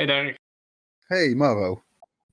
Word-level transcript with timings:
Hey 0.00 0.06
Dirk, 0.06 0.38
Hey 1.06 1.34
Maro. 1.34 1.82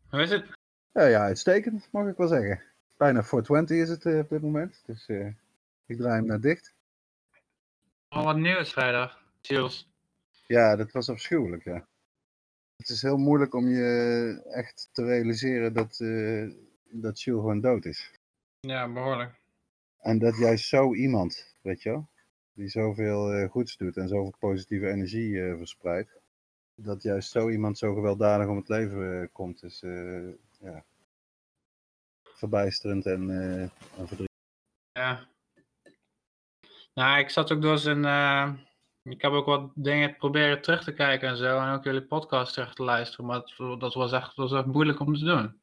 hoe 0.09 0.21
is 0.21 0.29
het? 0.29 0.45
Ja, 0.93 1.05
ja, 1.05 1.21
uitstekend, 1.21 1.87
mag 1.91 2.07
ik 2.07 2.17
wel 2.17 2.27
zeggen. 2.27 2.63
Bijna 2.97 3.23
420 3.23 3.77
is 3.77 3.89
het 3.89 4.05
eh, 4.05 4.19
op 4.19 4.29
dit 4.29 4.41
moment, 4.41 4.83
dus 4.85 5.07
eh, 5.07 5.27
ik 5.85 5.97
draai 5.97 6.15
hem 6.15 6.25
naar 6.25 6.39
dicht. 6.39 6.73
Al 8.07 8.23
wat 8.23 8.37
nieuws 8.37 8.71
vrijdag. 8.71 9.21
Jules. 9.41 9.89
Ja, 10.45 10.75
dat 10.75 10.91
was 10.91 11.09
afschuwelijk, 11.09 11.63
ja. 11.63 11.87
Het 12.77 12.89
is 12.89 13.01
heel 13.01 13.17
moeilijk 13.17 13.53
om 13.53 13.67
je 13.67 14.41
echt 14.49 14.89
te 14.91 15.05
realiseren 15.05 15.73
dat, 15.73 15.99
eh 15.99 16.49
dat 16.89 17.21
gewoon 17.21 17.61
dood 17.61 17.85
is. 17.85 18.11
Ja, 18.59 18.91
behoorlijk. 18.91 19.39
En 19.99 20.19
dat 20.19 20.37
juist 20.37 20.67
zo 20.67 20.93
iemand, 20.93 21.55
weet 21.61 21.81
je 21.81 21.89
wel, 21.89 22.07
die 22.53 22.69
zoveel 22.69 23.31
eh, 23.31 23.49
goeds 23.49 23.77
doet 23.77 23.97
en 23.97 24.07
zoveel 24.07 24.35
positieve 24.39 24.89
energie 24.89 25.41
eh, 25.41 25.57
verspreidt, 25.57 26.09
dat 26.77 27.01
juist 27.01 27.31
zo 27.31 27.49
iemand 27.49 27.77
zo 27.77 27.93
gewelddadig 27.93 28.47
om 28.47 28.57
het 28.57 28.69
leven 28.69 29.21
eh, 29.21 29.27
komt, 29.31 29.63
is 29.63 29.83
eh, 29.83 30.29
ja, 30.59 30.83
verbijsterend 32.23 33.05
en, 33.05 33.29
eh 33.29 33.61
en 33.99 34.07
verdrietig. 34.07 34.35
Ja. 34.91 35.27
Nou, 36.93 37.19
ik 37.19 37.29
zat 37.29 37.51
ook 37.51 37.61
door 37.61 37.77
zijn. 37.77 38.05
ik 39.03 39.21
heb 39.21 39.31
ook 39.31 39.45
wat 39.45 39.71
dingen 39.75 40.15
proberen 40.15 40.61
terug 40.61 40.83
te 40.83 40.93
kijken 40.93 41.29
en 41.29 41.37
zo. 41.37 41.59
En 41.59 41.73
ook 41.73 41.83
jullie 41.83 42.05
podcast 42.05 42.53
terug 42.53 42.73
te 42.73 42.83
luisteren. 42.83 43.25
Maar 43.25 43.39
dat, 43.57 43.79
dat 43.79 43.93
was, 43.93 44.11
echt, 44.11 44.35
dat 44.35 44.49
was 44.49 44.59
echt 44.59 44.73
moeilijk 44.73 44.99
om 44.99 45.15
te 45.15 45.25
doen. 45.25 45.61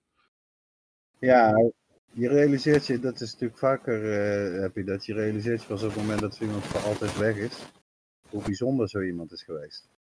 Ja, 1.18 1.70
je 2.12 2.28
realiseert 2.28 2.86
je, 2.86 2.98
dat 2.98 3.20
is 3.20 3.32
natuurlijk 3.32 3.58
vaker, 3.58 4.02
heb 4.60 4.76
je 4.76 4.84
dat, 4.84 5.06
je 5.06 5.14
realiseert 5.14 5.60
je 5.60 5.66
pas 5.66 5.82
op 5.82 5.88
het 5.88 5.98
moment 5.98 6.20
dat 6.20 6.34
zo 6.34 6.44
iemand 6.44 6.64
voor 6.64 6.80
altijd 6.80 7.18
weg 7.18 7.36
is, 7.36 7.58
hoe 8.28 8.42
bijzonder 8.42 8.88
zo 8.88 9.00
iemand 9.00 9.32
is 9.32 9.42
geweest. 9.42 9.93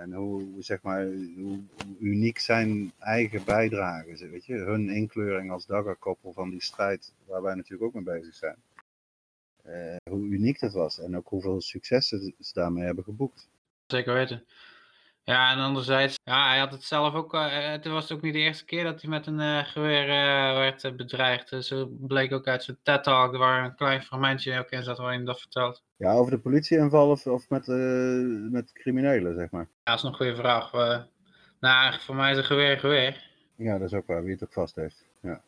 En 0.00 0.12
hoe, 0.12 0.62
zeg 0.62 0.82
maar, 0.82 1.04
hoe, 1.36 1.60
uniek 1.98 2.38
zijn 2.38 2.92
eigen 2.98 3.44
bijdrage 3.44 4.10
is, 4.10 4.20
weet 4.20 4.46
je, 4.46 4.54
hun 4.54 4.88
inkleuring 4.88 5.50
als 5.50 5.66
daggerkoppel 5.66 6.32
van 6.32 6.50
die 6.50 6.62
strijd 6.62 7.12
waar 7.26 7.42
wij 7.42 7.54
natuurlijk 7.54 7.82
ook 7.82 8.04
mee 8.04 8.18
bezig 8.18 8.34
zijn. 8.34 8.56
Eh, 9.62 9.96
hoe 10.10 10.26
uniek 10.26 10.60
dat 10.60 10.72
was 10.72 11.00
en 11.00 11.16
ook 11.16 11.28
hoeveel 11.28 11.60
successen 11.60 12.34
ze 12.38 12.52
daarmee 12.52 12.84
hebben 12.84 13.04
geboekt. 13.04 13.48
Zeker 13.86 14.14
weten. 14.14 14.44
Ja, 15.28 15.52
en 15.52 15.58
anderzijds, 15.58 16.18
ja, 16.24 16.48
hij 16.48 16.58
had 16.58 16.72
het 16.72 16.82
zelf 16.82 17.14
ook. 17.14 17.34
eh, 17.34 17.70
het 17.70 17.86
was 17.86 18.12
ook 18.12 18.20
niet 18.20 18.32
de 18.32 18.38
eerste 18.38 18.64
keer 18.64 18.84
dat 18.84 19.00
hij 19.00 19.10
met 19.10 19.26
een 19.26 19.40
eh, 19.40 19.64
geweer 19.64 20.08
eh, 20.08 20.56
werd 20.56 20.96
bedreigd. 20.96 21.50
Dus 21.50 21.68
zo 21.68 21.86
bleek 21.90 22.32
ook 22.32 22.46
uit 22.46 22.64
zijn 22.64 22.76
TED-talk, 22.82 23.36
waar 23.36 23.64
een 23.64 23.74
klein 23.74 24.02
fragmentje 24.02 24.58
ook 24.58 24.70
in 24.70 24.82
zat 24.82 24.98
waarin 24.98 25.16
hij 25.16 25.26
dat 25.26 25.40
vertelt. 25.40 25.82
Ja, 25.96 26.12
over 26.12 26.30
de 26.30 26.38
politieinval 26.38 27.10
of, 27.10 27.26
of 27.26 27.48
met, 27.48 27.66
met 28.52 28.72
criminelen, 28.72 29.34
zeg 29.34 29.50
maar. 29.50 29.62
Ja, 29.62 29.80
dat 29.84 29.96
is 29.96 30.02
nog 30.02 30.12
een 30.12 30.18
goede 30.18 30.36
vraag. 30.36 30.72
Nou, 31.60 32.00
voor 32.00 32.14
mij 32.14 32.30
is 32.30 32.36
een 32.36 32.44
geweer 32.44 32.70
een 32.70 32.78
geweer. 32.78 33.30
Ja, 33.56 33.78
dat 33.78 33.92
is 33.92 33.94
ook 33.94 34.06
waar, 34.06 34.22
wie 34.22 34.32
het 34.32 34.44
ook 34.44 34.52
vast 34.52 34.76
heeft. 34.76 35.04
Ja. 35.20 35.40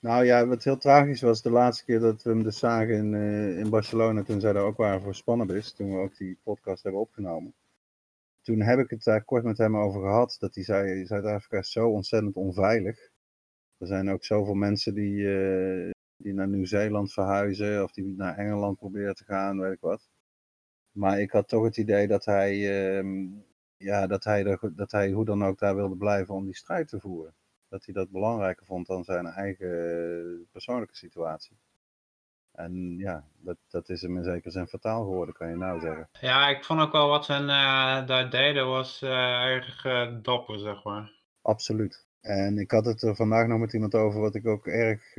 Nou 0.00 0.24
ja, 0.24 0.46
wat 0.46 0.64
heel 0.64 0.78
tragisch 0.78 1.20
was, 1.20 1.42
de 1.42 1.50
laatste 1.50 1.84
keer 1.84 2.00
dat 2.00 2.22
we 2.22 2.30
hem 2.30 2.42
dus 2.42 2.58
zagen 2.58 2.94
in, 2.94 3.14
in 3.58 3.70
Barcelona, 3.70 4.22
toen 4.22 4.40
zij 4.40 4.52
daar 4.52 4.62
ook 4.64 4.76
waren 4.76 5.02
voor 5.02 5.14
Spannabis, 5.14 5.72
toen 5.72 5.90
we 5.90 5.98
ook 5.98 6.16
die 6.16 6.38
podcast 6.42 6.82
hebben 6.82 7.00
opgenomen. 7.00 7.54
Toen 8.46 8.60
heb 8.62 8.78
ik 8.78 8.90
het 8.90 9.04
daar 9.04 9.24
kort 9.24 9.44
met 9.44 9.58
hem 9.58 9.76
over 9.76 10.00
gehad, 10.00 10.36
dat 10.38 10.54
hij 10.54 10.64
zei, 10.64 11.06
Zuid-Afrika 11.06 11.58
is 11.58 11.70
zo 11.72 11.88
ontzettend 11.88 12.36
onveilig. 12.36 12.98
Er 13.78 13.86
zijn 13.86 14.10
ook 14.10 14.24
zoveel 14.24 14.54
mensen 14.54 14.94
die, 14.94 15.38
eh, 15.38 15.90
die 16.16 16.32
naar 16.32 16.48
Nieuw-Zeeland 16.48 17.12
verhuizen, 17.12 17.82
of 17.82 17.92
die 17.92 18.14
naar 18.16 18.36
Engeland 18.36 18.78
proberen 18.78 19.14
te 19.14 19.24
gaan, 19.24 19.60
weet 19.60 19.72
ik 19.72 19.80
wat. 19.80 20.08
Maar 20.92 21.20
ik 21.20 21.30
had 21.30 21.48
toch 21.48 21.64
het 21.64 21.76
idee 21.76 22.06
dat 22.06 22.24
hij, 22.24 22.52
ehm, 22.98 23.28
ja, 23.76 24.06
dat 24.06 24.24
hij, 24.24 24.58
dat 24.74 24.90
hij 24.90 25.10
hoe 25.10 25.24
dan 25.24 25.44
ook 25.44 25.58
daar 25.58 25.76
wilde 25.76 25.96
blijven 25.96 26.34
om 26.34 26.44
die 26.44 26.56
strijd 26.56 26.88
te 26.88 27.00
voeren. 27.00 27.34
Dat 27.68 27.84
hij 27.84 27.94
dat 27.94 28.10
belangrijker 28.10 28.66
vond 28.66 28.86
dan 28.86 29.04
zijn 29.04 29.26
eigen 29.26 29.68
eh, 29.68 30.46
persoonlijke 30.52 30.96
situatie. 30.96 31.56
En 32.56 32.98
ja, 32.98 33.24
dat, 33.38 33.56
dat 33.68 33.88
is 33.88 34.02
hem 34.02 34.16
in 34.16 34.24
zekere 34.24 34.50
zin 34.50 34.66
fataal 34.66 35.04
geworden, 35.04 35.34
kan 35.34 35.48
je 35.48 35.56
nou 35.56 35.80
zeggen. 35.80 36.08
Ja, 36.20 36.48
ik 36.48 36.64
vond 36.64 36.80
ook 36.80 36.92
wel 36.92 37.08
wat 37.08 37.24
ze 37.24 37.32
eh, 37.32 38.06
daar 38.06 38.30
deden 38.30 38.66
was 38.66 39.02
eh, 39.02 39.10
erg 39.44 39.84
eh, 39.84 40.14
dapper, 40.22 40.58
zeg 40.58 40.84
maar. 40.84 41.12
Absoluut. 41.42 42.06
En 42.20 42.58
ik 42.58 42.70
had 42.70 42.84
het 42.84 43.02
er 43.02 43.16
vandaag 43.16 43.46
nog 43.46 43.58
met 43.58 43.72
iemand 43.72 43.94
over 43.94 44.20
wat 44.20 44.34
ik 44.34 44.46
ook 44.46 44.66
erg 44.66 45.14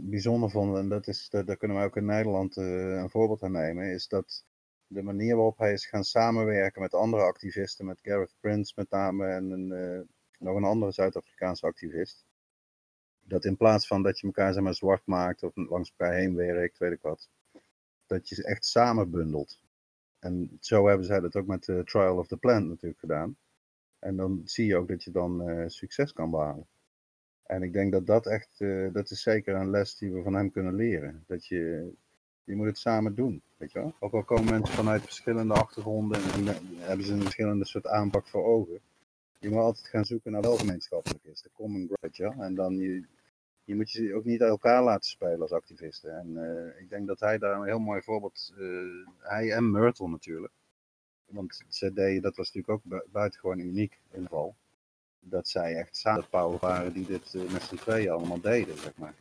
bijzonder 0.00 0.50
vond. 0.50 0.76
En 0.76 0.88
dat 0.88 1.06
is, 1.06 1.28
dat, 1.28 1.46
daar 1.46 1.56
kunnen 1.56 1.76
wij 1.76 1.86
ook 1.86 1.96
in 1.96 2.04
Nederland 2.04 2.56
een 2.56 3.10
voorbeeld 3.10 3.42
aan 3.42 3.52
nemen. 3.52 3.92
Is 3.92 4.08
dat 4.08 4.44
de 4.86 5.02
manier 5.02 5.34
waarop 5.34 5.58
hij 5.58 5.72
is 5.72 5.86
gaan 5.86 6.04
samenwerken 6.04 6.82
met 6.82 6.94
andere 6.94 7.22
activisten. 7.22 7.86
Met 7.86 8.00
Gareth 8.02 8.34
Prince 8.40 8.72
met 8.76 8.90
name 8.90 9.26
en 9.26 9.50
een, 9.50 10.08
nog 10.38 10.56
een 10.56 10.64
andere 10.64 10.92
Zuid-Afrikaanse 10.92 11.66
activist. 11.66 12.27
Dat 13.28 13.44
in 13.44 13.56
plaats 13.56 13.86
van 13.86 14.02
dat 14.02 14.18
je 14.18 14.26
elkaar 14.26 14.52
zeg 14.52 14.62
maar, 14.62 14.74
zwart 14.74 15.06
maakt 15.06 15.42
of 15.42 15.52
langs 15.54 15.92
elkaar 15.96 16.14
heen 16.14 16.34
werkt, 16.34 16.78
weet 16.78 16.92
ik 16.92 17.02
wat. 17.02 17.28
Dat 18.06 18.28
je 18.28 18.34
ze 18.34 18.44
echt 18.44 18.64
samen 18.64 19.10
bundelt. 19.10 19.60
En 20.18 20.58
zo 20.60 20.86
hebben 20.86 21.06
zij 21.06 21.20
dat 21.20 21.36
ook 21.36 21.46
met 21.46 21.64
de 21.64 21.82
Trial 21.84 22.16
of 22.16 22.26
the 22.26 22.36
Plant 22.36 22.68
natuurlijk 22.68 23.00
gedaan. 23.00 23.36
En 23.98 24.16
dan 24.16 24.42
zie 24.44 24.66
je 24.66 24.76
ook 24.76 24.88
dat 24.88 25.04
je 25.04 25.10
dan 25.10 25.48
eh, 25.48 25.68
succes 25.68 26.12
kan 26.12 26.30
behalen. 26.30 26.66
En 27.42 27.62
ik 27.62 27.72
denk 27.72 27.92
dat 27.92 28.06
dat 28.06 28.26
echt, 28.26 28.60
eh, 28.60 28.86
dat 28.92 29.10
is 29.10 29.22
zeker 29.22 29.54
een 29.54 29.70
les 29.70 29.96
die 29.96 30.12
we 30.12 30.22
van 30.22 30.34
hem 30.34 30.50
kunnen 30.50 30.74
leren. 30.74 31.24
Dat 31.26 31.46
je, 31.46 31.90
je 32.44 32.56
moet 32.56 32.66
het 32.66 32.78
samen 32.78 33.14
doen, 33.14 33.42
weet 33.56 33.72
je 33.72 33.78
wel. 33.78 33.94
Ook 33.98 34.12
al 34.12 34.24
komen 34.24 34.50
mensen 34.50 34.74
vanuit 34.74 35.02
verschillende 35.02 35.54
achtergronden 35.54 36.22
en, 36.22 36.48
en 36.48 36.56
hebben 36.78 37.06
ze 37.06 37.12
een 37.12 37.22
verschillende 37.22 37.64
soort 37.64 37.86
aanpak 37.86 38.26
voor 38.26 38.44
ogen. 38.44 38.80
Je 39.38 39.48
moet 39.48 39.58
altijd 39.58 39.86
gaan 39.86 40.04
zoeken 40.04 40.32
naar 40.32 40.40
wel 40.40 40.56
gemeenschappelijk 40.56 41.24
is, 41.24 41.42
de 41.42 41.50
common 41.52 41.90
ground, 41.92 42.16
wel. 42.16 42.44
En 42.44 42.54
dan 42.54 42.76
je, 42.76 43.04
je 43.68 43.76
moet 43.76 43.90
je 43.90 44.14
ook 44.14 44.24
niet 44.24 44.40
elkaar 44.40 44.82
laten 44.82 45.10
spelen 45.10 45.40
als 45.40 45.52
activisten. 45.52 46.18
En 46.18 46.36
eh, 46.36 46.80
ik 46.80 46.88
denk 46.88 47.06
dat 47.06 47.20
hij 47.20 47.38
daar 47.38 47.56
een 47.56 47.66
heel 47.66 47.78
mooi 47.78 48.02
voorbeeld, 48.02 48.52
uh, 48.58 49.06
hij 49.18 49.52
en 49.52 49.70
Myrtle 49.70 50.08
natuurlijk. 50.08 50.52
Want 51.26 51.62
deden, 51.94 52.22
dat 52.22 52.36
was 52.36 52.52
natuurlijk 52.52 52.74
ook 52.74 52.82
bu 52.84 53.10
buitengewoon 53.12 53.58
uniek 53.58 54.00
in 54.10 54.22
geval. 54.22 54.56
Dat 55.20 55.48
zij 55.48 55.74
echt 55.74 55.96
samen 55.96 56.58
waren 56.60 56.92
die 56.92 57.06
dit 57.06 57.34
uh, 57.34 57.50
met 57.50 57.62
z'n 57.62 57.76
tweeën 57.76 58.10
allemaal 58.10 58.40
deden, 58.40 58.78
zeg 58.78 58.96
maar. 58.96 59.14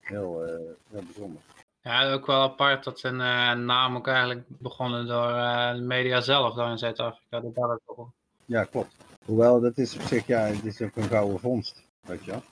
Heel, 0.00 0.44
heel 0.90 1.02
bijzonder. 1.02 1.42
Ja, 1.80 2.12
ook 2.12 2.26
wel 2.26 2.42
apart 2.42 2.84
dat 2.84 2.98
zijn 2.98 3.16
naam 3.64 3.96
ook 3.96 4.06
eigenlijk 4.06 4.44
begonnen 4.48 5.06
door 5.06 5.28
de 5.74 5.84
media 5.86 6.20
zelf 6.20 6.54
daar 6.54 6.70
in 6.70 6.78
Zuid-Afrika. 6.78 7.40
Dat 7.40 7.54
daar 7.54 7.78
ook 7.84 8.08
Ja, 8.44 8.64
klopt. 8.64 8.96
Hoewel, 9.24 9.60
dat 9.60 9.78
is 9.78 9.94
op 9.94 10.02
zich, 10.02 10.26
ja, 10.26 10.40
het 10.40 10.64
is 10.64 10.80
ook 10.82 10.96
een 10.96 11.08
gouden 11.08 11.40
vondst, 11.40 11.86
weet 12.00 12.24
je 12.24 12.30
wel. 12.30 12.42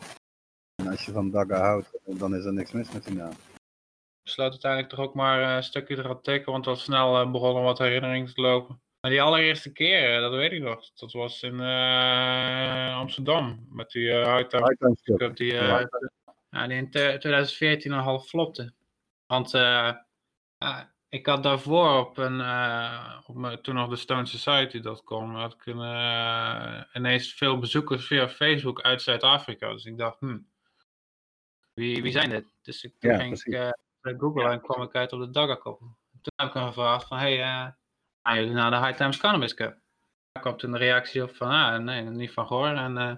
En 0.83 0.89
als 0.89 1.05
je 1.05 1.13
van 1.13 1.31
Dagga 1.31 1.61
houdt, 1.61 1.99
dan 2.05 2.35
is 2.35 2.45
er 2.45 2.53
niks 2.53 2.73
mis 2.73 2.93
met 2.93 3.05
die 3.05 3.17
naam. 3.17 3.33
Besloot 4.23 4.51
uiteindelijk 4.51 4.93
toch 4.93 5.05
ook 5.05 5.15
maar 5.15 5.57
een 5.57 5.63
stukje 5.63 5.97
te 5.97 6.03
gaan 6.03 6.21
tekenen, 6.21 6.53
want 6.53 6.67
al 6.67 6.77
snel 6.77 7.21
uh, 7.21 7.31
begonnen 7.31 7.63
wat 7.63 7.79
herinneringen 7.79 8.35
te 8.35 8.41
lopen. 8.41 8.81
Maar 9.01 9.11
die 9.11 9.23
allereerste 9.23 9.73
keer, 9.73 10.21
dat 10.21 10.33
weet 10.33 10.53
ik 10.53 10.63
nog, 10.63 10.93
dat 10.95 11.13
was 11.13 11.43
in 11.43 11.55
uh, 11.55 12.97
Amsterdam. 12.97 13.67
Met 13.71 13.91
die 13.91 14.03
uh, 14.03 14.37
High 14.37 14.49
Cup, 15.17 15.37
die, 15.37 15.53
uh, 15.53 15.85
ja, 16.51 16.67
die 16.67 16.77
in 16.77 16.91
2014 16.91 17.93
al 17.93 18.03
half 18.03 18.27
flopte. 18.27 18.73
Want 19.27 19.55
uh, 19.55 19.93
ik 21.09 21.27
had 21.27 21.43
daarvoor 21.43 21.99
op, 21.99 22.19
een, 22.19 22.41
op 23.27 23.35
mijn, 23.35 23.63
toen 23.63 23.75
nog 23.75 23.89
de 23.89 23.97
Stone 23.97 24.27
Society.com, 24.27 25.35
had 25.35 25.53
ik 25.53 25.67
een, 25.67 26.87
ineens 26.93 27.35
veel 27.35 27.59
bezoekers 27.59 28.07
via 28.07 28.29
Facebook 28.29 28.81
uit 28.81 29.03
Zuid-Afrika. 29.03 29.73
Dus 29.73 29.85
ik 29.85 29.99
dacht, 29.99 30.21
hm, 30.21 30.39
wie, 31.75 32.03
wie 32.03 32.13
zijn 32.13 32.31
dit? 32.31 32.55
Dus 32.63 32.85
ik, 32.85 32.95
toen 32.99 33.11
ja, 33.11 33.17
ging 33.19 33.41
precies. 33.41 33.73
ik 34.03 34.21
Google 34.21 34.51
en 34.51 34.61
kwam 34.61 34.83
ik 34.83 34.95
uit 34.95 35.13
op 35.13 35.21
de 35.21 35.31
Dagga-koppel. 35.31 35.87
Toen 36.23 36.33
heb 36.37 36.49
ik 36.49 36.55
hem 36.55 36.67
gevraagd 36.67 37.07
van, 37.07 37.19
hey, 37.19 37.37
gaan 38.23 38.37
jullie 38.37 38.53
naar 38.53 38.71
de 38.71 38.87
High 38.87 38.97
Times 38.97 39.17
Cannabis 39.17 39.55
Cup? 39.55 39.81
Daar 40.33 40.43
kwam 40.43 40.57
toen 40.57 40.73
de 40.73 40.79
reactie 40.79 41.23
op 41.23 41.37
van, 41.37 41.49
ah, 41.49 41.79
nee, 41.79 42.03
niet 42.03 42.33
van 42.33 42.47
gehoord. 42.47 42.77
En 42.77 42.97
uh, 42.97 43.15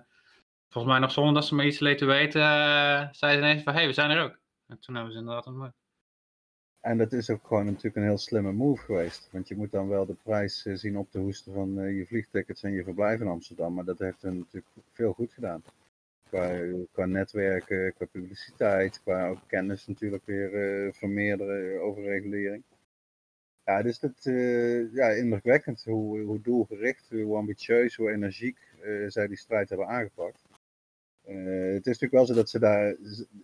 volgens 0.68 0.92
mij 0.92 1.02
nog 1.02 1.12
zonder 1.12 1.34
dat 1.34 1.44
ze 1.44 1.54
me 1.54 1.64
iets 1.64 1.78
lieten 1.78 2.06
weten, 2.06 2.40
uh, 2.40 3.08
zei 3.10 3.32
ze 3.32 3.38
ineens 3.38 3.62
van, 3.62 3.72
hé, 3.72 3.78
hey, 3.78 3.88
we 3.88 3.94
zijn 3.94 4.10
er 4.10 4.22
ook. 4.22 4.38
En 4.66 4.78
toen 4.80 4.94
hebben 4.94 5.12
ze 5.12 5.18
inderdaad 5.18 5.46
ontmoet. 5.46 5.72
En 6.80 6.98
dat 6.98 7.12
is 7.12 7.30
ook 7.30 7.46
gewoon 7.46 7.64
natuurlijk 7.64 7.96
een 7.96 8.02
heel 8.02 8.18
slimme 8.18 8.52
move 8.52 8.82
geweest. 8.82 9.28
Want 9.32 9.48
je 9.48 9.56
moet 9.56 9.70
dan 9.70 9.88
wel 9.88 10.06
de 10.06 10.16
prijs 10.22 10.66
uh, 10.66 10.76
zien 10.76 10.98
op 10.98 11.10
te 11.10 11.18
hoesten 11.18 11.52
van 11.52 11.74
je 11.74 12.06
vliegtickets 12.06 12.62
en 12.62 12.72
je 12.72 12.84
verblijf 12.84 13.20
in 13.20 13.28
Amsterdam. 13.28 13.74
Maar 13.74 13.84
dat 13.84 13.98
heeft 13.98 14.22
hen 14.22 14.38
natuurlijk 14.38 14.66
veel 14.92 15.12
goed 15.12 15.32
gedaan. 15.32 15.62
Qua, 16.92 17.06
netwerken, 17.06 17.94
qua 17.94 18.06
publiciteit, 18.06 19.02
qua 19.02 19.28
ook 19.28 19.40
kennis 19.46 19.86
natuurlijk 19.86 20.26
weer 20.26 20.94
vermeerderen 20.94 21.82
over 21.82 22.02
regulering. 22.02 22.62
Ja, 23.64 23.82
dus 23.82 23.98
dat 23.98 24.24
uh, 24.24 24.94
ja, 24.94 25.08
indrukwekkend 25.08 25.84
hoe, 25.84 26.20
hoe 26.20 26.40
doelgericht, 26.40 27.10
hoe 27.10 27.36
ambitieus, 27.36 27.96
hoe 27.96 28.10
energiek 28.10 28.58
uh, 28.82 29.08
zij 29.08 29.26
die 29.26 29.36
strijd 29.36 29.68
hebben 29.68 29.86
aangepakt. 29.86 30.42
Uh, 31.28 31.72
het 31.74 31.86
is 31.86 31.98
natuurlijk 31.98 32.12
wel 32.12 32.26
zo 32.26 32.34
dat 32.34 32.50
ze 32.50 32.58
daar, 32.58 32.96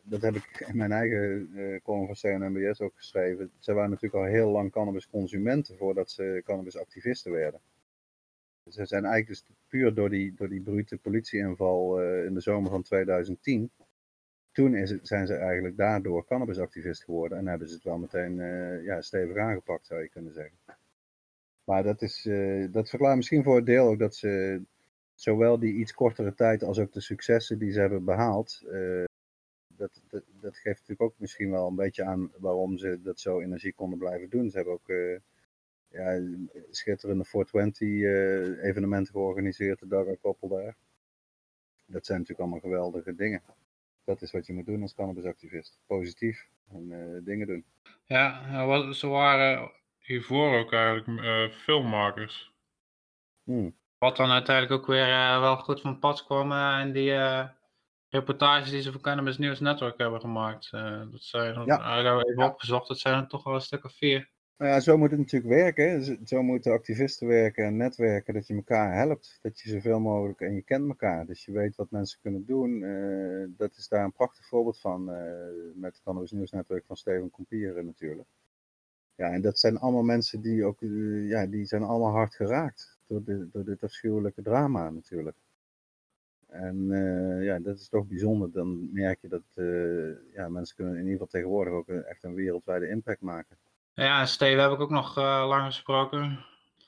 dat 0.02 0.22
heb 0.22 0.34
ik 0.34 0.64
in 0.68 0.76
mijn 0.76 0.92
eigen 0.92 1.80
column 1.82 2.06
van 2.06 2.14
CNMBS 2.14 2.80
ook 2.80 2.96
geschreven, 2.96 3.50
ze 3.58 3.72
waren 3.72 3.90
natuurlijk 3.90 4.24
al 4.24 4.30
heel 4.30 4.50
lang 4.50 4.70
cannabisconsumenten 4.70 5.76
voordat 5.76 6.10
ze 6.10 6.42
cannabisactivisten 6.44 7.32
werden. 7.32 7.60
Ze 8.72 8.86
zijn 8.86 9.04
eigenlijk 9.04 9.26
dus 9.26 9.56
puur 9.68 9.94
door 9.94 10.10
die, 10.10 10.34
door 10.34 10.48
die 10.48 10.60
brute 10.60 10.98
politieinval 10.98 12.02
uh, 12.02 12.24
in 12.24 12.34
de 12.34 12.40
zomer 12.40 12.70
van 12.70 12.82
2010. 12.82 13.70
Toen 14.52 14.74
is 14.74 14.90
het, 14.90 15.06
zijn 15.06 15.26
ze 15.26 15.34
eigenlijk 15.34 15.76
daardoor 15.76 16.26
cannabisactivist 16.26 17.04
geworden 17.04 17.38
en 17.38 17.46
hebben 17.46 17.68
ze 17.68 17.74
het 17.74 17.84
wel 17.84 17.98
meteen 17.98 18.38
uh, 18.38 18.84
ja, 18.84 19.00
stevig 19.00 19.36
aangepakt, 19.36 19.86
zou 19.86 20.02
je 20.02 20.08
kunnen 20.08 20.32
zeggen. 20.32 20.58
Maar 21.64 21.82
dat, 21.82 22.02
is, 22.02 22.26
uh, 22.26 22.72
dat 22.72 22.88
verklaart 22.88 23.16
misschien 23.16 23.42
voor 23.42 23.56
het 23.56 23.66
deel 23.66 23.86
ook 23.86 23.98
dat 23.98 24.14
ze 24.14 24.62
zowel 25.14 25.58
die 25.58 25.74
iets 25.74 25.94
kortere 25.94 26.34
tijd 26.34 26.62
als 26.62 26.78
ook 26.78 26.92
de 26.92 27.00
successen 27.00 27.58
die 27.58 27.72
ze 27.72 27.80
hebben 27.80 28.04
behaald, 28.04 28.62
dat, 29.66 30.02
dat, 30.08 30.22
dat, 30.40 30.56
geeft 30.56 30.78
natuurlijk 30.78 31.02
ook 31.02 31.14
misschien 31.16 31.50
wel 31.50 31.66
een 31.66 31.74
beetje 31.74 32.04
aan 32.04 32.30
waarom 32.36 32.78
ze 32.78 33.00
dat 33.02 33.20
zo 33.20 33.40
energiek 33.40 33.76
konden 33.76 33.98
blijven 33.98 34.30
doen. 34.30 34.50
Ze 34.50 34.56
hebben 34.56 34.74
ook 34.74 34.88
ja, 35.90 36.20
schitterende 36.70 37.24
420 37.24 37.88
uh, 37.88 38.64
evenementen 38.64 39.12
georganiseerd, 39.12 39.78
de 39.78 39.86
Daga 39.86 40.14
koppel 40.20 40.48
daar. 40.48 40.76
Dat 41.86 42.06
zijn 42.06 42.18
natuurlijk 42.18 42.48
allemaal 42.48 42.70
geweldige 42.70 43.14
dingen. 43.14 43.42
Dat 44.04 44.22
is 44.22 44.30
wat 44.30 44.46
je 44.46 44.52
moet 44.52 44.66
doen 44.66 44.82
als 44.82 44.94
cannabisactivist. 44.94 45.78
Positief 45.86 46.46
en 46.68 46.90
uh, 46.90 47.24
dingen 47.24 47.46
doen. 47.46 47.64
Ja, 48.04 48.92
ze 48.92 49.06
waren 49.06 49.72
hiervoor 49.98 50.58
ook 50.58 50.72
eigenlijk 50.72 51.06
uh, 51.24 51.56
filmmakers. 51.56 52.52
Hmm. 53.44 53.76
Wat 53.98 54.16
dan 54.16 54.30
uiteindelijk 54.30 54.80
ook 54.80 54.86
weer 54.86 55.08
uh, 55.08 55.40
wel 55.40 55.56
goed 55.56 55.80
van 55.80 55.98
pad 55.98 56.24
kwam 56.24 56.52
in 56.80 56.92
die 56.92 57.12
reportages 58.08 58.70
die 58.70 58.82
ze 58.82 58.92
voor 58.92 59.00
Cannabis 59.00 59.38
News 59.38 59.60
Network 59.60 59.98
hebben 59.98 60.20
gemaakt. 60.20 60.70
dat 60.70 61.22
zijn, 61.22 61.64
ja. 61.64 61.98
ik 61.98 62.04
heb 62.04 62.14
even 62.14 62.42
ja. 62.42 62.46
opgezocht, 62.46 62.88
dat 62.88 62.98
zijn 62.98 63.14
er 63.22 63.28
toch 63.28 63.44
wel 63.44 63.54
een 63.54 63.60
stuk 63.60 63.84
of 63.84 63.92
vier. 63.92 64.29
Nou 64.60 64.72
ja, 64.72 64.80
zo 64.80 64.98
moet 64.98 65.10
het 65.10 65.18
natuurlijk 65.18 65.52
werken. 65.52 66.18
Zo 66.26 66.42
moeten 66.42 66.72
activisten 66.72 67.26
werken 67.26 67.64
en 67.64 67.76
netwerken, 67.76 68.34
dat 68.34 68.46
je 68.46 68.54
elkaar 68.54 68.94
helpt. 68.94 69.38
Dat 69.42 69.60
je 69.60 69.70
zoveel 69.70 70.00
mogelijk, 70.00 70.40
en 70.40 70.54
je 70.54 70.62
kent 70.62 70.88
elkaar, 70.88 71.26
dus 71.26 71.44
je 71.44 71.52
weet 71.52 71.76
wat 71.76 71.90
mensen 71.90 72.18
kunnen 72.22 72.46
doen. 72.46 72.70
Uh, 72.70 73.48
dat 73.56 73.76
is 73.76 73.88
daar 73.88 74.04
een 74.04 74.12
prachtig 74.12 74.46
voorbeeld 74.46 74.80
van, 74.80 75.10
uh, 75.10 75.16
met 75.74 75.92
het 75.92 76.02
Cannabis 76.02 76.30
Nieuwsnetwerk 76.30 76.84
van 76.86 76.96
Steven 76.96 77.30
Kompieren 77.30 77.84
natuurlijk. 77.84 78.28
Ja, 79.14 79.30
en 79.30 79.40
dat 79.40 79.58
zijn 79.58 79.78
allemaal 79.78 80.02
mensen 80.02 80.40
die 80.40 80.64
ook, 80.64 80.80
uh, 80.80 81.28
ja, 81.28 81.46
die 81.46 81.64
zijn 81.64 81.82
allemaal 81.82 82.12
hard 82.12 82.34
geraakt 82.34 82.98
door, 83.06 83.22
door 83.24 83.64
dit 83.64 83.82
afschuwelijke 83.82 84.42
drama 84.42 84.90
natuurlijk. 84.90 85.36
En 86.46 86.86
ja, 87.42 87.58
dat 87.58 87.78
is 87.78 87.88
toch 87.88 88.06
bijzonder. 88.06 88.52
Dan 88.52 88.92
merk 88.92 89.20
je 89.20 89.28
dat 89.28 89.64
ja, 90.32 90.48
mensen 90.48 90.76
kunnen 90.76 90.94
in 90.94 91.00
ieder 91.00 91.12
geval 91.12 91.28
tegenwoordig 91.28 91.72
ook 91.72 91.88
echt 91.88 92.24
een 92.24 92.34
wereldwijde 92.34 92.88
impact 92.88 93.20
maken. 93.20 93.56
Ja, 93.94 94.26
Steven 94.26 94.62
heb 94.62 94.72
ik 94.72 94.80
ook 94.80 94.90
nog 94.90 95.18
uh, 95.18 95.44
lang 95.48 95.64
gesproken. 95.64 96.44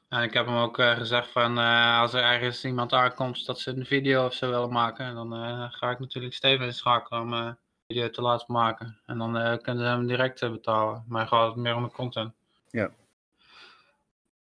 En 0.09 0.23
ik 0.23 0.33
heb 0.33 0.47
hem 0.47 0.57
ook 0.57 0.79
uh, 0.79 0.97
gezegd 0.97 1.29
van 1.29 1.59
uh, 1.59 2.01
als 2.01 2.13
er 2.13 2.23
ergens 2.23 2.65
iemand 2.65 2.93
aankomt 2.93 3.47
dat 3.47 3.61
ze 3.61 3.71
een 3.71 3.87
video 3.87 4.27
of 4.27 4.35
zo 4.35 4.51
willen 4.51 4.73
maken, 4.73 5.15
dan 5.15 5.33
ga 5.73 5.91
ik 5.91 5.99
natuurlijk 5.99 6.35
Steven 6.35 6.67
inschakelen 6.67 7.23
om 7.23 7.33
een 7.33 7.57
video 7.87 8.11
te 8.11 8.23
laten 8.23 8.53
maken. 8.53 8.99
En 9.07 9.19
dan 9.19 9.33
kunnen 9.63 9.85
ze 9.85 9.91
hem 9.91 10.07
direct 10.07 10.41
betalen. 10.41 11.05
Maar 11.09 11.27
gaat 11.27 11.47
het 11.47 11.57
meer 11.57 11.75
om 11.75 11.83
de 11.83 11.91
content. 11.91 12.33
Ja. 12.71 12.91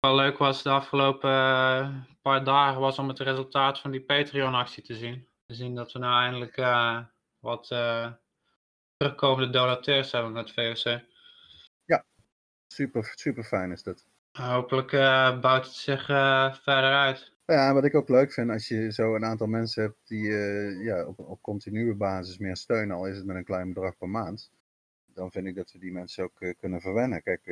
Wat 0.00 0.14
leuk 0.14 0.38
was 0.38 0.62
de 0.62 0.70
afgelopen 0.70 2.08
paar 2.22 2.44
dagen 2.44 2.80
was 2.80 2.98
om 2.98 3.08
het 3.08 3.18
resultaat 3.18 3.78
van 3.78 3.90
die 3.90 4.00
Patreon-actie 4.00 4.82
te 4.82 4.94
zien. 4.94 5.26
Te 5.46 5.54
zien 5.54 5.74
dat 5.74 5.92
we 5.92 5.98
nou 5.98 6.22
eindelijk 6.22 6.56
wat 7.40 7.66
terugkomende 8.96 9.50
donateurs 9.50 10.12
hebben 10.12 10.32
met 10.32 10.52
VOC. 10.52 11.00
Super, 12.72 13.12
super 13.14 13.44
fijn 13.44 13.70
is 13.70 13.82
dat. 13.82 14.06
Hopelijk 14.32 14.92
uh, 14.92 15.40
bouwt 15.40 15.64
het 15.64 15.74
zich 15.74 16.08
uh, 16.08 16.54
verder 16.54 16.92
uit. 16.92 17.32
Ja, 17.46 17.74
wat 17.74 17.84
ik 17.84 17.94
ook 17.94 18.08
leuk 18.08 18.32
vind, 18.32 18.50
als 18.50 18.68
je 18.68 18.92
zo 18.92 19.14
een 19.14 19.24
aantal 19.24 19.46
mensen 19.46 19.82
hebt 19.82 19.96
die 20.04 20.24
uh, 20.24 20.84
ja, 20.84 21.06
op, 21.06 21.18
op 21.18 21.42
continue 21.42 21.94
basis 21.94 22.38
meer 22.38 22.56
steunen, 22.56 22.96
al 22.96 23.06
is 23.06 23.16
het 23.16 23.26
met 23.26 23.36
een 23.36 23.44
klein 23.44 23.72
bedrag 23.72 23.96
per 23.96 24.08
maand, 24.08 24.50
dan 25.14 25.30
vind 25.30 25.46
ik 25.46 25.54
dat 25.54 25.72
we 25.72 25.78
die 25.78 25.92
mensen 25.92 26.24
ook 26.24 26.54
kunnen 26.58 26.80
verwennen. 26.80 27.22
Kijk, 27.22 27.50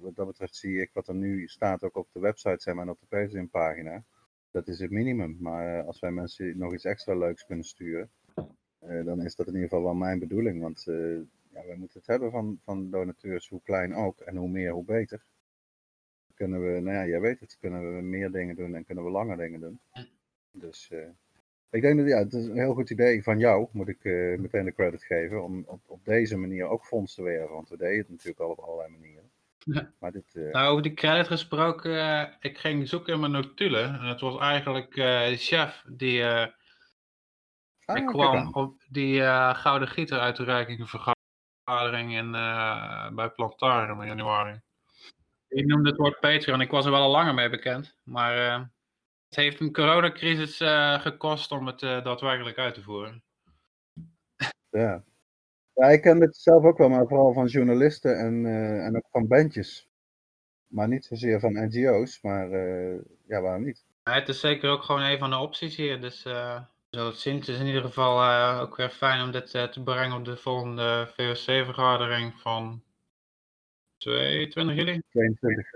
wat 0.00 0.16
dat 0.16 0.26
betreft 0.26 0.56
zie 0.56 0.80
ik 0.80 0.90
wat 0.92 1.08
er 1.08 1.14
nu 1.14 1.46
staat 1.46 1.82
ook 1.82 1.96
op 1.96 2.08
de 2.12 2.20
website 2.20 2.62
zeg 2.62 2.74
maar, 2.74 2.84
en 2.84 2.90
op 2.90 3.00
de 3.00 3.06
Patreon-pagina. 3.08 4.04
Dat 4.50 4.68
is 4.68 4.78
het 4.78 4.90
minimum. 4.90 5.36
Maar 5.40 5.82
als 5.82 6.00
wij 6.00 6.10
mensen 6.10 6.58
nog 6.58 6.74
iets 6.74 6.84
extra 6.84 7.16
leuks 7.16 7.46
kunnen 7.46 7.64
sturen, 7.64 8.10
dan 8.80 9.22
is 9.22 9.34
dat 9.34 9.46
in 9.46 9.54
ieder 9.54 9.68
geval 9.68 9.84
wel 9.84 9.94
mijn 9.94 10.18
bedoeling. 10.18 10.60
Want 10.60 10.86
ja, 11.52 11.64
we 11.66 11.74
moeten 11.76 11.98
het 11.98 12.06
hebben 12.06 12.30
van, 12.30 12.58
van 12.64 12.90
donateurs, 12.90 13.48
hoe 13.48 13.62
klein 13.62 13.94
ook. 13.94 14.20
En 14.20 14.36
hoe 14.36 14.48
meer, 14.48 14.72
hoe 14.72 14.84
beter. 14.84 15.24
Kunnen 16.34 16.60
we, 16.60 16.80
nou 16.80 16.96
ja, 16.96 17.06
jij 17.06 17.20
weet 17.20 17.40
het, 17.40 17.56
kunnen 17.60 17.96
we 17.96 18.02
meer 18.02 18.30
dingen 18.30 18.56
doen 18.56 18.74
en 18.74 18.84
kunnen 18.84 19.04
we 19.04 19.10
langer 19.10 19.36
dingen 19.36 19.60
doen. 19.60 19.80
Dus 20.52 20.90
uh, 20.92 21.08
ik 21.70 21.82
denk 21.82 21.98
dat 21.98 22.08
ja, 22.08 22.18
het 22.18 22.32
is 22.32 22.46
een 22.46 22.58
heel 22.58 22.74
goed 22.74 22.90
idee 22.90 23.22
van 23.22 23.38
jou, 23.38 23.68
moet 23.72 23.88
ik 23.88 24.04
uh, 24.04 24.38
meteen 24.38 24.64
de 24.64 24.72
credit 24.72 25.04
geven, 25.04 25.44
om 25.44 25.64
op, 25.66 25.80
op 25.86 26.04
deze 26.04 26.36
manier 26.36 26.66
ook 26.66 26.84
fonds 26.84 27.14
te 27.14 27.22
werven. 27.22 27.54
Want 27.54 27.68
we 27.68 27.76
deden 27.76 27.98
het 27.98 28.08
natuurlijk 28.08 28.40
al 28.40 28.50
op 28.50 28.58
allerlei 28.58 28.90
manieren. 28.90 29.30
Ja. 29.58 29.92
Maar 29.98 30.12
dit, 30.12 30.34
uh... 30.34 30.52
Nou, 30.52 30.70
over 30.70 30.82
die 30.82 30.94
credit 30.94 31.26
gesproken, 31.26 32.36
ik 32.40 32.58
ging 32.58 32.88
zoeken 32.88 33.14
in 33.14 33.20
mijn 33.20 33.32
notulen. 33.32 33.84
En 33.84 34.06
het 34.06 34.20
was 34.20 34.38
eigenlijk 34.38 34.94
de 34.94 35.36
chef 35.36 35.84
die, 35.88 36.24
ah, 37.84 38.06
kwam 38.06 38.54
op 38.54 38.82
die 38.88 39.20
Gouden 39.54 39.88
Gieter 39.88 40.18
uitreiking 40.18 40.78
vergadering 40.78 41.19
vergadering 41.64 42.16
in, 42.16 42.34
uh, 42.34 43.10
bij 43.10 43.30
Plantarium 43.30 44.00
in 44.00 44.08
januari. 44.08 44.60
Ik 45.48 45.66
noemde 45.66 45.88
het 45.88 45.98
woord 45.98 46.20
Patreon. 46.20 46.60
Ik 46.60 46.70
was 46.70 46.84
er 46.84 46.90
wel 46.90 47.00
al 47.00 47.10
langer 47.10 47.34
mee 47.34 47.50
bekend. 47.50 47.96
Maar 48.02 48.36
uh, 48.36 48.64
het 49.28 49.36
heeft 49.36 49.60
een 49.60 49.72
coronacrisis 49.72 50.60
uh, 50.60 51.00
gekost 51.00 51.52
om 51.52 51.66
het 51.66 51.80
daadwerkelijk 51.80 52.58
uit 52.58 52.74
te 52.74 52.82
voeren. 52.82 53.22
Ja. 54.70 55.04
ja, 55.74 55.86
ik 55.86 56.02
ken 56.02 56.20
het 56.20 56.36
zelf 56.36 56.64
ook 56.64 56.78
wel, 56.78 56.88
maar 56.88 57.06
vooral 57.06 57.32
van 57.32 57.46
journalisten 57.46 58.18
en, 58.18 58.46
en 58.84 58.96
ook 58.96 59.08
van 59.10 59.28
bandjes. 59.28 59.88
Maar 60.66 60.88
niet 60.88 61.04
zozeer 61.04 61.40
van 61.40 61.52
NGO's, 61.52 62.22
maar 62.22 62.48
ja, 63.26 63.40
waarom 63.40 63.64
niet? 63.64 63.84
Ja, 64.04 64.12
het 64.12 64.28
is 64.28 64.40
zeker 64.40 64.70
ook 64.70 64.82
gewoon 64.82 65.02
een 65.02 65.18
van 65.18 65.30
de 65.30 65.36
opties 65.36 65.76
hier. 65.76 66.00
Dus 66.00 66.26
het 66.90 67.18
zien. 67.18 67.36
Het 67.36 67.48
is 67.48 67.58
in 67.58 67.66
ieder 67.66 67.82
geval 67.82 68.22
uh, 68.22 68.58
ook 68.60 68.76
weer 68.76 68.90
fijn 68.90 69.22
om 69.22 69.30
dit 69.30 69.54
uh, 69.54 69.64
te 69.64 69.82
brengen 69.82 70.16
op 70.16 70.24
de 70.24 70.36
volgende 70.36 71.12
VOC-vergadering 71.16 72.40
van 72.40 72.82
22 73.96 74.76
juli. 74.76 75.02
22. 75.08 75.70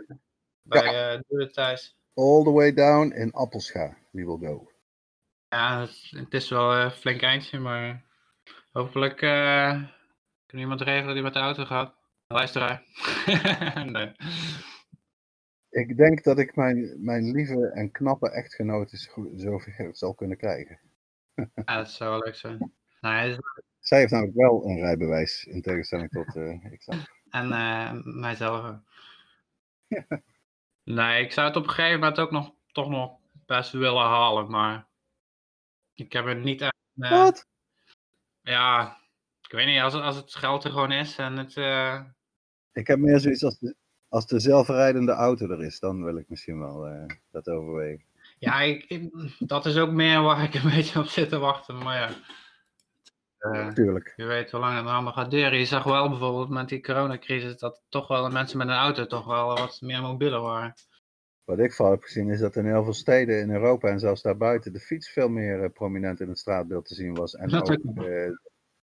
Bij 0.62 0.93
ja. 0.93 1.22
uh, 1.28 1.46
Thijs. 1.46 1.96
All 2.14 2.43
the 2.43 2.50
way 2.50 2.72
down 2.72 3.12
in 3.12 3.32
Appelscha, 3.32 3.96
we 4.11 4.25
will 4.25 4.49
go. 4.49 4.70
Ja, 5.49 5.81
het, 5.81 6.11
het 6.11 6.35
is 6.35 6.49
wel 6.49 6.75
een 6.75 6.90
flink 6.90 7.23
eindje, 7.23 7.59
maar 7.59 8.04
hopelijk 8.73 9.16
kan 10.47 10.59
iemand 10.59 10.80
regelen 10.80 11.14
die 11.14 11.23
met 11.23 11.33
de 11.33 11.38
auto 11.38 11.64
gaat. 11.64 11.94
Luisteraar. 12.26 12.83
nee. 13.92 14.12
Ik 15.71 15.97
denk 15.97 16.25
dat 16.25 16.38
ik 16.38 16.56
mijn, 16.56 17.04
mijn 17.04 17.30
lieve 17.30 17.71
en 17.71 17.90
knappe 17.90 18.30
echtgenoot 18.30 19.09
zover 19.37 19.88
zal 19.92 20.14
kunnen 20.14 20.37
krijgen. 20.37 20.78
Ja, 21.35 21.76
dat 21.76 21.91
zou 21.91 22.11
wel 22.11 22.19
leuk 22.25 22.35
zijn. 22.35 22.73
Nou, 23.00 23.38
Zij 23.81 23.99
heeft 23.99 24.12
namelijk 24.12 24.37
wel 24.37 24.64
een 24.64 24.79
rijbewijs, 24.79 25.45
in 25.45 25.62
tegenstelling 25.62 26.11
tot 26.11 26.37
uh, 26.37 26.64
ik 26.73 26.83
zelf. 26.83 27.11
En 27.31 27.49
uh, 27.49 27.93
mijzelf. 28.05 28.79
nee, 30.85 31.25
ik 31.25 31.33
zou 31.33 31.47
het 31.47 31.57
op 31.57 31.62
een 31.62 31.71
gegeven 31.71 32.00
moment 32.00 32.19
ook 32.19 32.31
nog, 32.31 32.53
toch 32.73 32.88
nog 32.88 33.19
best 33.47 33.73
willen 33.73 34.03
halen, 34.03 34.50
maar 34.50 34.87
ik 35.95 36.12
heb 36.12 36.26
er 36.26 36.37
niet 36.37 36.61
echt... 36.61 36.76
Uh, 36.95 37.11
Wat? 37.11 37.47
Ja, 38.41 38.99
ik 39.43 39.53
weet 39.53 39.67
niet, 39.67 39.81
als 39.81 39.93
het, 39.93 40.03
als 40.03 40.17
het 40.17 40.35
geld 40.35 40.64
er 40.64 40.71
gewoon 40.71 40.93
is 40.93 41.19
en 41.19 41.37
het... 41.37 41.57
Ik 42.73 42.87
heb 42.87 42.99
meer 42.99 43.19
zoiets 43.19 43.45
als 43.45 43.59
de, 43.59 43.75
als 44.09 44.26
de 44.26 44.41
zelfrijdende 44.41 45.12
auto 45.12 45.49
er 45.49 45.64
is, 45.64 45.81
dan 45.81 46.05
wil 46.05 46.17
ik 46.17 46.29
misschien 46.29 46.59
wel 46.59 47.07
dat 47.31 47.49
overwegen. 47.49 48.05
Ja, 48.38 48.61
ik, 48.61 49.11
dat 49.38 49.67
is 49.67 49.76
ook 49.76 49.91
meer 49.91 50.23
waar 50.23 50.43
ik 50.43 50.55
een 50.55 50.71
beetje 50.75 50.99
op 50.99 51.07
zit 51.07 51.29
te 51.29 51.38
wachten. 51.38 51.79
Maar 51.79 51.97
ja, 51.97 52.11
uh, 53.45 53.73
Tuurlijk. 53.73 54.12
je 54.17 54.25
weet 54.25 54.50
hoe 54.50 54.61
lang 54.61 54.76
het 54.76 54.87
allemaal 54.87 55.12
gaat 55.12 55.31
duren. 55.31 55.59
Je 55.59 55.64
zag 55.64 55.85
wel 55.85 56.09
bijvoorbeeld 56.09 56.49
met 56.49 56.69
die 56.69 56.83
coronacrisis 56.83 57.59
dat 57.59 57.83
toch 57.88 58.09
wel 58.09 58.25
de 58.25 58.33
mensen 58.33 58.59
met 58.59 58.69
een 58.69 58.75
auto 58.75 59.07
toch 59.07 59.26
wel 59.26 59.47
wat 59.47 59.81
meer 59.81 60.03
mobieler 60.03 60.41
waren. 60.41 60.75
Wat 61.45 61.59
ik 61.59 61.73
vooral 61.73 61.95
heb 61.95 62.03
gezien 62.03 62.31
is 62.31 62.41
dat 62.41 62.57
in 62.57 62.67
heel 62.67 62.85
veel 62.85 62.93
steden 62.93 63.41
in 63.41 63.50
Europa 63.50 63.88
en 63.88 64.00
zelfs 64.00 64.23
daarbuiten 64.23 64.73
de 64.73 64.81
fiets 64.81 65.11
veel 65.11 65.29
meer 65.29 65.62
uh, 65.62 65.71
prominent 65.73 66.21
in 66.21 66.29
het 66.29 66.38
straatbeeld 66.38 66.87
te 66.87 66.95
zien 66.95 67.14
was. 67.14 67.35
En 67.35 67.49
dat 67.49 67.71
ook 67.71 68.07
uh, 68.07 68.31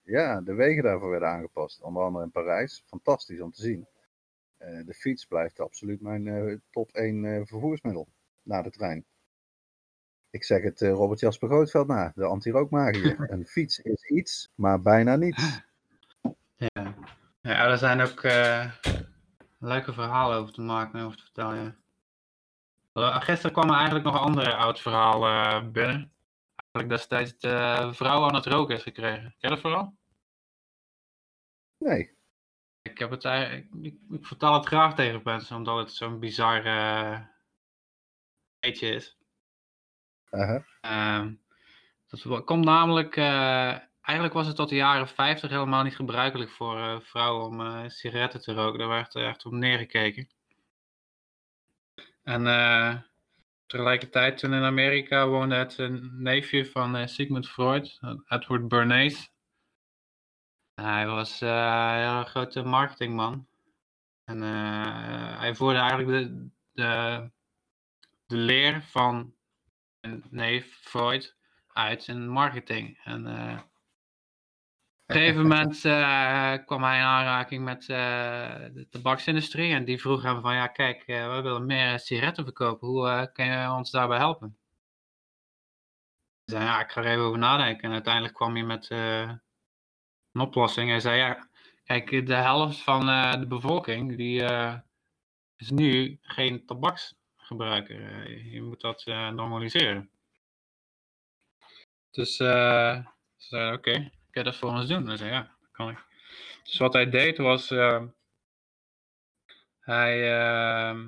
ja, 0.03 0.41
de 0.41 0.55
wegen 0.55 0.83
daarvoor 0.83 1.11
werden 1.11 1.29
aangepast. 1.29 1.83
Onder 1.83 2.03
andere 2.03 2.25
in 2.25 2.31
Parijs. 2.31 2.83
Fantastisch 2.87 3.41
om 3.41 3.53
te 3.53 3.63
zien. 3.63 3.87
de 4.59 4.95
fiets 4.95 5.25
blijft 5.25 5.61
absoluut 5.61 6.01
mijn 6.01 6.63
top 6.71 6.91
1 6.93 7.47
vervoersmiddel 7.47 8.09
na 8.43 8.63
de 8.63 8.71
trein. 8.71 9.05
Ik 10.37 10.45
zeg 10.45 10.63
het 10.63 10.81
uh, 10.81 10.91
Robert 10.91 11.21
Jasper 11.21 11.49
Grootveld 11.49 11.87
na, 11.87 12.13
de 12.15 12.25
anti-rookmagier. 12.25 13.17
een 13.31 13.47
fiets 13.47 13.79
is 13.79 14.09
iets, 14.09 14.53
maar 14.55 14.81
bijna 14.83 15.17
niets. 15.17 15.61
Ja, 16.57 16.95
ja 17.41 17.67
er 17.67 17.79
zijn 17.79 18.01
ook 18.01 18.23
uh, 18.23 18.71
leuke 19.59 19.93
verhalen 19.93 20.37
over 20.37 20.53
te 20.53 20.61
maken 20.61 20.99
en 20.99 21.05
over 21.05 21.17
te 21.17 21.23
vertellen. 21.23 21.77
Ja. 22.95 23.03
Uh, 23.03 23.21
gisteren 23.21 23.53
kwam 23.53 23.69
er 23.69 23.75
eigenlijk 23.75 24.05
nog 24.05 24.15
een 24.15 24.21
ander 24.21 24.55
oud 24.55 24.81
verhaal 24.81 25.27
uh, 25.27 25.71
binnen. 25.71 26.13
Eigenlijk 26.57 26.89
destijds 26.89 27.39
de 27.39 27.89
vrouw 27.93 28.23
aan 28.25 28.35
het 28.35 28.47
roken 28.47 28.77
is 28.77 28.83
gekregen. 28.83 29.23
Ken 29.23 29.35
je 29.39 29.49
dat 29.49 29.61
verhaal? 29.61 29.95
Nee. 31.79 32.15
Ik, 32.83 32.99
heb 32.99 33.11
het, 33.11 33.25
ik, 33.25 33.69
ik, 33.83 33.95
ik, 34.11 34.27
vertel 34.27 34.55
het 34.55 34.67
graag 34.67 34.95
tegen 34.95 35.21
mensen, 35.25 35.57
omdat 35.57 35.79
het 35.79 35.93
zo'n 35.93 36.19
bizar 36.19 36.63
beetje 38.61 38.89
is. 38.89 39.17
-huh. 40.31 41.33
dat 42.07 42.45
komt 42.45 42.65
namelijk 42.65 43.17
eigenlijk 44.07 44.33
was 44.33 44.47
het 44.47 44.57
tot 44.57 44.69
de 44.69 44.75
jaren 44.75 45.09
50 45.09 45.51
helemaal 45.51 45.83
niet 45.83 45.97
gebruikelijk 45.97 46.51
voor 46.51 46.79
uh, 46.79 47.01
vrouwen 47.01 47.47
om 47.47 47.61
uh, 47.61 47.83
sigaretten 47.87 48.41
te 48.41 48.53
roken. 48.53 48.79
Daar 48.79 48.89
werd 48.89 49.15
echt 49.15 49.45
op 49.45 49.53
neergekeken. 49.53 50.29
En 52.23 52.43
tegelijkertijd 53.67 54.39
toen 54.39 54.53
in 54.53 54.63
Amerika 54.63 55.29
woonde 55.29 55.55
het 55.55 55.77
neefje 56.13 56.67
van 56.67 57.09
Sigmund 57.09 57.49
Freud, 57.49 58.01
Edward 58.29 58.69
Bernays. 58.69 59.31
Hij 60.75 61.07
was 61.07 61.41
een 61.41 62.27
grote 62.27 62.63
marketingman. 62.63 63.47
En 64.25 64.41
hij 65.39 65.55
voerde 65.55 65.79
eigenlijk 65.79 66.09
de, 66.09 66.49
de, 66.73 67.31
de 68.27 68.37
leer 68.37 68.83
van 68.83 69.36
neef 70.31 70.79
Freud 70.81 71.37
uit 71.73 72.09
in 72.09 72.29
marketing. 72.29 73.01
En 73.05 73.27
op 73.27 75.15
een 75.15 75.17
gegeven 75.17 75.43
moment 75.49 75.85
uh, 75.85 76.55
kwam 76.67 76.83
hij 76.83 76.99
in 76.99 77.05
aanraking 77.05 77.65
met 77.65 77.83
uh, 77.83 77.89
de 78.73 78.87
tabaksindustrie 78.91 79.73
en 79.73 79.85
die 79.85 80.01
vroeg 80.01 80.23
hem 80.23 80.41
van 80.41 80.55
ja 80.55 80.67
kijk, 80.67 81.05
we 81.07 81.41
willen 81.43 81.67
meer 81.67 81.99
sigaretten 81.99 82.45
verkopen, 82.45 82.89
hoe 82.89 83.31
kun 83.33 83.47
je 83.47 83.71
ons 83.71 83.91
daarbij 83.91 84.19
helpen? 84.19 84.59
Hij 86.45 86.59
zei 86.59 86.65
ja, 86.65 86.81
ik 86.81 86.91
ga 86.91 87.01
er 87.01 87.07
even 87.07 87.25
over 87.25 87.39
nadenken 87.39 87.83
en 87.85 87.93
uiteindelijk 87.93 88.35
kwam 88.35 88.55
hij 88.55 88.65
met 88.65 88.91
een 88.91 90.41
oplossing. 90.41 90.91
Hij 90.91 91.01
zei 91.01 91.17
ja, 91.17 91.49
kijk, 91.85 92.27
de 92.27 92.35
helft 92.35 92.83
van 92.83 93.07
de 93.41 93.47
bevolking 93.49 94.17
die 94.17 94.43
is 95.57 95.71
nu 95.71 96.19
geen 96.23 96.65
tabaksgebruiker. 97.49 98.31
je 98.53 98.63
moet 98.63 98.81
dat 98.81 99.07
normaliseren. 99.07 100.11
Dus 102.11 102.37
ze 102.37 103.03
zei 103.37 103.73
oké. 103.73 103.91
Okay 103.91 104.11
je 104.37 104.45
dat 104.45 104.57
voor 104.57 104.71
ons 104.71 104.87
doen? 104.87 105.17
Zei, 105.17 105.31
ja, 105.31 105.41
dat 105.61 105.71
kan 105.73 105.89
ik. 105.89 106.05
Dus 106.63 106.79
wat 106.79 106.93
hij 106.93 107.11
deed 107.11 107.39
was, 107.39 107.71
uh, 107.71 108.03
hij 109.81 110.39
uh, 110.89 111.05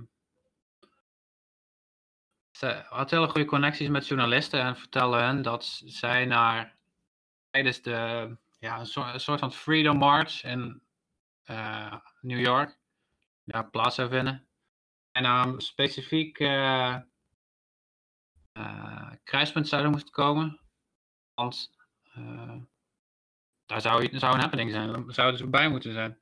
had 2.89 3.11
hele 3.11 3.29
goede 3.29 3.47
connecties 3.47 3.89
met 3.89 4.09
journalisten 4.09 4.61
en 4.61 4.77
vertelde 4.77 5.17
hen 5.17 5.43
dat 5.43 5.83
zij 5.85 6.25
naar, 6.25 6.77
tijdens 7.51 7.83
de, 7.83 8.37
ja, 8.59 8.79
een 8.79 8.87
soort, 9.21 9.39
van 9.39 9.53
Freedom 9.53 9.97
March 9.97 10.45
in 10.45 10.83
New 12.21 12.41
York, 12.41 12.79
ja, 13.45 13.63
plaats 13.63 13.95
zou 13.95 14.09
vinden. 14.09 14.48
En 15.19 15.25
dan 15.25 15.61
specifiek 15.61 16.39
uh, 16.39 16.97
kruispunt 19.25 19.69
zouden 19.69 19.91
moeten 19.91 20.11
komen. 20.11 20.61
Want 21.35 21.71
daar 23.67 23.81
zou, 23.81 24.19
zou 24.19 24.35
een 24.35 24.41
happening 24.41 24.71
zijn. 24.71 24.93
Daar 24.93 25.15
zouden 25.15 25.39
ze 25.39 25.47
bij 25.47 25.69
moeten 25.69 25.93
zijn. 25.93 26.19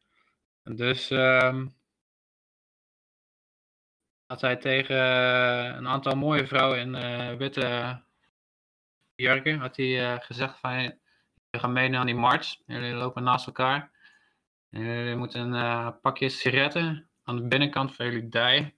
En 0.62 0.76
dus 0.76 1.08
had 4.26 4.40
hij 4.40 4.56
tegen 4.56 4.96
uh, 4.96 5.76
een 5.76 5.88
aantal 5.88 6.16
mooie 6.16 6.46
vrouwen 6.46 6.78
in 6.78 6.94
uh, 6.94 7.34
witte 7.34 8.02
jurken 9.14 9.58
had 9.58 9.76
hij, 9.76 10.14
uh, 10.14 10.20
gezegd 10.20 10.58
van 10.58 10.82
je 10.82 10.98
gaan 11.50 11.72
meedoen 11.72 11.96
aan 11.96 12.06
die 12.06 12.14
march. 12.14 12.56
Jullie 12.66 12.94
lopen 12.94 13.22
naast 13.22 13.46
elkaar. 13.46 13.90
En 14.70 14.80
jullie 14.80 15.16
moeten 15.16 15.52
een 15.52 16.00
pakje 16.00 16.28
sigaretten 16.28 17.10
aan 17.22 17.36
de 17.36 17.48
binnenkant 17.48 17.94
van 17.94 18.06
jullie 18.06 18.28
dij. 18.28 18.75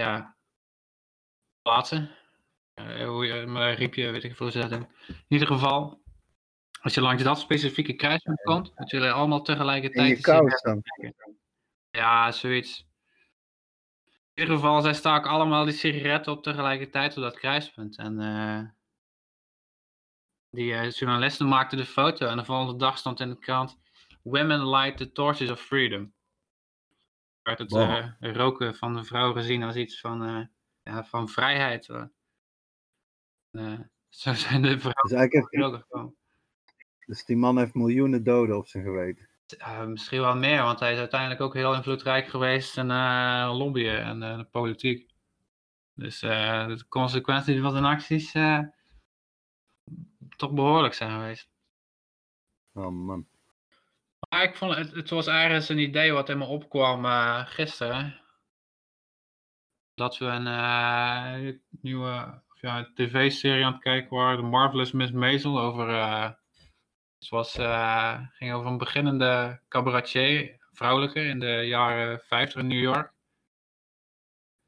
Ja, 0.00 0.36
plaatsen. 1.62 2.10
Uh, 2.74 3.08
hoe 3.08 3.26
je, 3.26 3.46
maar 3.46 3.72
riep 3.72 3.94
je, 3.94 4.10
weet 4.10 4.24
ik 4.24 4.36
veel 4.36 4.50
zetten. 4.50 4.88
In 5.06 5.24
ieder 5.28 5.46
geval, 5.46 6.02
als 6.80 6.94
je 6.94 7.00
langs 7.00 7.22
dat 7.22 7.38
specifieke 7.38 7.92
kruispunt 7.92 8.42
komt, 8.42 8.72
dat 8.74 8.90
jullie 8.90 9.10
allemaal 9.10 9.42
tegelijkertijd... 9.42 10.08
In 10.08 10.16
je 10.16 10.22
kous 10.22 10.62
dan? 10.62 10.82
Ja, 11.90 12.32
zoiets. 12.32 12.88
In 14.34 14.42
ieder 14.42 14.54
geval, 14.54 14.80
zij 14.80 14.94
staken 14.94 15.30
allemaal 15.30 15.64
die 15.64 15.74
sigaretten 15.74 16.32
op 16.32 16.42
tegelijkertijd 16.42 17.16
op 17.16 17.22
dat 17.22 17.38
kruispunt. 17.38 17.98
En 17.98 18.20
uh, 18.20 18.62
die 20.50 20.72
uh, 20.72 20.90
journalisten 20.90 21.48
maakten 21.48 21.78
de 21.78 21.86
foto 21.86 22.26
en 22.26 22.36
de 22.36 22.44
volgende 22.44 22.78
dag 22.78 22.98
stond 22.98 23.20
in 23.20 23.28
de 23.28 23.38
krant... 23.38 23.78
Women 24.22 24.68
light 24.68 24.96
the 24.96 25.12
torches 25.12 25.50
of 25.50 25.60
freedom. 25.60 26.14
Werd 27.56 27.70
het 27.70 27.70
wow. 28.20 28.36
roken 28.36 28.74
van 28.74 28.94
de 28.94 29.04
vrouw 29.04 29.32
gezien 29.32 29.62
als 29.62 29.76
iets 29.76 30.00
van, 30.00 30.50
ja, 30.82 31.04
van 31.04 31.28
vrijheid. 31.28 31.88
Uh, 31.88 32.04
zo 34.08 34.34
zijn 34.34 34.62
de 34.62 34.78
vrouwen 34.78 35.30
dus 35.30 35.50
gekomen. 35.50 36.16
Dus 37.06 37.24
die 37.24 37.36
man 37.36 37.58
heeft 37.58 37.74
miljoenen 37.74 38.24
doden 38.24 38.56
op 38.56 38.66
zijn 38.66 38.84
geweten. 38.84 39.28
Uh, 39.58 39.84
misschien 39.84 40.20
wel 40.20 40.36
meer, 40.36 40.62
want 40.62 40.80
hij 40.80 40.92
is 40.92 40.98
uiteindelijk 40.98 41.40
ook 41.40 41.54
heel 41.54 41.74
invloedrijk 41.74 42.28
geweest 42.28 42.76
in 42.76 42.90
uh, 42.90 43.54
lobbyen 43.56 44.02
en 44.02 44.22
uh, 44.22 44.36
de 44.36 44.44
politiek. 44.44 45.10
Dus 45.94 46.20
de 46.20 46.84
consequenties 46.88 47.60
van 47.60 47.70
zijn 47.70 47.84
acties 47.84 48.32
toch 50.36 50.52
behoorlijk 50.52 50.94
zijn 50.94 51.10
geweest. 51.10 51.50
Oh 52.72 52.90
man. 52.90 53.26
Maar 54.28 54.42
ik 54.42 54.56
vond 54.56 54.74
het, 54.74 54.90
het 54.92 55.10
was 55.10 55.26
ergens 55.26 55.68
een 55.68 55.78
idee 55.78 56.12
wat 56.12 56.28
in 56.28 56.38
me 56.38 56.44
opkwam 56.44 57.04
gisteren. 57.44 58.20
Dat 59.94 60.18
we 60.18 60.26
een 60.26 61.60
nieuwe 61.70 62.42
ja, 62.60 62.90
tv-serie 62.94 63.64
aan 63.64 63.72
het 63.72 63.82
kijken 63.82 64.16
waar 64.16 64.36
The 64.36 64.42
Marvelous 64.42 64.92
Miss 64.92 65.12
Maisel 65.12 65.60
over. 65.60 65.88
Uh, 65.88 66.30
het 67.18 67.28
was, 67.28 67.58
uh, 67.58 68.20
ging 68.32 68.52
over 68.52 68.70
een 68.70 68.78
beginnende 68.78 69.60
cabaretier, 69.68 70.58
vrouwelijke, 70.72 71.20
in 71.20 71.38
de 71.38 71.66
jaren 71.66 72.20
50 72.20 72.60
in 72.60 72.66
New 72.66 72.80
York. 72.80 73.12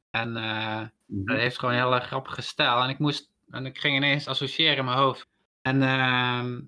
En 0.09 0.37
uh, 0.37 0.79
mm 0.79 0.91
dat 1.25 1.37
heeft 1.37 1.59
gewoon 1.59 1.73
een 1.73 1.83
hele 1.83 1.99
grappige 1.99 2.41
stijl. 2.41 2.81
En 2.81 2.89
ik 2.89 2.99
moest, 2.99 3.31
en 3.49 3.65
ik 3.65 3.77
ging 3.77 3.95
ineens 3.95 4.27
associëren 4.27 4.77
in 4.77 4.85
mijn 4.85 4.97
hoofd. 4.97 5.27
En 5.61 5.81
uh, 5.81 6.59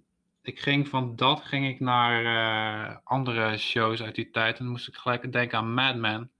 ik 0.48 0.60
ging 0.60 0.88
van 0.88 1.16
dat 1.16 1.42
ging 1.42 1.68
ik 1.68 1.80
naar 1.80 3.02
andere 3.04 3.58
shows 3.58 4.02
uit 4.02 4.16
die 4.16 4.30
tijd. 4.30 4.58
En 4.58 4.64
dan 4.64 4.74
moest 4.74 4.88
ik 4.88 4.96
gelijk 4.96 5.32
denken 5.32 5.58
aan 5.58 5.74
Mad 5.74 5.96
Men. 5.96 6.32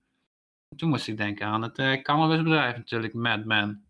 En 0.70 0.78
toen 0.78 0.90
moest 0.90 1.08
ik 1.08 1.18
denken 1.18 1.48
aan 1.48 1.62
het 1.62 1.80
uh, 1.80 2.02
cannabisbedrijf 2.02 2.78
natuurlijk, 2.78 3.14
Mad 3.14 3.46
Men 3.46 3.86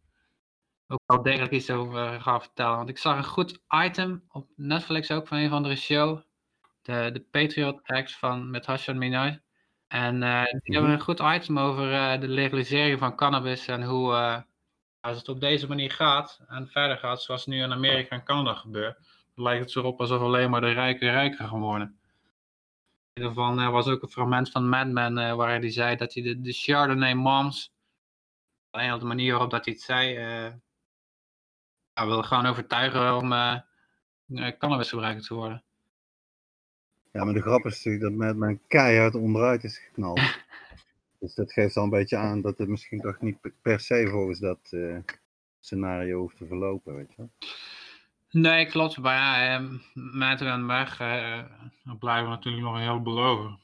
ook 0.87 1.01
wel 1.05 1.21
degelijk 1.21 1.51
iets 1.51 1.69
over 1.69 2.21
gaan 2.21 2.41
vertellen. 2.41 2.75
Want 2.77 2.89
ik 2.89 2.97
zag 2.97 3.17
een 3.17 3.23
goed 3.23 3.59
item 3.85 4.23
op 4.27 4.47
Netflix 4.55 5.11
ook 5.11 5.27
van 5.27 5.37
een 5.37 5.45
of 5.45 5.51
andere 5.51 5.75
show. 5.75 6.19
De, 6.81 7.09
de 7.13 7.19
Patriot 7.31 7.81
Act 7.83 8.15
van, 8.15 8.49
met 8.49 8.65
Hassan 8.65 8.97
Minaj. 8.97 9.39
En 9.87 10.21
uh, 10.21 10.43
die 10.43 10.59
mm 10.63 10.73
hebben 10.73 10.91
een 10.91 11.01
goed 11.01 11.19
item 11.19 11.59
over 11.59 12.19
de 12.19 12.27
legalisering 12.27 12.99
van 12.99 13.15
cannabis 13.15 13.67
en 13.67 13.83
hoe 13.83 14.43
als 15.05 15.17
het 15.17 15.29
op 15.29 15.39
deze 15.39 15.67
manier 15.67 15.91
gaat 15.91 16.41
en 16.47 16.67
verder 16.67 16.97
gaat 16.97 17.21
zoals 17.21 17.45
nu 17.45 17.61
in 17.61 17.71
Amerika 17.71 18.15
en 18.15 18.23
Canada 18.23 18.53
gebeurt, 18.53 18.97
lijkt 19.35 19.65
het 19.65 19.75
erop 19.75 19.99
alsof 19.99 20.21
alleen 20.21 20.49
maar 20.49 20.61
de 20.61 20.71
rijken 20.71 21.11
rijker 21.11 21.47
gaan 21.47 21.59
worden. 21.59 21.99
Geval 23.13 23.59
er 23.59 23.71
was 23.71 23.87
ook 23.87 24.01
een 24.01 24.09
fragment 24.09 24.51
van 24.51 24.69
Mad 24.69 24.87
Men 24.87 25.37
waar 25.37 25.59
hij 25.59 25.71
zei 25.71 25.95
dat 25.95 26.13
hij 26.13 26.23
de, 26.23 26.41
de 26.41 26.51
Chardonnay 26.51 27.13
Moms, 27.13 27.73
alleen 28.69 28.93
op 28.93 28.99
de 28.99 29.05
manier 29.05 29.31
waarop 29.31 29.51
dat 29.51 29.65
hij 29.65 29.73
het 29.73 29.83
zei, 29.83 30.13
ja, 31.93 32.05
wil 32.05 32.23
gewoon 32.23 32.45
overtuigen 32.45 33.15
om 33.15 33.31
uh, 33.31 34.51
cannabisgebruiker 34.57 35.23
te 35.23 35.33
worden. 35.33 35.63
Ja, 37.11 37.23
maar 37.23 37.33
de 37.33 37.41
grap 37.41 37.65
is 37.65 37.75
natuurlijk 37.75 38.03
dat 38.03 38.13
met 38.13 38.37
mijn 38.37 38.61
keihard 38.67 39.15
onderuit 39.15 39.63
is 39.63 39.77
geknald. 39.77 40.19
dus 41.19 41.33
dat 41.33 41.51
geeft 41.53 41.77
al 41.77 41.83
een 41.83 41.89
beetje 41.89 42.17
aan 42.17 42.41
dat 42.41 42.57
het 42.57 42.67
misschien 42.67 43.01
toch 43.01 43.21
niet 43.21 43.37
per 43.61 43.79
se 43.79 44.07
volgens 44.07 44.39
dat 44.39 44.59
uh, 44.71 44.97
scenario 45.59 46.19
hoeft 46.19 46.37
te 46.37 46.47
verlopen, 46.47 46.95
weet 46.95 47.09
je 47.09 47.15
wel. 47.17 47.29
Nee, 48.35 48.65
klopt. 48.65 48.97
Maar 48.97 49.15
ja, 49.15 49.55
eh, 49.55 49.65
met 49.93 50.41
en 50.41 50.67
weg 50.67 50.99
uh, 50.99 51.43
blijven 51.99 52.29
natuurlijk 52.29 52.63
nog 52.63 52.75
een 52.75 52.81
heleboel 52.81 53.23
over. 53.23 53.57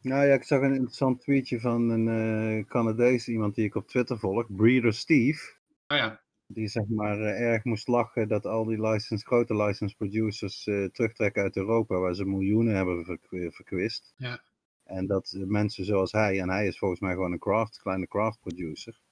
Nou 0.00 0.26
ja, 0.26 0.34
ik 0.34 0.42
zag 0.42 0.60
een 0.60 0.74
interessant 0.74 1.20
tweetje 1.20 1.60
van 1.60 1.88
een 1.90 2.06
uh, 2.06 2.64
Canadees, 2.64 3.28
iemand 3.28 3.54
die 3.54 3.64
ik 3.64 3.74
op 3.74 3.88
Twitter 3.88 4.18
volg, 4.18 4.46
Breeder 4.48 4.94
Steve. 4.94 5.52
Oh 5.88 5.96
ja. 5.96 6.20
Die 6.46 6.68
zeg 6.68 6.88
maar 6.88 7.18
uh, 7.18 7.40
erg 7.40 7.64
moest 7.64 7.88
lachen 7.88 8.28
dat 8.28 8.46
al 8.46 8.64
die 8.64 8.80
license, 8.80 9.26
grote 9.26 9.56
license 9.56 9.96
producers 9.96 10.66
uh, 10.66 10.88
terugtrekken 10.88 11.42
uit 11.42 11.56
Europa, 11.56 11.98
waar 11.98 12.14
ze 12.14 12.24
miljoenen 12.24 12.74
hebben 12.74 13.18
verkwist. 13.52 14.14
Ja. 14.16 14.40
En 14.84 15.06
dat 15.06 15.36
mensen 15.38 15.84
zoals 15.84 16.12
hij, 16.12 16.40
en 16.40 16.50
hij 16.50 16.66
is 16.66 16.78
volgens 16.78 17.00
mij 17.00 17.12
gewoon 17.12 17.32
een 17.32 17.38
craft, 17.38 17.80
kleine 17.80 18.06
craft 18.06 18.40
producer, 18.40 18.94
eh, 18.94 19.03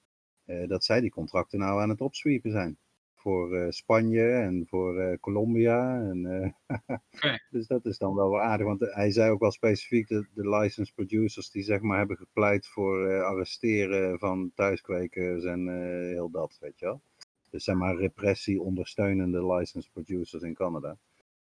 dat 0.67 0.83
zij 0.83 1.01
die 1.01 1.11
contracten 1.11 1.59
nou 1.59 1.81
aan 1.81 1.89
het 1.89 2.01
opsweepen 2.01 2.51
zijn. 2.51 2.77
Voor 3.15 3.55
eh, 3.55 3.69
Spanje 3.69 4.31
en 4.31 4.65
voor 4.67 4.99
eh, 4.99 5.19
Colombia. 5.19 5.99
En. 5.99 6.55
Dus 7.49 7.67
dat 7.67 7.85
is 7.85 7.97
dan 7.97 8.15
wel 8.15 8.29
wel 8.29 8.41
aardig. 8.41 8.65
Want 8.65 8.79
hij 8.79 9.11
zei 9.11 9.31
ook 9.31 9.39
wel 9.39 9.51
specifiek 9.51 10.07
de, 10.07 10.27
de 10.33 10.49
licensed 10.49 10.95
producers 10.95 11.49
die 11.49 11.63
zeg 11.63 11.81
maar 11.81 11.97
hebben 11.97 12.17
gepleit 12.17 12.67
voor 12.67 13.23
arresteren 13.23 14.19
van 14.19 14.51
thuiskwekers 14.55 15.43
en 15.43 15.67
heel 16.07 16.29
dat, 16.29 16.57
weet 16.59 16.79
je 16.79 16.85
wel. 16.85 17.01
Dus 17.49 17.63
zeg 17.63 17.75
maar 17.75 17.95
repressie 17.95 18.61
ondersteunende 18.61 19.53
licensed 19.53 19.91
producers 19.91 20.43
in 20.43 20.53
Canada. 20.53 20.97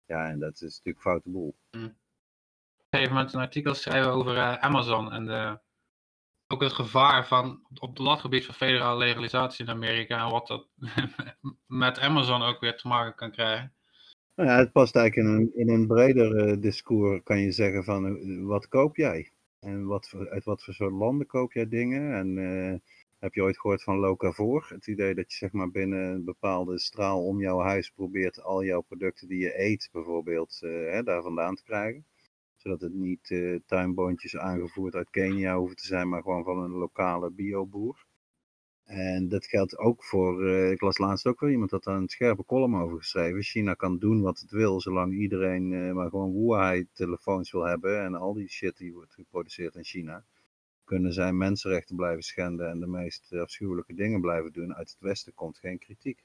Ja, 0.06 0.28
en 0.28 0.38
dat 0.38 0.54
is 0.54 0.60
natuurlijk 0.60 1.00
foute 1.00 1.30
boel. 1.30 1.48
Op 1.48 1.80
een 1.80 1.94
gegeven 2.90 3.14
moment 3.14 3.32
een 3.32 3.40
artikel 3.40 3.74
schrijven 3.74 4.12
over 4.12 4.36
eh, 4.36 4.54
Amazon 4.54 5.12
en 5.12 5.24
de, 5.24 5.58
ook 6.54 6.62
het 6.62 6.72
gevaar 6.72 7.26
van 7.26 7.60
op 7.78 7.88
het 7.88 7.98
latgebied 7.98 8.44
van 8.44 8.54
federale 8.54 8.98
legalisatie 8.98 9.64
in 9.64 9.70
Amerika 9.70 10.24
en 10.24 10.30
wat 10.30 10.46
dat 10.46 10.68
met 11.66 11.98
Amazon 11.98 12.42
ook 12.42 12.60
weer 12.60 12.76
te 12.76 12.88
maken 12.88 13.14
kan 13.14 13.30
krijgen. 13.30 13.72
Nou 14.34 14.48
ja, 14.48 14.56
het 14.56 14.72
past 14.72 14.96
eigenlijk 14.96 15.28
in 15.28 15.34
een, 15.34 15.50
in 15.54 15.68
een 15.68 15.86
breder 15.86 16.36
eh, 16.36 16.60
discours, 16.60 17.20
kan 17.22 17.38
je 17.38 17.52
zeggen 17.52 17.84
van 17.84 18.06
eh, 18.06 18.46
wat 18.46 18.68
koop 18.68 18.96
jij? 18.96 19.30
En 19.60 19.86
wat, 19.86 20.12
uit 20.30 20.44
wat 20.44 20.64
voor 20.64 20.74
soort 20.74 20.92
landen 20.92 21.26
koop 21.26 21.52
jij 21.52 21.68
dingen? 21.68 22.14
En 22.14 22.38
eh, 22.38 22.78
heb 23.18 23.34
je 23.34 23.42
ooit 23.42 23.60
gehoord 23.60 23.82
van 23.82 23.98
locavor? 23.98 24.66
Het 24.68 24.86
idee 24.86 25.14
dat 25.14 25.32
je 25.32 25.38
zeg 25.38 25.52
maar 25.52 25.70
binnen 25.70 26.14
een 26.14 26.24
bepaalde 26.24 26.78
straal 26.78 27.24
om 27.24 27.40
jouw 27.40 27.60
huis 27.60 27.90
probeert 27.90 28.42
al 28.42 28.64
jouw 28.64 28.80
producten 28.80 29.28
die 29.28 29.38
je 29.38 29.60
eet 29.60 29.88
bijvoorbeeld 29.92 30.58
hè, 30.60 31.02
daar 31.02 31.22
vandaan 31.22 31.54
te 31.54 31.62
krijgen. 31.62 32.04
Zodat 32.64 32.80
het 32.80 32.94
niet 32.94 33.30
eh, 33.30 33.58
tuinboontjes 33.66 34.36
aangevoerd 34.36 34.94
uit 34.94 35.10
Kenia 35.10 35.56
hoeven 35.56 35.76
te 35.76 35.86
zijn, 35.86 36.08
maar 36.08 36.22
gewoon 36.22 36.44
van 36.44 36.58
een 36.58 36.70
lokale 36.70 37.30
bioboer. 37.30 38.06
En 38.84 39.28
dat 39.28 39.46
geldt 39.46 39.78
ook 39.78 40.04
voor, 40.04 40.46
eh, 40.46 40.70
ik 40.70 40.80
las 40.80 40.98
laatst 40.98 41.26
ook 41.26 41.40
wel 41.40 41.50
iemand 41.50 41.70
had 41.70 41.84
daar 41.84 41.96
een 41.96 42.08
scherpe 42.08 42.44
column 42.44 42.76
over 42.76 42.98
geschreven. 42.98 43.42
China 43.42 43.74
kan 43.74 43.98
doen 43.98 44.20
wat 44.20 44.40
het 44.40 44.50
wil, 44.50 44.80
zolang 44.80 45.12
iedereen 45.12 45.72
eh, 45.72 45.92
maar 45.92 46.08
gewoon 46.08 46.32
Huawei 46.32 46.86
telefoons 46.92 47.52
wil 47.52 47.64
hebben 47.64 48.02
en 48.02 48.14
al 48.14 48.34
die 48.34 48.48
shit 48.48 48.76
die 48.76 48.92
wordt 48.92 49.14
geproduceerd 49.14 49.74
in 49.74 49.84
China. 49.84 50.24
Kunnen 50.84 51.12
zij 51.12 51.32
mensenrechten 51.32 51.96
blijven 51.96 52.22
schenden 52.22 52.70
en 52.70 52.80
de 52.80 52.86
meest 52.86 53.32
afschuwelijke 53.32 53.94
dingen 53.94 54.20
blijven 54.20 54.52
doen. 54.52 54.74
Uit 54.74 54.90
het 54.90 55.00
Westen 55.00 55.34
komt 55.34 55.58
geen 55.58 55.78
kritiek. 55.78 56.23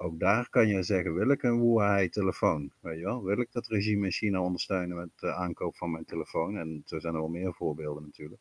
Ook 0.00 0.18
daar 0.18 0.48
kan 0.48 0.68
je 0.68 0.82
zeggen, 0.82 1.14
wil 1.14 1.30
ik 1.30 1.42
een 1.42 1.60
Huawei 1.60 2.08
telefoon? 2.08 2.72
Weet 2.80 2.98
je 2.98 3.04
wel? 3.04 3.24
Wil 3.24 3.40
ik 3.40 3.52
dat 3.52 3.66
regime 3.66 4.04
in 4.04 4.12
China 4.12 4.40
ondersteunen 4.42 4.96
met 4.96 5.08
de 5.16 5.34
aankoop 5.34 5.76
van 5.76 5.90
mijn 5.90 6.04
telefoon? 6.04 6.56
En 6.56 6.82
zo 6.84 6.98
zijn 6.98 7.14
er 7.14 7.20
wel 7.20 7.28
meer 7.28 7.54
voorbeelden 7.54 8.02
natuurlijk. 8.02 8.40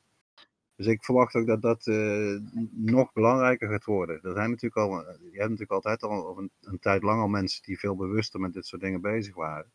Dus 0.75 0.85
ik 0.85 1.03
verwacht 1.03 1.35
ook 1.35 1.47
dat 1.47 1.61
dat 1.61 1.87
eh, 1.87 2.35
nog 2.71 3.13
belangrijker 3.13 3.69
gaat 3.69 3.83
worden. 3.83 4.21
Er 4.21 4.33
zijn 4.33 4.49
natuurlijk 4.49 4.75
al, 4.75 4.91
je 4.99 5.37
hebt 5.37 5.49
natuurlijk 5.49 5.71
altijd 5.71 6.03
al 6.03 6.37
een, 6.37 6.51
een 6.61 6.79
tijd 6.79 7.03
lang 7.03 7.21
al 7.21 7.27
mensen 7.27 7.63
die 7.63 7.79
veel 7.79 7.95
bewuster 7.95 8.39
met 8.39 8.53
dit 8.53 8.65
soort 8.65 8.81
dingen 8.81 9.01
bezig 9.01 9.35
waren. 9.35 9.71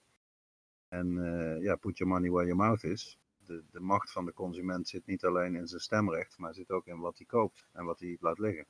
En 0.89 1.19
eh, 1.19 1.63
ja, 1.63 1.77
put 1.77 1.99
your 1.99 2.13
money 2.13 2.31
where 2.31 2.47
your 2.47 2.63
mouth 2.63 2.85
is. 2.85 3.19
De, 3.39 3.65
de 3.71 3.81
macht 3.81 4.13
van 4.13 4.25
de 4.25 4.33
consument 4.33 4.89
zit 4.89 5.07
niet 5.07 5.25
alleen 5.25 5.55
in 5.55 5.67
zijn 5.67 5.81
stemrecht, 5.81 6.39
maar 6.39 6.55
zit 6.55 6.71
ook 6.71 6.87
in 6.87 7.01
wat 7.01 7.17
hij 7.17 7.27
koopt 7.27 7.67
en 7.73 7.85
wat 7.85 8.01
hij 8.01 8.17
laat 8.21 8.39
liggen. 8.39 8.67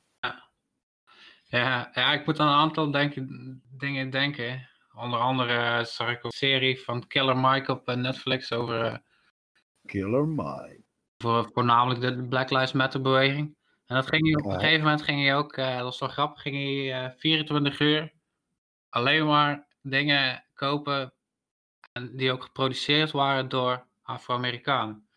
Ja, 1.53 1.91
ja, 1.95 2.13
ik 2.13 2.27
moet 2.27 2.41
aan 2.41 2.49
een 2.49 2.55
aantal 2.55 2.91
denken, 2.91 3.63
dingen 3.77 4.11
denken. 4.11 4.69
Onder 4.95 5.19
andere 5.21 5.53
eh, 5.79 5.85
zag 5.85 6.11
ik 6.11 6.25
een 6.25 6.31
serie 6.31 6.81
van 6.81 7.07
Killer 7.07 7.37
Mike 7.37 7.73
op 7.73 7.89
eh, 7.89 7.97
Netflix 7.97 8.53
over 8.53 8.85
eh, 8.85 8.97
Killer 9.87 10.29
Mike. 10.29 10.83
voor, 11.19 11.51
voornamelijk 11.53 12.01
de 12.01 12.29
Black 12.29 12.51
Lives 12.51 12.73
Matter 12.73 13.01
beweging. 13.01 13.57
En 13.87 13.95
dat 13.97 14.07
ging 14.09 14.23
hij 14.27 14.35
op 14.35 14.45
een 14.45 14.51
Ja. 14.53 14.59
gegeven 14.59 14.83
moment 14.85 15.03
ging 15.03 15.21
hij 15.23 15.37
ook, 15.37 15.57
dat 15.57 15.81
was 15.83 15.99
wel 16.01 16.09
grappig, 16.09 16.43
ging 16.43 16.57
hij 16.57 17.05
eh 17.05 17.11
24 17.19 17.81
uur 17.81 18.13
alleen 18.89 19.27
maar 19.27 19.67
dingen 19.83 20.45
kopen 20.55 21.15
en 21.93 22.17
die 22.17 22.33
ook 22.33 22.43
geproduceerd 22.43 23.11
waren 23.11 23.49
door 23.49 23.87
Afro-Amerikanen. 24.03 25.09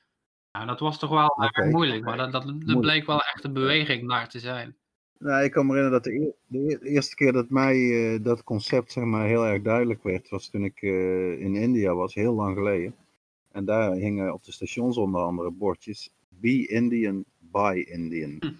Nou, 0.52 0.66
dat 0.68 0.80
was 0.80 1.00
toch 1.00 1.10
wel 1.10 1.28
Oké. 1.28 1.62
erg 1.62 1.72
moeilijk, 1.72 2.04
maar 2.04 2.18
dat, 2.18 2.32
dat, 2.32 2.44
dat 2.66 2.80
bleek 2.82 3.06
wel 3.06 3.22
echt 3.22 3.44
een 3.44 3.54
beweging 3.54 4.04
naar 4.04 4.30
te 4.30 4.40
zijn. 4.40 4.78
Nou, 5.20 5.44
ik 5.44 5.52
kan 5.52 5.66
me 5.66 5.74
herinneren 5.74 6.04
dat 6.04 6.14
de, 6.14 6.20
eer- 6.20 6.36
de 6.48 6.70
eer- 6.70 6.80
de 6.80 6.90
eerste 6.90 7.16
keer 7.16 7.32
dat 7.32 7.50
mij 7.50 7.76
eh, 8.14 8.24
dat 8.24 8.44
concept 8.44 8.92
zeg 8.92 9.04
maar, 9.04 9.28
heel 9.28 9.46
erg 9.46 9.62
duidelijk 9.62 10.04
werd, 10.04 10.30
was 10.30 10.50
toen 10.50 10.64
ik 10.64 10.82
eh, 10.82 11.40
in 11.40 11.56
India 11.56 11.94
was, 11.94 12.14
heel 12.14 12.34
lang 12.34 12.56
geleden. 12.56 12.96
En 13.52 13.66
daar 13.66 13.94
hingen 13.94 14.34
op 14.34 14.44
de 14.44 14.52
stations 14.52 14.98
onder 14.98 15.22
andere 15.22 15.52
bordjes, 15.52 16.14
Be 16.30 16.68
Indian, 16.68 17.26
Buy 17.40 17.80
Indian. 17.80 18.36
Hm. 18.40 18.52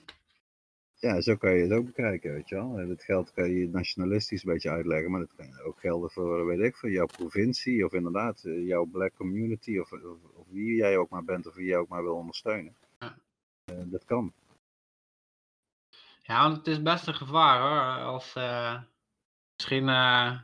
Ja, 1.00 1.22
zo 1.22 1.36
kan 1.36 1.54
je 1.56 1.62
het 1.62 1.72
ook 1.72 1.86
bekijken, 1.86 2.34
weet 2.34 2.50
je 2.50 2.56
wel. 2.56 2.88
Dat 2.88 3.04
geld 3.04 3.32
kan 3.34 3.52
je 3.52 3.70
nationalistisch 3.70 4.44
een 4.44 4.54
beetje 4.54 4.70
uitleggen, 4.70 5.12
maar 5.12 5.20
dat 5.20 5.36
kan 5.36 5.62
ook 5.66 5.80
gelden 5.80 6.10
voor, 6.12 6.46
weet 6.46 6.60
ik, 6.60 6.76
voor 6.76 6.92
jouw 6.92 7.06
provincie 7.06 7.86
of 7.86 7.94
inderdaad 7.94 8.44
eh, 8.44 8.68
jouw 8.68 8.86
black 8.86 9.12
community 9.16 9.78
of, 9.78 9.92
of, 9.92 10.02
of 10.36 10.46
wie 10.50 10.76
jij 10.76 10.98
ook 10.98 11.10
maar 11.10 11.24
bent 11.24 11.48
of 11.48 11.56
wie 11.56 11.66
jij 11.66 11.78
ook 11.78 11.88
maar 11.88 12.04
wil 12.04 12.16
ondersteunen. 12.16 12.76
Ja. 13.00 13.18
Dat 13.86 14.06
kan. 14.06 14.34
Ja, 16.28 16.42
want 16.42 16.58
het 16.58 16.68
is 16.68 16.82
best 16.82 17.08
een 17.08 17.16
gevaar 17.16 17.60
hoor. 17.60 18.06
Als 18.06 18.34
eh, 18.36 18.82
misschien 19.56 19.90
eh, 19.90 20.40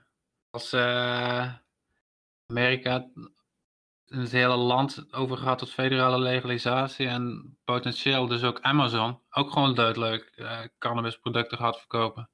als 0.50 0.74
eh, 0.74 1.54
Amerika 2.46 3.10
het 4.06 4.32
hele 4.32 4.56
land 4.56 5.13
overgaat 5.13 5.58
tot 5.58 5.72
federale 5.72 6.20
legalisatie 6.20 7.08
en 7.08 7.58
potentieel 7.63 8.28
dus 8.28 8.44
ook 8.44 8.62
Amazon 8.62 9.20
ook 9.30 9.52
gewoon 9.52 9.76
doodleuk 9.76 10.46
cannabisproducten 10.78 11.58
gaat 11.58 11.78
verkopen. 11.78 12.30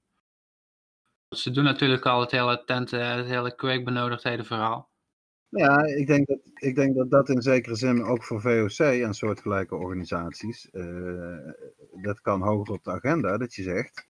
Ze 1.35 1.51
doen 1.51 1.63
natuurlijk 1.63 2.05
al 2.05 2.19
het 2.19 2.31
hele 2.31 2.63
tent, 2.63 2.91
het 2.91 3.25
hele 3.25 3.55
kweekbenodigdheden 3.55 4.45
verhaal. 4.45 4.89
Ja, 5.49 5.83
ik 5.85 6.07
denk, 6.07 6.27
dat, 6.27 6.39
ik 6.55 6.75
denk 6.75 6.95
dat 6.95 7.11
dat 7.11 7.29
in 7.29 7.41
zekere 7.41 7.75
zin 7.75 8.03
ook 8.03 8.23
voor 8.23 8.41
VOC 8.41 8.79
en 8.79 9.13
soortgelijke 9.13 9.75
organisaties, 9.75 10.69
eh, 10.69 11.51
dat 12.01 12.21
kan 12.21 12.41
hoger 12.41 12.73
op 12.73 12.83
de 12.83 12.91
agenda, 12.91 13.37
dat 13.37 13.53
je 13.53 13.63
zegt, 13.63 14.07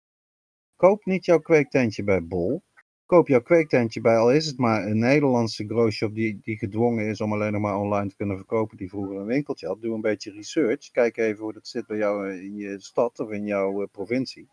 koop 0.76 1.04
niet 1.04 1.24
jouw 1.24 1.38
kweektentje 1.38 2.04
bij 2.04 2.24
Bol, 2.24 2.62
koop 3.06 3.28
jouw 3.28 3.42
kweektentje 3.42 4.00
bij, 4.00 4.16
al 4.16 4.32
is 4.32 4.46
het 4.46 4.58
maar 4.58 4.86
een 4.86 4.98
Nederlandse 4.98 5.66
growshop 5.66 6.14
die, 6.14 6.38
die 6.42 6.58
gedwongen 6.58 7.06
is 7.06 7.20
om 7.20 7.32
alleen 7.32 7.52
nog 7.52 7.62
maar 7.62 7.78
online 7.78 8.08
te 8.08 8.16
kunnen 8.16 8.36
verkopen, 8.36 8.76
die 8.76 8.88
vroeger 8.88 9.16
een 9.16 9.26
winkeltje 9.26 9.66
had. 9.66 9.82
Doe 9.82 9.94
een 9.94 10.00
beetje 10.00 10.32
research, 10.32 10.90
kijk 10.90 11.16
even 11.16 11.42
hoe 11.42 11.52
dat 11.52 11.68
zit 11.68 11.86
bij 11.86 11.96
jou 11.96 12.30
eh, 12.30 12.42
in 12.42 12.56
je 12.56 12.80
stad 12.80 13.20
of 13.20 13.30
in 13.30 13.44
jouw 13.44 13.82
eh, 13.82 13.88
provincie. 13.90 14.48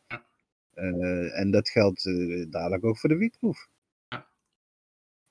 En 1.33 1.51
dat 1.51 1.69
geldt 1.69 2.03
dadelijk 2.51 2.85
ook 2.85 2.97
voor 2.97 3.09
de 3.09 3.17
wietproef 3.17 3.67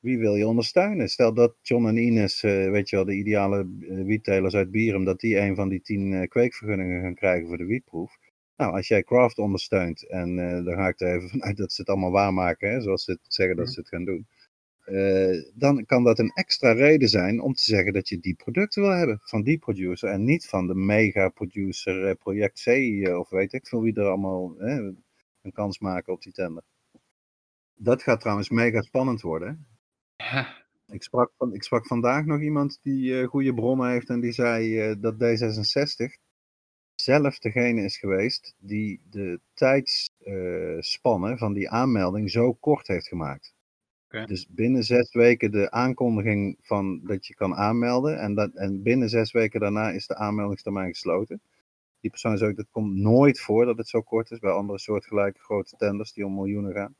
wie 0.02 0.18
wil 0.18 0.36
je 0.36 0.46
ondersteunen? 0.48 1.08
Stel 1.08 1.34
dat 1.34 1.56
John 1.62 1.86
en 1.86 1.96
Ines, 1.96 2.42
eh, 2.42 2.70
weet 2.70 2.90
je 2.90 2.96
wel, 2.96 3.04
de 3.06 3.14
ideale 3.16 3.58
eh, 3.80 4.04
wiettelers 4.04 4.54
uit 4.54 4.70
Bierum, 4.70 5.04
dat 5.04 5.20
die 5.20 5.38
een 5.38 5.54
van 5.56 5.70
die 5.70 5.82
tien 5.82 6.14
eh, 6.14 6.28
kweekvergunningen 6.28 7.02
gaan 7.02 7.16
krijgen 7.16 7.48
voor 7.48 7.58
de 7.58 7.66
wietproef. 7.66 8.16
Nou, 8.56 8.74
als 8.74 8.88
jij 8.88 9.02
Craft 9.04 9.38
ondersteunt, 9.38 10.08
en 10.08 10.38
eh 10.38 10.64
dan 10.64 10.74
ga 10.74 10.88
ik 10.88 11.00
er 11.00 11.16
even 11.16 11.28
vanuit 11.38 11.56
dat 11.56 11.72
ze 11.72 11.80
het 11.80 11.90
allemaal 11.90 12.10
waarmaken, 12.12 12.70
hè, 12.72 12.80
zoals 12.82 13.04
ze 13.04 13.12
het 13.12 13.20
zeggen 13.34 13.56
dat 13.56 13.70
ze 13.72 13.80
het 13.80 13.88
gaan 13.88 14.04
doen. 14.04 14.26
eh, 14.84 15.52
dan 15.54 15.86
kan 15.86 16.04
dat 16.04 16.20
een 16.20 16.32
extra 16.34 16.72
reden 16.72 17.08
zijn 17.08 17.40
om 17.42 17.54
te 17.54 17.62
zeggen 17.64 17.92
dat 17.92 18.08
je 18.08 18.20
die 18.20 18.34
producten 18.34 18.82
wil 18.82 18.90
hebben 18.92 19.20
van 19.22 19.42
die 19.42 19.58
producer 19.58 20.10
en 20.10 20.24
niet 20.24 20.46
van 20.46 20.66
de 20.66 20.74
mega 20.76 21.30
producer 21.30 22.08
eh, 22.08 22.14
Project 22.18 22.62
C 22.62 22.66
eh, 22.66 23.18
of 23.18 23.30
weet 23.30 23.52
ik 23.52 23.66
veel 23.68 23.82
wie 23.82 23.94
er 23.94 24.06
allemaal 24.06 24.54
hè, 24.58 24.80
een 25.42 25.52
kans 25.52 25.78
maken 25.78 26.12
op 26.12 26.22
die 26.22 26.32
tender. 26.32 26.62
Dat 27.74 28.02
gaat 28.02 28.20
trouwens 28.20 28.50
mega 28.50 28.82
spannend 28.82 29.20
worden. 29.20 29.48
hè. 29.48 29.71
Ja, 30.30 30.46
Ik 30.92 31.02
sprak, 31.02 31.32
van, 31.36 31.54
ik 31.54 31.62
sprak 31.62 31.86
vandaag 31.86 32.24
nog 32.24 32.40
iemand 32.40 32.78
die 32.82 33.20
eh, 33.20 33.28
goede 33.28 33.54
bronnen 33.54 33.90
heeft 33.90 34.08
en 34.08 34.20
die 34.20 34.32
zei 34.32 34.78
eh, 34.78 34.96
dat 35.00 35.14
D66 35.14 36.20
zelf 36.94 37.38
degene 37.38 37.82
is 37.82 37.98
geweest 37.98 38.54
die 38.58 39.00
de 39.10 39.40
tijdsspannen 39.54 41.38
van 41.38 41.52
die 41.52 41.70
aanmelding 41.70 42.30
zo 42.30 42.52
kort 42.52 42.86
heeft 42.86 43.08
gemaakt. 43.08 43.54
Dus 44.26 44.46
binnen 44.48 44.84
zes 44.84 45.12
weken 45.12 45.50
de 45.50 45.70
aankondiging 45.70 46.56
van 46.60 47.00
dat 47.04 47.26
je 47.26 47.34
kan 47.34 47.54
aanmelden 47.54 48.18
en, 48.18 48.34
dat, 48.34 48.54
en 48.54 48.82
binnen 48.82 49.08
zes 49.08 49.32
weken 49.32 49.60
daarna 49.60 49.90
is 49.90 50.06
de 50.06 50.16
aanmeldingstermijn 50.16 50.88
gesloten. 50.88 51.40
Die 52.00 52.10
persoon 52.10 52.38
zei 52.38 52.50
ook, 52.50 52.56
dat 52.56 52.70
komt 52.70 52.94
nooit 52.94 53.40
voor 53.40 53.64
dat 53.64 53.76
het 53.76 53.88
zo 53.88 54.00
kort 54.00 54.30
is 54.30 54.38
bij 54.38 54.50
andere 54.50 54.78
soortgelijke 54.78 55.40
grote 55.40 55.76
tenders 55.76 56.12
die 56.12 56.26
om 56.26 56.34
miljoenen 56.34 56.72
gaan. 56.72 56.94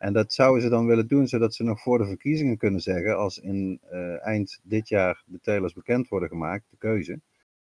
En 0.00 0.12
dat 0.12 0.32
zouden 0.32 0.62
ze 0.62 0.68
dan 0.68 0.86
willen 0.86 1.06
doen, 1.06 1.28
zodat 1.28 1.54
ze 1.54 1.62
nog 1.62 1.80
voor 1.80 1.98
de 1.98 2.06
verkiezingen 2.06 2.56
kunnen 2.56 2.80
zeggen, 2.80 3.16
als 3.16 3.38
in 3.38 3.80
eh, 3.90 4.26
eind 4.26 4.60
dit 4.62 4.88
jaar 4.88 5.22
de 5.26 5.40
telers 5.40 5.72
bekend 5.72 6.08
worden 6.08 6.28
gemaakt, 6.28 6.64
de 6.70 6.76
keuze. 6.76 7.20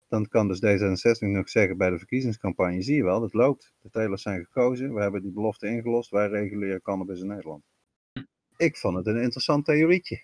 Dan 0.08 0.28
kan 0.28 0.48
dus 0.48 0.58
D66 0.58 1.28
nog 1.28 1.50
zeggen 1.50 1.78
bij 1.78 1.90
de 1.90 1.98
verkiezingscampagne, 1.98 2.82
zie 2.82 2.96
je 2.96 3.04
wel, 3.04 3.20
dat 3.20 3.34
loopt. 3.34 3.74
De 3.82 3.90
telers 3.90 4.22
zijn 4.22 4.44
gekozen, 4.44 4.94
we 4.94 5.02
hebben 5.02 5.22
die 5.22 5.32
belofte 5.32 5.68
ingelost, 5.68 6.10
wij 6.10 6.28
reguleren 6.28 6.82
cannabis 6.82 7.20
in 7.20 7.28
Nederland. 7.28 7.64
Ik 8.58 8.78
vond 8.78 8.98
het 8.98 9.08
een 9.08 9.22
interessant 9.22 9.66
theorietje. 9.66 10.24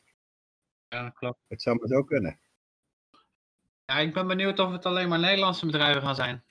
ja, 0.87 1.09
klopt. 1.09 1.39
Het 1.47 1.61
zou 1.61 1.77
maar 1.79 1.87
zo 1.87 2.03
kunnen. 2.03 2.39
Ja, 3.85 3.99
ik 3.99 4.13
ben 4.13 4.27
benieuwd 4.27 4.59
of 4.59 4.71
het 4.71 4.85
alleen 4.85 5.09
maar 5.09 5.19
Nederlandse 5.19 5.65
bedrijven 5.65 6.01
gaan 6.01 6.15
zijn. 6.15 6.43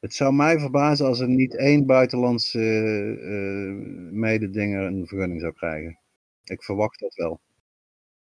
Het 0.00 0.14
zou 0.14 0.34
mij 0.34 0.58
verbazen 0.58 1.06
als 1.06 1.20
er 1.20 1.28
niet 1.28 1.56
één 1.56 1.86
buitenlandse 1.86 2.58
uh, 2.58 4.12
mededinger 4.12 4.82
een 4.82 5.06
vergunning 5.06 5.40
zou 5.40 5.52
krijgen. 5.52 5.98
Ik 6.44 6.62
verwacht 6.62 7.00
dat 7.00 7.14
wel. 7.14 7.40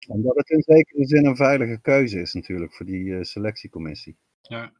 Omdat 0.07 0.35
het 0.35 0.49
in 0.49 0.61
zekere 0.61 1.05
zin 1.05 1.25
een 1.25 1.35
veilige 1.35 1.79
keuze 1.81 2.19
is 2.19 2.33
natuurlijk 2.33 2.73
voor 2.73 2.85
die 2.85 3.03
uh, 3.03 3.23
selectiecommissie. 3.23 4.17
Ja. 4.41 4.71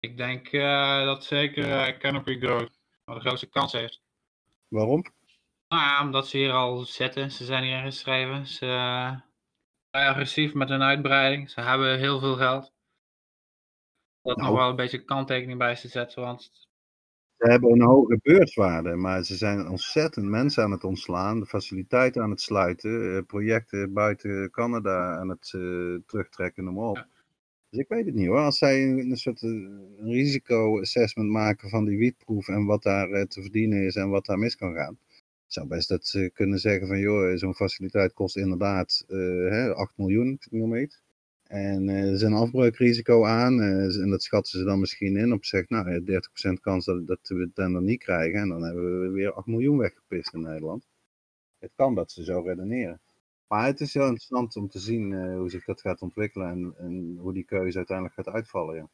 Ik 0.00 0.16
denk 0.16 0.52
uh, 0.52 1.04
dat 1.04 1.24
zeker 1.24 1.98
Canopy 1.98 2.38
Growth 2.38 2.78
de 3.04 3.20
grootste 3.20 3.48
kans 3.48 3.72
heeft. 3.72 4.02
Waarom? 4.68 5.04
Nou 5.68 5.82
ja, 5.82 6.02
omdat 6.02 6.28
ze 6.28 6.36
hier 6.36 6.52
al 6.52 6.84
zitten. 6.84 7.30
Ze 7.30 7.44
zijn 7.44 7.64
hier 7.64 7.78
ingeschreven. 7.78 8.46
Ze 8.46 8.66
zijn 9.90 10.06
agressief 10.06 10.54
met 10.54 10.68
hun 10.68 10.82
uitbreiding. 10.82 11.50
Ze 11.50 11.60
hebben 11.60 11.98
heel 11.98 12.20
veel 12.20 12.36
geld. 12.36 12.72
Dat 14.22 14.36
nou, 14.36 14.48
nog 14.48 14.58
wel 14.58 14.68
een 14.68 14.76
beetje 14.76 15.04
kanttekening 15.04 15.58
bij 15.58 15.76
te 15.76 15.88
zetten, 15.88 16.22
want... 16.22 16.68
Ze 17.40 17.50
hebben 17.50 17.72
een 17.72 17.82
hoge 17.82 18.18
beurswaarde, 18.22 18.94
maar 18.94 19.24
ze 19.24 19.36
zijn 19.36 19.68
ontzettend 19.68 20.26
mensen 20.26 20.62
aan 20.62 20.70
het 20.70 20.84
ontslaan, 20.84 21.40
de 21.40 21.46
faciliteiten 21.46 22.22
aan 22.22 22.30
het 22.30 22.40
sluiten, 22.40 23.16
eh, 23.16 23.22
projecten 23.26 23.92
buiten 23.92 24.50
Canada 24.50 25.16
aan 25.16 25.28
het 25.28 25.52
uh, 25.56 25.98
terugtrekken, 26.06 26.64
noem 26.64 26.74
maar 26.74 26.88
op. 26.88 27.06
Dus 27.70 27.80
ik 27.80 27.88
weet 27.88 28.06
het 28.06 28.14
niet 28.14 28.26
hoor. 28.26 28.38
Als 28.38 28.58
zij 28.58 28.82
een, 28.82 29.16
soort 29.16 29.42
eh, 29.42 29.50
risico-assessment 30.00 31.30
maken 31.30 31.68
van 31.68 31.84
die 31.84 31.98
wietproef 31.98 32.48
en 32.48 32.64
wat 32.64 32.82
daar 32.82 33.26
te 33.26 33.40
verdienen 33.42 33.84
is 33.84 33.96
en 33.96 34.08
wat 34.08 34.26
daar 34.26 34.38
mis 34.38 34.56
kan 34.56 34.74
gaan. 34.74 34.98
Het 35.44 35.52
zou 35.52 35.66
best 35.66 35.88
dat 35.88 36.06
ze 36.06 36.30
kunnen 36.34 36.58
zeggen 36.58 36.86
van 36.86 36.98
joh, 36.98 37.36
zo'n 37.36 37.54
faciliteit 37.54 38.12
kost 38.12 38.36
inderdaad 38.36 39.04
hè, 39.08 39.74
8 39.74 39.92
miljoen, 39.96 40.38
noem 40.50 40.68
maar 40.68 40.80
iets. 40.80 41.02
En 41.50 41.88
uh, 41.88 42.06
er 42.06 42.12
is 42.12 42.22
een 42.22 42.32
afbreukrisico 42.32 43.24
aan. 43.24 43.58
Uh, 43.58 44.02
en 44.02 44.10
dat 44.10 44.22
schatten 44.22 44.58
ze 44.58 44.64
dan 44.64 44.80
misschien 44.80 45.16
in 45.16 45.32
op 45.32 45.44
zeg, 45.44 45.68
nou, 45.68 46.04
30% 46.48 46.60
kans 46.60 46.84
dat, 46.84 47.06
dat 47.06 47.18
we 47.22 47.40
het 47.40 47.54
dan 47.54 47.84
niet 47.84 47.98
krijgen. 47.98 48.40
En 48.40 48.48
dan 48.48 48.62
hebben 48.62 49.00
we 49.00 49.08
weer 49.08 49.32
8 49.32 49.46
miljoen 49.46 49.78
weggepist 49.78 50.34
in 50.34 50.40
Nederland. 50.40 50.86
Het 51.58 51.72
kan 51.76 51.94
dat 51.94 52.12
ze 52.12 52.24
zo 52.24 52.40
redeneren. 52.40 53.00
Maar 53.48 53.66
het 53.66 53.80
is 53.80 53.94
heel 53.94 54.02
interessant 54.02 54.56
om 54.56 54.68
te 54.68 54.78
zien 54.78 55.10
uh, 55.10 55.36
hoe 55.36 55.50
zich 55.50 55.64
dat 55.64 55.80
gaat 55.80 56.00
ontwikkelen 56.00 56.50
en, 56.50 56.74
en, 56.78 57.16
hoe 57.20 57.32
die 57.32 57.44
keuze 57.44 57.76
uiteindelijk 57.76 58.16
gaat 58.16 58.34
uitvallen. 58.34 58.76
Ja. 58.76 58.88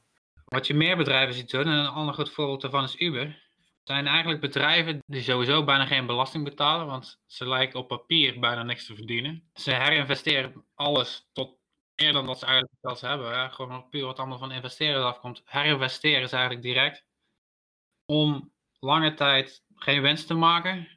Wat 0.44 0.66
je 0.66 0.74
meer 0.74 0.96
bedrijven 0.96 1.34
ziet 1.34 1.50
doen, 1.50 1.66
en 1.66 1.78
een 1.78 1.86
ander 1.86 2.14
goed 2.14 2.32
voorbeeld 2.32 2.60
daarvan 2.60 2.84
is 2.84 3.00
Uber. 3.00 3.48
zijn 3.82 4.06
eigenlijk 4.06 4.40
bedrijven 4.40 5.02
die 5.06 5.22
sowieso 5.22 5.64
bijna 5.64 5.86
geen 5.86 6.06
belasting 6.06 6.44
betalen, 6.44 6.86
want 6.86 7.20
ze 7.26 7.48
lijken 7.48 7.78
op 7.78 7.88
papier 7.88 8.40
bijna 8.40 8.62
niks 8.62 8.86
te 8.86 8.94
verdienen. 8.94 9.42
Ze 9.54 9.70
herinvesteren 9.74 10.64
alles 10.74 11.28
tot 11.32 11.55
meer 11.96 12.12
dan 12.12 12.26
dat 12.26 12.38
ze 12.38 12.44
eigenlijk 12.44 12.78
zelfs 12.80 13.00
hebben. 13.00 13.40
Hè? 13.40 13.50
Gewoon 13.50 13.88
puur 13.88 14.04
wat 14.04 14.18
allemaal 14.18 14.38
van 14.38 14.52
investeren 14.52 15.04
afkomt. 15.04 15.42
Herinvesteren 15.44 16.22
is 16.22 16.32
eigenlijk 16.32 16.62
direct. 16.62 17.04
Om 18.04 18.52
lange 18.78 19.14
tijd 19.14 19.62
geen 19.74 20.02
winst 20.02 20.26
te 20.26 20.34
maken. 20.34 20.88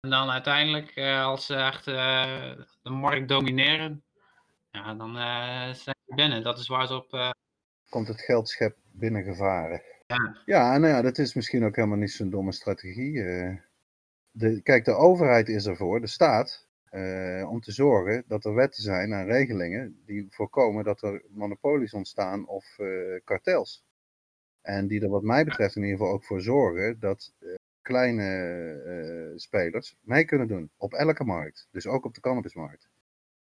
En 0.00 0.10
dan 0.10 0.30
uiteindelijk, 0.30 0.90
eh, 0.90 1.24
als 1.24 1.46
ze 1.46 1.54
echt 1.54 1.86
uh, 1.86 2.52
de 2.82 2.90
markt 2.90 3.28
domineren, 3.28 4.04
ja, 4.70 4.94
dan 4.94 5.16
uh, 5.16 5.62
zijn 5.62 5.96
ze 6.06 6.14
binnen. 6.14 6.42
Dat 6.42 6.58
is 6.58 6.66
waar 6.66 6.86
ze 6.86 6.94
op. 6.94 7.34
Komt 7.88 8.08
het 8.08 8.20
geldschep 8.20 8.76
binnengevaren. 8.92 9.82
Ja. 10.06 10.36
ja, 10.44 10.78
nou 10.78 10.92
ja, 10.92 11.02
dat 11.02 11.18
is 11.18 11.34
misschien 11.34 11.64
ook 11.64 11.76
helemaal 11.76 11.98
niet 11.98 12.10
zo'n 12.10 12.30
domme 12.30 12.52
strategie. 12.52 13.12
De, 14.30 14.62
kijk, 14.62 14.84
de 14.84 14.94
overheid 14.94 15.48
is 15.48 15.66
ervoor, 15.66 16.00
de 16.00 16.06
staat, 16.06 16.67
uh, 16.92 17.50
om 17.50 17.60
te 17.60 17.72
zorgen 17.72 18.24
dat 18.26 18.44
er 18.44 18.54
wetten 18.54 18.82
zijn 18.82 19.12
en 19.12 19.26
regelingen 19.26 20.02
die 20.04 20.26
voorkomen 20.30 20.84
dat 20.84 21.02
er 21.02 21.22
monopolies 21.28 21.92
ontstaan 21.92 22.46
of 22.46 22.78
uh, 22.78 23.20
kartels. 23.24 23.84
En 24.62 24.86
die 24.86 25.00
er 25.02 25.08
wat 25.08 25.22
mij 25.22 25.44
betreft 25.44 25.76
in 25.76 25.82
ieder 25.82 25.98
geval 25.98 26.12
ook 26.12 26.24
voor 26.24 26.40
zorgen 26.40 27.00
dat 27.00 27.32
uh, 27.38 27.54
kleine 27.82 29.32
spelers 29.36 29.96
mee 30.00 30.24
kunnen 30.24 30.48
doen 30.48 30.70
op 30.76 30.92
elke 30.92 31.24
markt. 31.24 31.68
Dus 31.70 31.86
ook 31.86 32.04
op 32.04 32.14
de 32.14 32.20
cannabismarkt. 32.20 32.88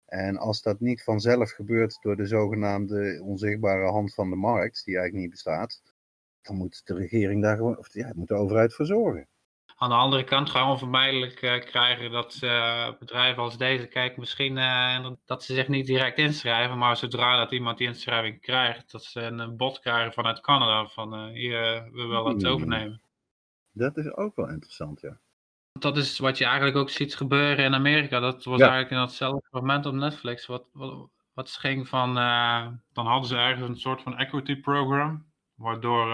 En 0.06 0.36
als 0.36 0.62
dat 0.62 0.80
niet 0.80 1.02
vanzelf 1.02 1.50
gebeurt 1.50 1.98
door 2.00 2.16
de 2.16 2.26
zogenaamde 2.26 3.20
onzichtbare 3.22 3.90
hand 3.90 4.14
van 4.14 4.30
de 4.30 4.36
markt, 4.36 4.84
die 4.84 4.94
eigenlijk 4.96 5.24
niet 5.24 5.34
bestaat, 5.34 5.82
dan 6.42 6.56
moet 6.56 6.86
de 6.86 6.94
regering 6.94 7.42
daar 7.42 7.56
gewoon, 7.56 7.78
of 7.78 7.94
ja, 7.94 8.12
moet 8.14 8.28
de 8.28 8.34
overheid 8.34 8.74
voor 8.74 8.86
zorgen. 8.86 9.26
Aan 9.76 9.88
de 9.88 9.94
andere 9.94 10.24
kant 10.24 10.50
ga 10.50 10.58
je 10.58 10.64
onvermijdelijk 10.64 11.42
uh, 11.42 11.60
krijgen 11.60 12.10
dat 12.10 12.40
uh, 12.44 12.88
bedrijven 12.98 13.42
als 13.42 13.56
deze 13.56 13.86
kijken 13.86 14.20
misschien 14.20 14.56
uh, 14.56 15.10
dat 15.24 15.44
ze 15.44 15.54
zich 15.54 15.68
niet 15.68 15.86
direct 15.86 16.18
inschrijven, 16.18 16.78
maar 16.78 16.96
zodra 16.96 17.36
dat 17.36 17.52
iemand 17.52 17.78
die 17.78 17.86
inschrijving 17.86 18.40
krijgt, 18.40 18.90
dat 18.90 19.04
ze 19.04 19.20
een 19.20 19.56
bod 19.56 19.80
krijgen 19.80 20.12
vanuit 20.12 20.40
Canada 20.40 20.86
van 20.86 21.28
hier, 21.28 21.88
we 21.92 22.06
willen 22.06 22.26
het 22.26 22.42
hmm. 22.42 22.52
overnemen. 22.52 23.02
Dat 23.72 23.96
is 23.96 24.16
ook 24.16 24.36
wel 24.36 24.48
interessant, 24.48 25.00
ja. 25.00 25.18
Dat 25.72 25.96
is 25.96 26.18
wat 26.18 26.38
je 26.38 26.44
eigenlijk 26.44 26.76
ook 26.76 26.90
ziet 26.90 27.16
gebeuren 27.16 27.64
in 27.64 27.74
Amerika. 27.74 28.20
Dat 28.20 28.44
was 28.44 28.60
eigenlijk 28.60 28.90
in 28.90 28.96
datzelfde 28.96 29.46
fragment 29.50 29.86
op 29.86 29.94
Netflix. 29.94 30.46
Wat, 30.46 30.64
wat, 30.72 31.08
wat 31.32 31.50
ging 31.50 31.88
van, 31.88 32.14
dan 32.92 33.06
hadden 33.06 33.28
ze 33.28 33.36
ergens 33.36 33.68
een 33.68 33.76
soort 33.76 34.02
van 34.02 34.18
equity 34.18 34.60
program, 34.60 35.26
waardoor 35.54 36.12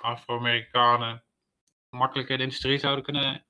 Afro-Amerikanen 0.00 1.22
makkelijker 1.96 2.36
de 2.36 2.42
industrie 2.42 2.78
zouden 2.78 3.04
kunnen 3.04 3.44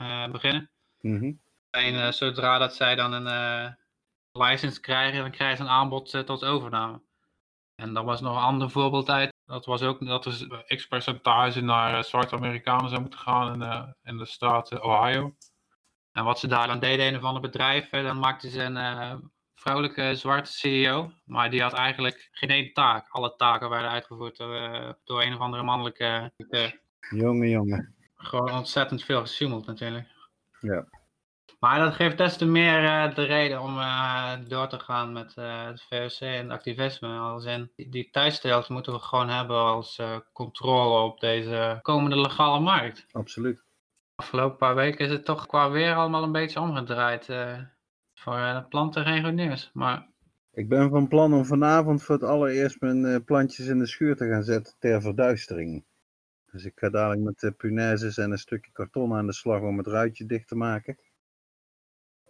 uh, 0.00 0.30
beginnen. 0.30 0.70
Mm 1.00 1.40
En 1.70 1.94
uh, 1.94 2.10
zodra 2.10 2.58
dat 2.58 2.74
zij 2.74 2.94
dan 2.94 3.12
een 3.12 3.26
uh, 3.26 3.72
license 4.32 4.80
krijgen, 4.80 5.20
dan 5.20 5.30
krijgen 5.30 5.56
ze 5.56 5.62
een 5.62 5.68
aanbod 5.68 6.26
tot 6.26 6.44
overname. 6.44 7.02
En 7.74 7.94
dat 7.94 8.04
was 8.04 8.20
nog 8.20 8.36
een 8.36 8.42
ander 8.42 8.70
voorbeeld 8.70 9.10
uit. 9.10 9.32
Dat 9.44 9.66
was 9.66 9.82
ook 9.82 10.06
dat 10.06 10.26
er 10.26 10.64
x 10.76 10.86
percentage 10.86 11.60
naar 11.60 12.04
zwarte 12.04 12.36
Amerikanen 12.36 12.88
zou 12.88 13.00
moeten 13.00 13.18
gaan 13.18 13.52
in 13.52 13.58
de, 13.58 13.94
in 14.02 14.16
de 14.16 14.26
staat 14.26 14.80
Ohio. 14.80 15.36
En 16.12 16.24
wat 16.24 16.38
ze 16.38 16.46
daar 16.46 16.66
dan 16.66 16.78
deden, 16.78 17.14
een 17.14 17.20
van 17.20 17.34
de 17.34 17.40
bedrijven, 17.40 18.04
dan 18.04 18.18
maakten 18.18 18.50
ze 18.50 18.62
een 18.62 19.30
vrouwelijke 19.54 20.14
zwarte 20.14 20.52
CEO. 20.52 21.12
Maar 21.24 21.50
die 21.50 21.62
had 21.62 21.72
eigenlijk 21.72 22.28
geen 22.32 22.50
één 22.50 22.72
taak. 22.72 23.08
Alle 23.08 23.36
taken 23.36 23.68
werden 23.68 23.90
uitgevoerd 23.90 24.36
door 25.04 25.22
een 25.22 25.34
of 25.34 25.40
andere 25.40 25.62
mannelijke 25.62 26.32
Jonge, 27.10 27.48
jonge. 27.48 27.88
Gewoon 28.14 28.52
ontzettend 28.52 29.04
veel 29.04 29.20
gesjoemeld 29.20 29.66
natuurlijk. 29.66 30.08
Ja. 30.60 30.86
Maar 31.62 31.78
dat 31.78 31.94
geeft 31.94 32.18
des 32.18 32.36
te 32.36 32.44
meer 32.44 32.82
uh, 32.82 33.14
de 33.14 33.24
reden 33.24 33.60
om 33.60 33.76
uh, 33.76 34.32
door 34.48 34.68
te 34.68 34.78
gaan 34.78 35.12
met 35.12 35.34
uh, 35.38 35.66
het 35.66 35.82
VOC 35.82 36.20
en 36.20 36.42
het 36.42 36.50
activisme. 36.50 37.18
Als 37.18 37.44
in, 37.44 37.70
die 37.76 38.10
thuisstelt 38.10 38.68
moeten 38.68 38.92
we 38.92 38.98
gewoon 38.98 39.28
hebben 39.28 39.56
als 39.56 40.02
controle 40.32 41.04
op 41.04 41.20
deze 41.20 41.78
komende 41.82 42.20
legale 42.20 42.60
markt. 42.60 43.06
Absoluut. 43.12 43.62
Afgelopen 44.14 44.56
paar 44.56 44.74
weken 44.74 45.04
is 45.04 45.10
het 45.10 45.24
toch 45.24 45.46
qua 45.46 45.70
weer 45.70 45.94
allemaal 45.94 46.22
een 46.22 46.32
beetje 46.32 46.60
omgedraaid. 46.60 47.24
voor 48.14 48.36
de 48.36 48.64
planten 48.68 49.04
geen 49.04 49.24
goed 49.24 49.34
nieuws. 49.34 49.70
Maar... 49.72 50.10
Ik 50.52 50.68
ben 50.68 50.90
van 50.90 51.08
plan 51.08 51.34
om 51.34 51.44
vanavond 51.44 52.02
voor 52.02 52.14
het 52.14 52.24
allereerst 52.24 52.80
mijn 52.80 53.24
plantjes 53.24 53.66
in 53.66 53.78
de 53.78 53.86
schuur 53.86 54.16
te 54.16 54.28
gaan 54.28 54.42
zetten 54.42 54.74
ter 54.78 55.02
verduistering. 55.02 55.84
Dus 56.52 56.64
ik 56.64 56.72
ga 56.74 56.88
dadelijk 56.88 57.22
met 57.22 57.40
de 57.40 57.52
punaises 57.52 58.18
en 58.18 58.30
een 58.30 58.38
stukje 58.38 58.72
karton 58.72 59.14
aan 59.14 59.26
de 59.26 59.32
slag 59.32 59.60
om 59.60 59.78
het 59.78 59.86
ruitje 59.86 60.26
dicht 60.26 60.48
te 60.48 60.54
maken. 60.54 60.98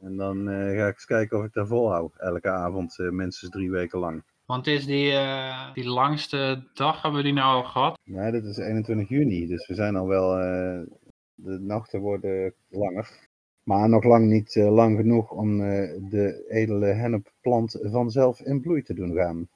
En 0.00 0.16
dan 0.16 0.48
uh, 0.48 0.78
ga 0.78 0.86
ik 0.86 0.94
eens 0.94 1.04
kijken 1.04 1.38
of 1.38 1.44
ik 1.44 1.52
daar 1.52 1.66
volhoud. 1.66 2.16
Elke 2.16 2.50
avond, 2.50 2.98
uh, 2.98 3.10
minstens 3.10 3.50
drie 3.50 3.70
weken 3.70 3.98
lang. 3.98 4.22
Want 4.46 4.66
is 4.66 4.86
die, 4.86 5.12
uh, 5.12 5.72
die 5.74 5.88
langste 5.88 6.68
dag, 6.74 7.02
hebben 7.02 7.20
we 7.20 7.26
die 7.26 7.36
nou 7.36 7.54
al 7.54 7.64
gehad? 7.64 7.98
Nee, 8.04 8.32
dat 8.32 8.44
is 8.44 8.56
21 8.56 9.08
juni. 9.08 9.46
Dus 9.46 9.66
we 9.66 9.74
zijn 9.74 9.96
al 9.96 10.06
wel, 10.06 10.30
de 11.34 11.58
nachten 11.60 12.00
worden 12.00 12.54
langer. 12.68 13.28
Maar 13.62 13.88
nog 13.88 14.04
lang 14.04 14.26
niet 14.26 14.54
lang 14.54 14.96
genoeg 14.96 15.30
om 15.30 15.58
de 16.08 16.44
edele 16.48 16.86
hennepplant 16.86 17.78
vanzelf 17.82 18.40
in 18.40 18.60
bloei 18.60 18.82
te 18.82 18.94
doen 18.94 19.14
gaan. 19.14 19.48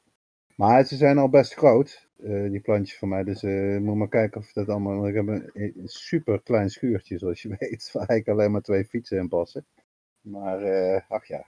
Maar 0.56 0.84
ze 0.84 0.96
zijn 0.96 1.18
al 1.18 1.28
best 1.28 1.54
groot. 1.54 2.05
Uh, 2.18 2.50
die 2.50 2.60
plantjes 2.60 2.98
van 2.98 3.08
mij. 3.08 3.24
Dus 3.24 3.42
uh, 3.42 3.78
moet 3.78 3.96
maar 3.96 4.08
kijken 4.08 4.40
of 4.40 4.52
dat 4.52 4.68
allemaal. 4.68 5.08
Ik 5.08 5.14
heb 5.14 5.26
een, 5.26 5.72
super 5.84 6.42
klein 6.42 6.70
schuurtje, 6.70 7.18
zoals 7.18 7.42
je 7.42 7.56
weet, 7.58 7.90
waar 7.92 8.10
ik 8.10 8.28
alleen 8.28 8.50
maar 8.50 8.62
twee 8.62 8.84
fietsen 8.84 9.18
in 9.18 9.28
passen. 9.28 9.66
Maar 10.20 10.62
uh, 10.62 11.00
ach 11.08 11.26
ja, 11.26 11.46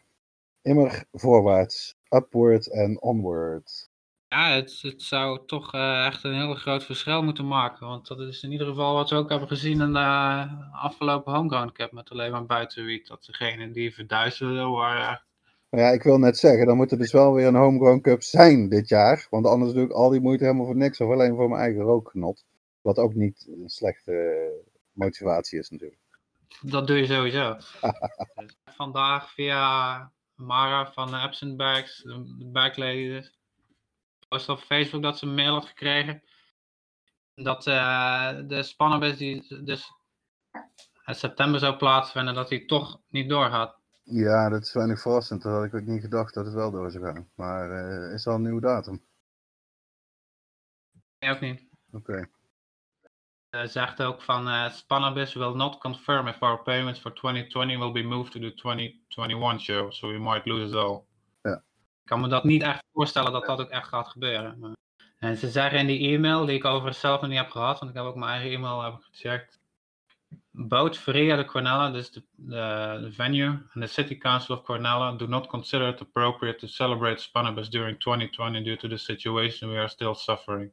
immer 0.62 1.04
voorwaarts, 1.12 1.96
upward 2.08 2.70
en 2.70 3.02
onward. 3.02 3.90
Ja, 4.28 4.50
het, 4.54 4.78
het 4.82 5.02
zou 5.02 5.46
toch 5.46 5.74
echt 5.74 6.24
een 6.24 6.34
heel 6.34 6.54
groot 6.54 6.84
verschil 6.84 7.22
moeten 7.22 7.46
maken. 7.46 7.86
Want 7.86 8.06
dat 8.06 8.20
is 8.20 8.42
in 8.42 8.52
ieder 8.52 8.66
geval 8.66 8.94
wat 8.94 9.10
we 9.10 9.16
ook 9.16 9.28
hebben 9.28 9.48
gezien 9.48 9.80
in 9.80 9.92
de 9.92 10.48
afgelopen 10.72 11.34
Homegrown 11.34 11.72
Cup 11.72 11.92
met 11.92 12.10
alleen 12.10 12.30
maar 12.30 12.46
buitenwiet. 12.46 13.06
Dat 13.06 13.24
degene 13.24 13.70
die 13.70 13.94
verduisterden 13.94 14.70
waren 14.70 15.22
nou 15.70 15.84
ja, 15.84 15.90
ik 15.90 16.02
wil 16.02 16.18
net 16.18 16.38
zeggen, 16.38 16.66
dan 16.66 16.76
moet 16.76 16.90
er 16.90 16.98
dus 16.98 17.12
wel 17.12 17.32
weer 17.32 17.46
een 17.46 17.54
Homegrown 17.54 18.00
Cup 18.00 18.22
zijn 18.22 18.68
dit 18.68 18.88
jaar. 18.88 19.26
Want 19.30 19.46
anders 19.46 19.72
doe 19.72 19.84
ik 19.84 19.90
al 19.90 20.10
die 20.10 20.20
moeite 20.20 20.44
helemaal 20.44 20.66
voor 20.66 20.76
niks. 20.76 21.00
Of 21.00 21.10
alleen 21.10 21.36
voor 21.36 21.48
mijn 21.48 21.60
eigen 21.60 21.82
rookgenot. 21.82 22.44
Wat 22.80 22.98
ook 22.98 23.14
niet 23.14 23.46
een 23.48 23.68
slechte 23.68 24.48
motivatie 24.92 25.58
is 25.58 25.70
natuurlijk. 25.70 26.00
Dat 26.60 26.86
doe 26.86 26.96
je 26.96 27.06
sowieso. 27.06 27.56
Vandaag 28.80 29.32
via 29.32 30.12
Mara 30.34 30.92
van 30.92 31.14
Absent 31.14 31.56
Bags, 31.56 32.02
de 32.02 32.74
dus. 32.84 33.36
Post 34.28 34.48
op 34.48 34.58
Facebook 34.58 35.02
dat 35.02 35.18
ze 35.18 35.26
een 35.26 35.34
mail 35.34 35.52
had 35.52 35.66
gekregen. 35.66 36.22
Dat 37.34 37.62
de 37.62 38.62
Spannabis 38.62 39.16
die 39.16 39.64
dus 39.64 39.92
in 41.04 41.14
september 41.14 41.60
zou 41.60 41.76
plaatsvinden, 41.76 42.34
dat 42.34 42.48
die 42.48 42.66
toch 42.66 43.00
niet 43.08 43.28
doorgaat. 43.28 43.77
Ja, 44.10 44.48
dat 44.48 44.62
is 44.62 44.72
weinig 44.72 45.00
verrassend. 45.00 45.42
Dat 45.42 45.52
had 45.52 45.64
ik 45.64 45.74
ook 45.74 45.86
niet 45.86 46.00
gedacht 46.00 46.34
dat 46.34 46.44
het 46.44 46.54
wel 46.54 46.70
door 46.70 46.90
zou 46.90 47.04
gaan. 47.04 47.28
Maar 47.34 47.70
uh, 47.70 48.14
is 48.14 48.26
al 48.26 48.34
een 48.34 48.42
nieuwe 48.42 48.60
datum? 48.60 49.02
Nee, 51.18 51.30
ook 51.30 51.40
niet. 51.40 51.68
Oké. 51.92 52.10
Okay. 52.10 52.28
Uh, 53.50 53.64
zegt 53.64 54.02
ook 54.02 54.22
van 54.22 54.48
uh, 54.48 54.70
Spanabis 54.70 55.34
will 55.34 55.54
not 55.54 55.78
confirm 55.78 56.26
if 56.26 56.42
our 56.42 56.62
payments 56.62 57.00
for 57.00 57.14
2020 57.14 57.78
will 57.78 57.92
be 57.92 58.02
moved 58.02 58.32
to 58.32 58.40
the 58.40 58.54
2021 58.54 59.60
show, 59.60 59.92
so 59.92 60.08
we 60.08 60.18
might 60.18 60.46
lose 60.46 60.68
it 60.68 60.74
all. 60.74 61.02
Ja. 61.42 61.54
Ik 61.54 62.04
kan 62.04 62.20
me 62.20 62.28
dat 62.28 62.44
niet 62.44 62.62
echt 62.62 62.84
voorstellen 62.92 63.32
dat 63.32 63.46
dat 63.46 63.60
ook 63.60 63.70
echt 63.70 63.88
gaat 63.88 64.08
gebeuren. 64.08 64.58
Maar... 64.58 64.76
En 65.18 65.36
ze 65.36 65.50
zeggen 65.50 65.78
in 65.78 65.86
die 65.86 66.14
e-mail, 66.14 66.46
die 66.46 66.56
ik 66.56 66.64
overigens 66.64 67.00
zelf 67.00 67.20
nog 67.20 67.30
niet 67.30 67.38
heb 67.38 67.50
gehad, 67.50 67.78
want 67.78 67.90
ik 67.90 67.96
heb 67.96 68.06
ook 68.06 68.16
mijn 68.16 68.30
eigen 68.30 68.50
e-mail 68.50 68.82
heb 68.82 68.94
gecheckt, 69.00 69.57
Both 70.58 70.96
Freya 70.96 71.36
de 71.36 71.44
Cornella, 71.44 71.92
this 71.92 72.08
the, 72.08 72.22
the, 72.48 73.00
the, 73.02 73.10
venue, 73.10 73.50
and 73.74 73.82
the 73.82 73.86
City 73.86 74.16
Council 74.16 74.56
of 74.56 74.64
Cornella 74.64 75.16
do 75.16 75.28
not 75.28 75.48
consider 75.48 75.90
it 75.90 76.00
appropriate 76.00 76.58
to 76.58 76.66
celebrate 76.66 77.18
Spannabis 77.20 77.70
during 77.70 77.96
2020 77.98 78.64
due 78.64 78.76
to 78.76 78.88
the 78.88 78.98
situation 78.98 79.70
we 79.70 79.78
are 79.78 79.88
still 79.88 80.16
suffering. 80.16 80.70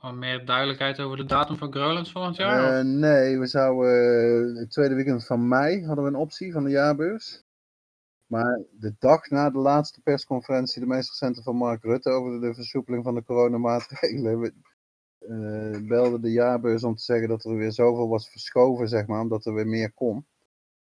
Al 0.00 0.12
meer 0.12 0.44
duidelijkheid 0.44 1.00
over 1.00 1.16
de 1.16 1.24
datum 1.24 1.56
van 1.56 1.72
Growlands 1.72 2.12
volgend 2.12 2.36
jaar? 2.36 2.78
Uh, 2.78 2.84
nee, 2.84 3.38
we 3.38 3.46
zouden 3.46 4.54
uh, 4.54 4.58
het 4.58 4.70
tweede 4.70 4.94
weekend 4.94 5.26
van 5.26 5.48
mei 5.48 5.86
hadden 5.86 6.04
we 6.04 6.10
een 6.10 6.16
optie 6.16 6.52
van 6.52 6.64
de 6.64 6.70
jaarbeurs. 6.70 7.42
Maar 8.26 8.62
de 8.70 8.94
dag 8.98 9.30
na 9.30 9.50
de 9.50 9.58
laatste 9.58 10.00
persconferentie, 10.00 10.80
de 10.80 10.86
meest 10.86 11.08
recente 11.08 11.42
van 11.42 11.56
Mark 11.56 11.82
Rutte 11.82 12.10
over 12.10 12.40
de 12.40 12.54
versoepeling 12.54 13.04
van 13.04 13.14
de 13.14 13.24
coronamaatregelen, 13.24 14.62
uh, 15.28 15.88
belde 15.88 16.20
de 16.20 16.30
jaarbeurs 16.32 16.84
om 16.84 16.94
te 16.94 17.02
zeggen 17.02 17.28
dat 17.28 17.44
er 17.44 17.56
weer 17.56 17.72
zoveel 17.72 18.08
was 18.08 18.30
verschoven, 18.30 18.88
zeg 18.88 19.06
maar, 19.06 19.20
omdat 19.20 19.46
er 19.46 19.54
weer 19.54 19.66
meer 19.66 19.92
kon. 19.92 20.26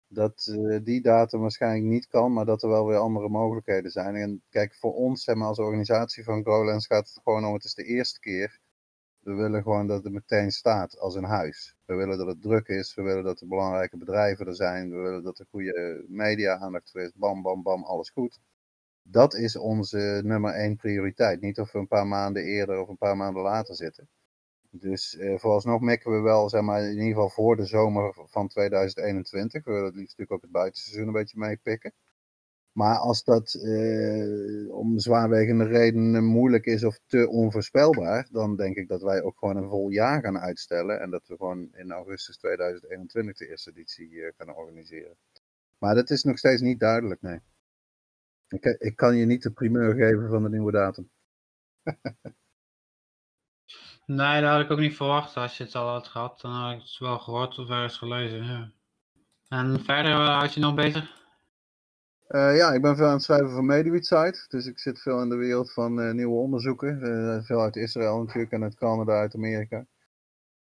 Dat 0.09 0.47
uh, 0.51 0.79
die 0.85 1.01
datum 1.03 1.41
waarschijnlijk 1.41 1.85
niet 1.85 2.07
kan, 2.07 2.33
maar 2.33 2.45
dat 2.45 2.63
er 2.63 2.69
wel 2.69 2.87
weer 2.87 2.97
andere 2.97 3.29
mogelijkheden 3.29 3.91
zijn. 3.91 4.15
En 4.17 4.43
kijk, 4.51 4.75
voor 4.75 4.95
ons, 4.95 5.25
zeg 5.25 5.37
maar, 5.37 5.49
als 5.49 5.59
organisatie 5.59 6.25
van 6.25 6.43
GrowLens 6.43 6.87
gaat 6.87 7.09
het 7.09 7.21
gewoon 7.25 7.45
om, 7.45 7.53
het 7.55 7.65
is 7.65 7.75
de 7.75 7.85
eerste 7.85 8.21
keer. 8.21 8.59
We 9.19 9.35
willen 9.35 9.63
gewoon 9.63 9.87
dat 9.87 10.05
het 10.05 10.13
meteen 10.13 10.51
staat 10.51 10.99
als 10.99 11.15
een 11.15 11.25
huis. 11.25 11.77
We 11.85 11.95
willen 11.95 12.19
dat 12.19 12.27
het 12.27 12.43
druk 12.43 12.69
is, 12.69 12.95
we 12.95 13.03
willen 13.03 13.25
dat 13.25 13.41
er 13.41 13.49
belangrijke 13.49 13.97
bedrijven 13.97 14.47
er 14.47 14.55
zijn, 14.55 14.91
we 14.91 14.97
willen 14.97 15.23
dat 15.23 15.39
er 15.39 15.47
goede 15.51 16.05
media 16.09 16.59
aandacht 16.59 16.91
voor 16.91 17.01
is, 17.01 17.13
bam, 17.15 17.43
bam, 17.43 17.63
bam, 17.63 17.85
alles 17.85 18.11
goed. 18.11 18.41
Dat 19.03 19.35
is 19.35 19.57
onze 19.57 20.21
nummer 20.25 20.55
één 20.55 20.77
prioriteit. 20.77 21.41
Niet 21.41 21.61
of 21.61 21.73
we 21.73 21.79
een 21.79 21.89
paar 21.89 22.07
maanden 22.07 22.45
eerder 22.45 22.81
of 22.81 22.89
een 22.89 22.97
paar 22.97 23.17
maanden 23.17 23.43
later 23.43 23.75
zitten. 23.75 24.09
Dus 24.81 25.15
uh, 25.15 25.39
vooralsnog 25.39 25.81
mikken 25.81 26.13
we 26.13 26.21
wel, 26.21 26.49
zeg 26.49 26.63
maar, 26.63 26.83
in 26.83 26.91
ieder 26.91 27.07
geval 27.07 27.29
voor 27.29 27.57
de 27.57 27.65
zomer 27.65 28.15
van 28.27 28.49
2021. 28.49 29.65
We 29.65 29.71
willen 29.71 29.87
het 29.87 29.95
liefst 29.95 30.19
natuurlijk 30.19 30.33
ook 30.33 30.43
het 30.43 30.61
buitenseizoen 30.61 31.07
een 31.07 31.13
beetje 31.13 31.39
meepikken. 31.39 31.93
Maar 32.73 32.99
als 32.99 33.25
dat 33.25 33.55
uh, 33.55 34.75
om 34.75 34.99
zwaarwegende 34.99 35.65
redenen 35.65 36.25
moeilijk 36.25 36.67
is 36.67 36.85
of 36.85 37.01
te 37.07 37.29
onvoorspelbaar, 37.29 38.29
dan 38.31 38.57
denk 38.57 38.77
ik 38.77 38.89
dat 38.89 39.03
wij 39.03 39.23
ook 39.23 39.39
gewoon 39.39 39.57
een 39.57 39.69
vol 39.69 39.91
jaar 39.91 40.21
gaan 40.21 40.39
uitstellen. 40.39 41.01
En 41.01 41.11
dat 41.11 41.27
we 41.27 41.37
gewoon 41.37 41.69
in 41.75 41.93
augustus 41.93 42.37
2021 42.37 43.37
de 43.37 43.49
eerste 43.49 43.71
editie 43.71 44.11
uh, 44.11 44.31
gaan 44.37 44.55
organiseren. 44.55 45.17
Maar 45.79 45.95
dat 45.95 46.11
is 46.11 46.23
nog 46.23 46.39
steeds 46.39 46.63
niet 46.63 46.81
duidelijk, 46.81 47.23
nee. 47.23 47.41
Ik, 48.49 48.65
ik 48.65 48.97
kan 48.97 49.17
je 49.17 49.27
niet 49.27 49.43
de 49.43 49.51
primeur 49.51 49.95
geven 49.95 50.29
van 50.29 50.43
de 50.43 50.49
nieuwe 50.49 50.73
datum. 50.73 51.11
Nee, 54.09 54.41
dat 54.41 54.51
had 54.51 54.61
ik 54.61 54.71
ook 54.71 54.79
niet 54.79 54.97
verwacht. 54.97 55.37
Als 55.37 55.57
je 55.57 55.65
het 55.65 55.75
al 55.75 55.89
had 55.89 56.07
gehad, 56.07 56.41
dan 56.41 56.51
had 56.51 56.75
ik 56.75 56.81
het 56.81 56.99
wel 56.99 57.19
gehoord 57.19 57.59
of 57.59 57.69
ergens 57.69 57.97
gelezen. 57.97 58.75
En 59.49 59.81
verder, 59.81 60.13
uh, 60.13 60.47
je 60.51 60.61
nog 60.61 60.75
bezig? 60.75 61.27
Uh, 62.29 62.57
ja, 62.57 62.73
ik 62.73 62.83
ben 62.83 62.97
veel 62.97 63.07
aan 63.07 63.13
het 63.13 63.23
schrijven 63.23 63.51
voor 63.51 63.65
MediWeed 63.65 64.47
Dus 64.49 64.67
ik 64.67 64.79
zit 64.79 65.01
veel 65.01 65.21
in 65.21 65.29
de 65.29 65.37
wereld 65.37 65.73
van 65.73 66.01
uh, 66.01 66.13
nieuwe 66.13 66.35
onderzoeken. 66.35 67.45
veel 67.45 67.61
uit 67.61 67.77
Israël 67.77 68.19
natuurlijk 68.19 68.53
en 68.53 68.63
uit 68.63 68.75
Canada, 68.75 69.13
uit 69.13 69.35
Amerika. 69.35 69.87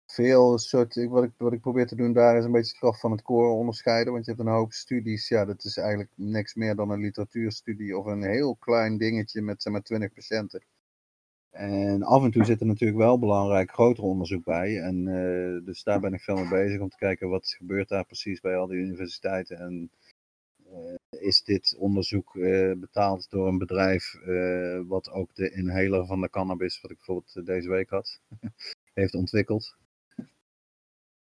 Veel 0.05 0.57
soort, 0.57 0.95
ik, 0.95 1.09
wat, 1.09 1.23
ik, 1.23 1.31
wat 1.37 1.53
ik 1.53 1.61
probeer 1.61 1.87
te 1.87 1.95
doen 1.95 2.13
daar 2.13 2.37
is 2.37 2.45
een 2.45 2.51
beetje 2.51 2.71
het 2.71 2.79
kracht 2.79 2.99
van 2.99 3.11
het 3.11 3.21
koren 3.21 3.55
onderscheiden. 3.55 4.13
Want 4.13 4.25
je 4.25 4.31
hebt 4.31 4.43
een 4.43 4.53
hoop 4.53 4.73
studies, 4.73 5.27
ja, 5.27 5.45
dat 5.45 5.63
is 5.63 5.77
eigenlijk 5.77 6.09
niks 6.15 6.55
meer 6.55 6.75
dan 6.75 6.89
een 6.89 7.01
literatuurstudie 7.01 7.97
of 7.97 8.05
een 8.05 8.23
heel 8.23 8.55
klein 8.55 8.97
dingetje 8.97 9.41
met 9.41 9.61
zeg 9.61 9.73
maar 9.73 9.81
20 9.81 10.13
patiënten. 10.13 10.61
En 11.57 12.03
af 12.03 12.23
en 12.23 12.31
toe 12.31 12.45
zit 12.45 12.59
er 12.59 12.65
natuurlijk 12.65 12.99
wel 12.99 13.19
belangrijk 13.19 13.71
groter 13.71 14.03
onderzoek 14.03 14.43
bij. 14.43 14.79
En 14.81 15.07
uh, 15.07 15.65
dus 15.65 15.83
daar 15.83 15.99
ben 15.99 16.13
ik 16.13 16.21
veel 16.21 16.35
mee 16.35 16.49
bezig 16.49 16.81
om 16.81 16.89
te 16.89 16.97
kijken 16.97 17.29
wat 17.29 17.55
gebeurt 17.57 17.89
daar 17.89 18.05
precies 18.05 18.39
bij 18.39 18.57
al 18.57 18.67
die 18.67 18.77
universiteiten. 18.77 19.57
En 19.57 19.91
uh, 20.65 21.21
is 21.21 21.43
dit 21.43 21.75
onderzoek 21.77 22.35
uh, 22.35 22.73
betaald 22.75 23.29
door 23.29 23.47
een 23.47 23.57
bedrijf 23.57 24.15
wat 24.87 25.11
ook 25.11 25.35
de 25.35 25.51
inhaler 25.51 26.05
van 26.05 26.21
de 26.21 26.29
cannabis, 26.29 26.81
wat 26.81 26.91
ik 26.91 26.97
bijvoorbeeld 26.97 27.45
deze 27.45 27.69
week 27.69 27.89
had, 27.89 28.21
heeft 28.93 29.13
ontwikkeld. 29.13 29.75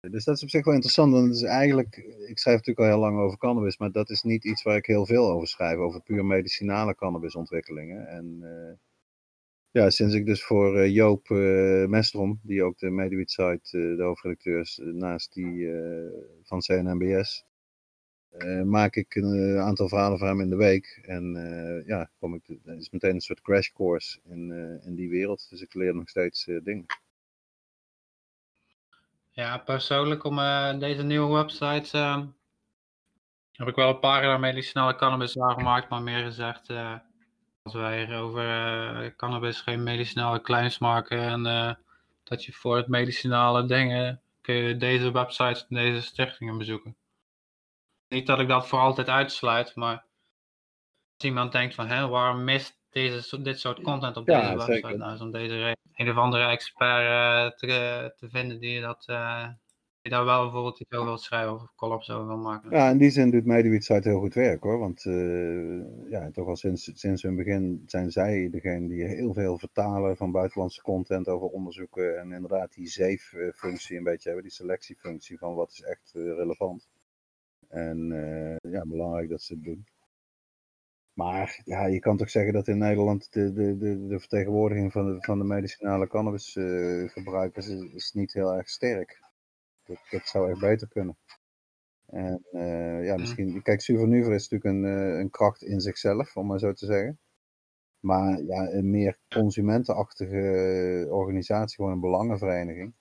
Dus 0.00 0.24
dat 0.24 0.36
is 0.36 0.42
op 0.42 0.50
zich 0.50 0.64
wel 0.64 0.74
interessant, 0.74 1.12
want 1.12 1.26
het 1.26 1.36
is 1.36 1.42
eigenlijk, 1.42 1.96
ik 2.28 2.38
schrijf 2.38 2.56
natuurlijk 2.56 2.78
al 2.78 2.94
heel 2.94 3.10
lang 3.10 3.18
over 3.18 3.38
cannabis, 3.38 3.78
maar 3.78 3.92
dat 3.92 4.10
is 4.10 4.22
niet 4.22 4.44
iets 4.44 4.62
waar 4.62 4.76
ik 4.76 4.86
heel 4.86 5.06
veel 5.06 5.30
over 5.30 5.48
schrijf, 5.48 5.76
over 5.76 6.00
puur 6.00 6.24
medicinale 6.24 6.94
cannabisontwikkelingen. 6.94 8.08
En 8.08 8.42
ja, 9.70 9.90
sinds 9.90 10.14
ik 10.14 10.26
dus 10.26 10.44
voor 10.44 10.76
uh, 10.76 10.94
Joop 10.94 11.28
uh, 11.28 11.86
Mestrom, 11.86 12.40
die 12.42 12.62
ook 12.62 12.78
de 12.78 12.90
MediWeed 12.90 13.30
site, 13.30 13.78
uh, 13.78 13.96
de 13.96 14.02
hoofdredacteur 14.02 14.60
is, 14.60 14.80
naast 14.82 15.34
die 15.34 15.68
van 16.42 16.60
CNMBS, 16.60 17.44
maak 18.64 18.94
ik 18.96 19.14
een 19.14 19.58
aantal 19.58 19.88
verhalen 19.88 20.18
voor 20.18 20.26
hem 20.26 20.40
in 20.40 20.50
de 20.50 20.56
week. 20.56 21.00
En 21.02 21.32
ja, 21.86 22.10
kom 22.18 22.34
ik, 22.34 22.42
het 22.64 22.80
is 22.80 22.90
meteen 22.90 23.14
een 23.14 23.20
soort 23.20 23.40
crash 23.40 23.68
course 23.68 24.18
in, 24.24 24.52
in 24.84 24.94
die 24.94 25.08
wereld. 25.08 25.46
Dus 25.50 25.60
ik 25.60 25.74
leer 25.74 25.94
nog 25.94 26.08
steeds 26.08 26.44
dingen. 26.44 26.86
Ja, 29.30 29.58
persoonlijk 29.58 30.24
om 30.24 30.36
deze 30.78 31.02
nieuwe 31.02 31.34
website 31.34 31.98
heb 33.52 33.68
ik 33.68 33.74
wel 33.74 33.88
een 33.88 33.98
pagina 33.98 34.38
medicinale 34.38 34.96
cannabis 34.96 35.38
aangemaakt, 35.38 35.88
maar 35.88 36.02
meer 36.02 36.24
gezegd 36.24 36.66
als 37.74 37.82
wij 37.82 38.18
over 38.18 38.44
uh, 38.44 39.10
cannabis 39.16 39.60
geen 39.60 39.82
medicinale 39.82 40.40
claims 40.40 40.78
maken 40.78 41.20
en 41.20 41.46
uh, 41.46 41.74
dat 42.24 42.44
je 42.44 42.52
voor 42.52 42.76
het 42.76 42.88
medicinale 42.88 43.66
dingen 43.66 44.20
kun 44.40 44.54
je 44.54 44.76
deze 44.76 45.12
websites 45.12 45.66
en 45.68 45.76
deze 45.76 46.02
stichtingen 46.02 46.58
bezoeken. 46.58 46.96
Niet 48.08 48.26
dat 48.26 48.38
ik 48.38 48.48
dat 48.48 48.68
voor 48.68 48.78
altijd 48.78 49.08
uitsluit, 49.08 49.74
maar 49.74 50.04
als 51.14 51.24
iemand 51.24 51.52
denkt 51.52 51.74
van 51.74 51.86
hè, 51.86 52.08
waarom 52.08 52.44
mist 52.44 52.78
deze, 52.90 53.42
dit 53.42 53.60
soort 53.60 53.80
content 53.80 54.16
op 54.16 54.26
deze 54.26 54.48
website? 54.48 54.72
Zeker. 54.72 54.98
Nou, 54.98 55.14
is 55.14 55.20
om 55.20 55.30
deze 55.30 55.76
een 55.94 56.10
of 56.10 56.16
andere 56.16 56.44
expert 56.44 57.02
uh, 57.02 57.56
te, 57.56 58.12
te 58.16 58.28
vinden 58.28 58.60
die 58.60 58.80
dat 58.80 59.04
daar 60.08 60.24
wel 60.24 60.42
bijvoorbeeld 60.42 60.80
iets 60.80 60.92
over 60.92 61.18
schrijven 61.18 61.52
of 61.52 61.74
columns 61.76 62.10
over 62.10 62.26
wil 62.26 62.36
maken. 62.36 62.70
Ja, 62.70 62.90
in 62.90 62.98
die 62.98 63.10
zin 63.10 63.30
doet 63.30 63.44
MediWeed 63.44 63.84
site 63.84 64.08
heel 64.08 64.20
goed 64.20 64.34
werk 64.34 64.62
hoor. 64.62 64.78
Want 64.78 65.04
uh, 65.04 66.10
ja, 66.10 66.30
toch 66.30 66.46
al 66.46 66.56
sinds, 66.56 66.90
sinds 66.94 67.22
hun 67.22 67.36
begin 67.36 67.82
zijn 67.86 68.10
zij 68.10 68.48
degene 68.50 68.88
die 68.88 69.04
heel 69.04 69.34
veel 69.34 69.58
vertalen 69.58 70.16
van 70.16 70.32
buitenlandse 70.32 70.82
content 70.82 71.28
over 71.28 71.48
onderzoeken. 71.48 72.18
En 72.18 72.32
inderdaad 72.32 72.74
die 72.74 72.88
zeeffunctie 72.88 73.96
een 73.96 74.04
beetje 74.04 74.28
hebben, 74.28 74.46
die 74.46 74.54
selectiefunctie 74.54 75.38
van 75.38 75.54
wat 75.54 75.70
is 75.70 75.82
echt 75.82 76.12
uh, 76.14 76.22
relevant. 76.22 76.88
En 77.68 78.10
uh, 78.10 78.72
ja, 78.72 78.84
belangrijk 78.86 79.28
dat 79.28 79.42
ze 79.42 79.54
het 79.54 79.64
doen. 79.64 79.86
Maar 81.18 81.60
ja, 81.64 81.86
je 81.86 81.98
kan 81.98 82.16
toch 82.16 82.30
zeggen 82.30 82.52
dat 82.52 82.68
in 82.68 82.78
Nederland 82.78 83.32
de, 83.32 83.52
de, 83.52 84.06
de, 84.06 84.18
vertegenwoordiging 84.18 84.92
van 84.92 85.06
de, 85.06 85.16
van 85.20 85.38
de 85.38 85.44
medicinale 85.44 86.06
cannabisgebruikers 86.06 87.68
is, 87.68 87.92
is 87.94 88.12
niet 88.12 88.32
heel 88.32 88.54
erg 88.54 88.68
sterk. 88.68 89.20
Dat, 90.10 90.26
zou 90.26 90.50
echt 90.50 90.60
beter 90.60 90.88
kunnen. 90.88 91.16
En 92.06 92.46
uh, 92.52 93.04
ja, 93.04 93.16
misschien, 93.16 93.62
kijk, 93.62 93.80
Suvernuver 93.80 94.32
is 94.32 94.48
natuurlijk 94.48 94.84
een, 94.84 94.92
uh, 94.92 95.18
een 95.18 95.30
kracht 95.30 95.62
in 95.62 95.80
zichzelf, 95.80 96.36
om 96.36 96.46
maar 96.46 96.58
zo 96.58 96.72
te 96.72 96.86
zeggen. 96.86 97.18
Maar 98.00 98.42
ja, 98.42 98.70
een 98.70 98.90
meer 98.90 99.18
consumentenachtige 99.28 101.06
organisatie, 101.10 101.76
gewoon 101.76 101.92
een 101.92 102.00
belangenvereniging. 102.00 102.94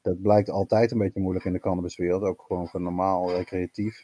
Dat 0.00 0.22
blijkt 0.22 0.50
altijd 0.50 0.90
een 0.90 0.98
beetje 0.98 1.20
moeilijk 1.20 1.44
in 1.44 1.52
de 1.52 1.60
cannabiswereld, 1.60 2.22
ook 2.22 2.42
gewoon 2.42 2.68
voor 2.68 2.80
normaal 2.80 3.32
recreatief. 3.32 3.98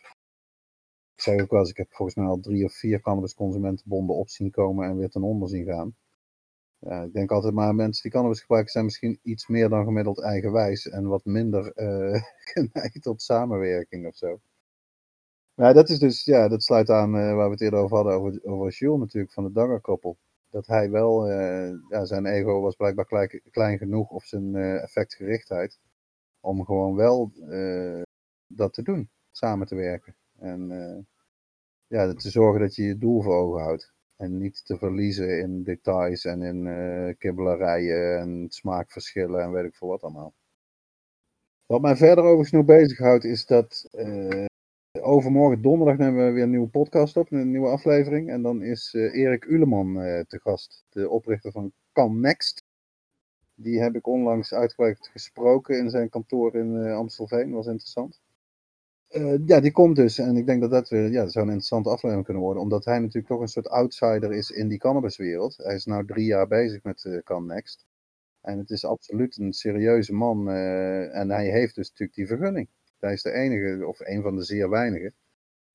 Ik 1.15 1.23
zeg 1.23 1.41
ook 1.41 1.51
wel 1.51 1.61
eens, 1.61 1.71
ik 1.71 1.77
heb 1.77 1.93
volgens 1.95 2.17
mij 2.17 2.27
al 2.27 2.41
drie 2.41 2.65
of 2.65 2.73
vier 2.73 3.01
cannabisconsumentenbonden 3.01 4.17
op 4.17 4.29
zien 4.29 4.51
komen 4.51 4.89
en 4.89 4.97
weer 4.97 5.11
ten 5.11 5.23
onder 5.23 5.49
zien 5.49 5.65
gaan. 5.65 5.97
Ik 6.85 7.13
denk 7.13 7.31
altijd 7.31 7.55
maar 7.55 7.75
mensen 7.75 8.03
die 8.03 8.13
cannabis 8.13 8.41
gebruiken 8.41 8.73
zijn 8.73 8.85
misschien 8.85 9.19
iets 9.23 9.47
meer 9.47 9.69
dan 9.69 9.85
gemiddeld 9.85 10.21
eigenwijs 10.21 10.89
en 10.89 11.07
wat 11.07 11.25
minder 11.25 11.73
uh, 11.77 12.23
geneigd 12.53 13.03
tot 13.03 13.23
samenwerking 13.23 14.07
of 14.07 14.17
zo. 14.17 14.41
Ja, 15.55 15.73
dat 15.73 15.89
is 15.89 15.99
dus, 15.99 16.25
ja, 16.25 16.49
dat 16.49 16.63
sluit 16.63 16.91
aan 16.91 17.17
uh, 17.17 17.35
waar 17.35 17.47
we 17.47 17.53
het 17.53 17.61
eerder 17.61 17.79
over 17.79 17.97
hadden, 17.97 18.15
over, 18.15 18.45
over 18.45 18.73
Jules 18.73 18.99
natuurlijk, 18.99 19.33
van 19.33 19.45
de 19.45 19.53
Dagger-koppel. 19.53 20.17
Dat 20.51 20.67
hij 20.67 20.91
wel, 20.91 21.31
uh, 21.31 21.73
ja, 21.89 22.05
zijn 22.05 22.27
ego 22.27 22.61
was 22.61 22.77
blijkbaar 22.77 23.05
klein, 23.05 23.41
klein 23.51 23.79
genoeg, 23.79 24.11
of 24.11 24.25
zijn 24.25 24.57
effectgerichtheid, 24.57 25.79
om 26.41 26.65
gewoon 26.65 26.95
wel 26.95 27.33
dat 28.47 28.73
te 28.73 28.83
doen, 28.83 29.11
samen 29.31 29.67
te 29.67 29.75
werken. 29.75 30.17
En 30.39 30.69
ja, 31.87 32.15
te 32.15 32.31
zorgen 32.31 32.61
dat 32.61 32.75
je 32.75 32.83
je 32.83 32.99
doel 32.99 33.23
voor 33.23 33.35
ogen 33.35 33.63
houdt. 33.63 33.94
En 34.25 34.39
niet 34.39 34.65
te 34.65 34.79
verliezen 34.79 35.39
in 35.39 35.63
details 35.63 36.25
en 36.25 36.43
in 36.43 36.67
uh, 36.67 37.15
kibbelarijen 37.19 38.19
en 38.19 38.47
smaakverschillen 38.49 39.43
en 39.43 39.53
weet 39.53 39.65
ik 39.65 39.75
veel 39.75 39.89
wat 39.89 40.03
allemaal. 40.03 40.35
Wat 41.67 41.81
mij 41.81 41.97
verder 41.97 42.25
overigens 42.25 42.51
nog 42.51 42.65
bezighoudt 42.65 43.25
is 43.25 43.47
dat 43.47 43.89
uh, 43.93 44.45
overmorgen 45.01 45.63
donderdag 45.63 45.97
nemen 45.97 46.27
we 46.27 46.33
weer 46.33 46.43
een 46.43 46.51
nieuwe 46.51 46.69
podcast 46.69 47.17
op, 47.17 47.33
een 47.33 47.51
nieuwe 47.51 47.69
aflevering. 47.69 48.31
En 48.31 48.43
dan 48.43 48.63
is 48.63 48.95
uh, 48.95 49.15
Erik 49.15 49.45
Uleman 49.45 49.95
te 50.29 50.41
gast, 50.43 50.85
de 50.89 51.09
oprichter 51.09 51.53
van 51.53 51.73
Can 51.93 52.21
Next. 52.21 52.63
Die 53.55 53.81
heb 53.81 53.95
ik 53.95 54.07
onlangs 54.07 54.55
uitgebreid 54.55 55.09
gesproken 55.13 55.79
in 55.79 55.91
zijn 55.91 56.09
kantoor 56.09 56.55
in 56.55 56.87
Amstelveen, 56.87 57.47
dat 57.47 57.57
was 57.57 57.67
interessant. 57.67 58.21
Uh, 59.15 59.35
ja, 59.47 59.61
die 59.61 59.73
komt 59.73 59.97
dus. 59.97 60.19
En 60.19 60.37
ik 60.37 60.47
denk 60.47 60.61
dat 60.61 60.71
dat 60.71 60.89
weer, 60.89 61.11
ja, 61.11 61.29
zou 61.29 61.45
een 61.45 61.53
interessante 61.53 61.89
aflevering 61.89 62.25
kunnen 62.25 62.43
worden. 62.43 62.63
Omdat 62.63 62.85
hij 62.85 62.99
natuurlijk 62.99 63.27
toch 63.27 63.41
een 63.41 63.49
soort 63.49 63.69
outsider 63.69 64.33
is 64.33 64.51
in 64.51 64.69
die 64.69 64.79
cannabiswereld. 64.79 65.57
Hij 65.57 65.75
is 65.75 65.85
nu 65.85 66.05
drie 66.07 66.25
jaar 66.27 66.47
bezig 66.49 66.83
met 66.83 67.05
uh, 67.05 67.23
Can 67.23 67.47
Next. 67.47 67.87
En 68.41 68.59
het 68.59 68.71
is 68.71 68.85
absoluut 68.85 69.37
een 69.37 69.53
serieuze 69.53 70.13
man. 70.15 70.49
Uh, 70.49 71.17
en 71.17 71.31
hij 71.31 71.51
heeft 71.51 71.75
dus 71.75 71.89
natuurlijk 71.89 72.17
die 72.17 72.27
vergunning. 72.27 72.69
Hij 72.99 73.13
is 73.13 73.23
de 73.23 73.33
enige, 73.33 73.87
of 73.87 74.01
een 74.01 74.23
van 74.23 74.37
de 74.37 74.43
zeer 74.43 74.71
weinigen, 74.71 75.15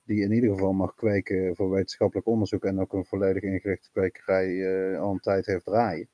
die 0.04 0.22
in 0.22 0.32
ieder 0.32 0.50
geval 0.50 0.72
mag 0.72 0.94
kweken 0.94 1.56
voor 1.56 1.70
wetenschappelijk 1.70 2.26
onderzoek. 2.26 2.64
En 2.64 2.80
ook 2.80 2.92
een 2.92 3.04
volledig 3.04 3.42
ingerichte 3.42 3.90
kwekerij 3.92 4.98
al 4.98 5.12
een 5.12 5.20
tijd 5.20 5.46
heeft 5.46 5.64
draaien. 5.64 6.08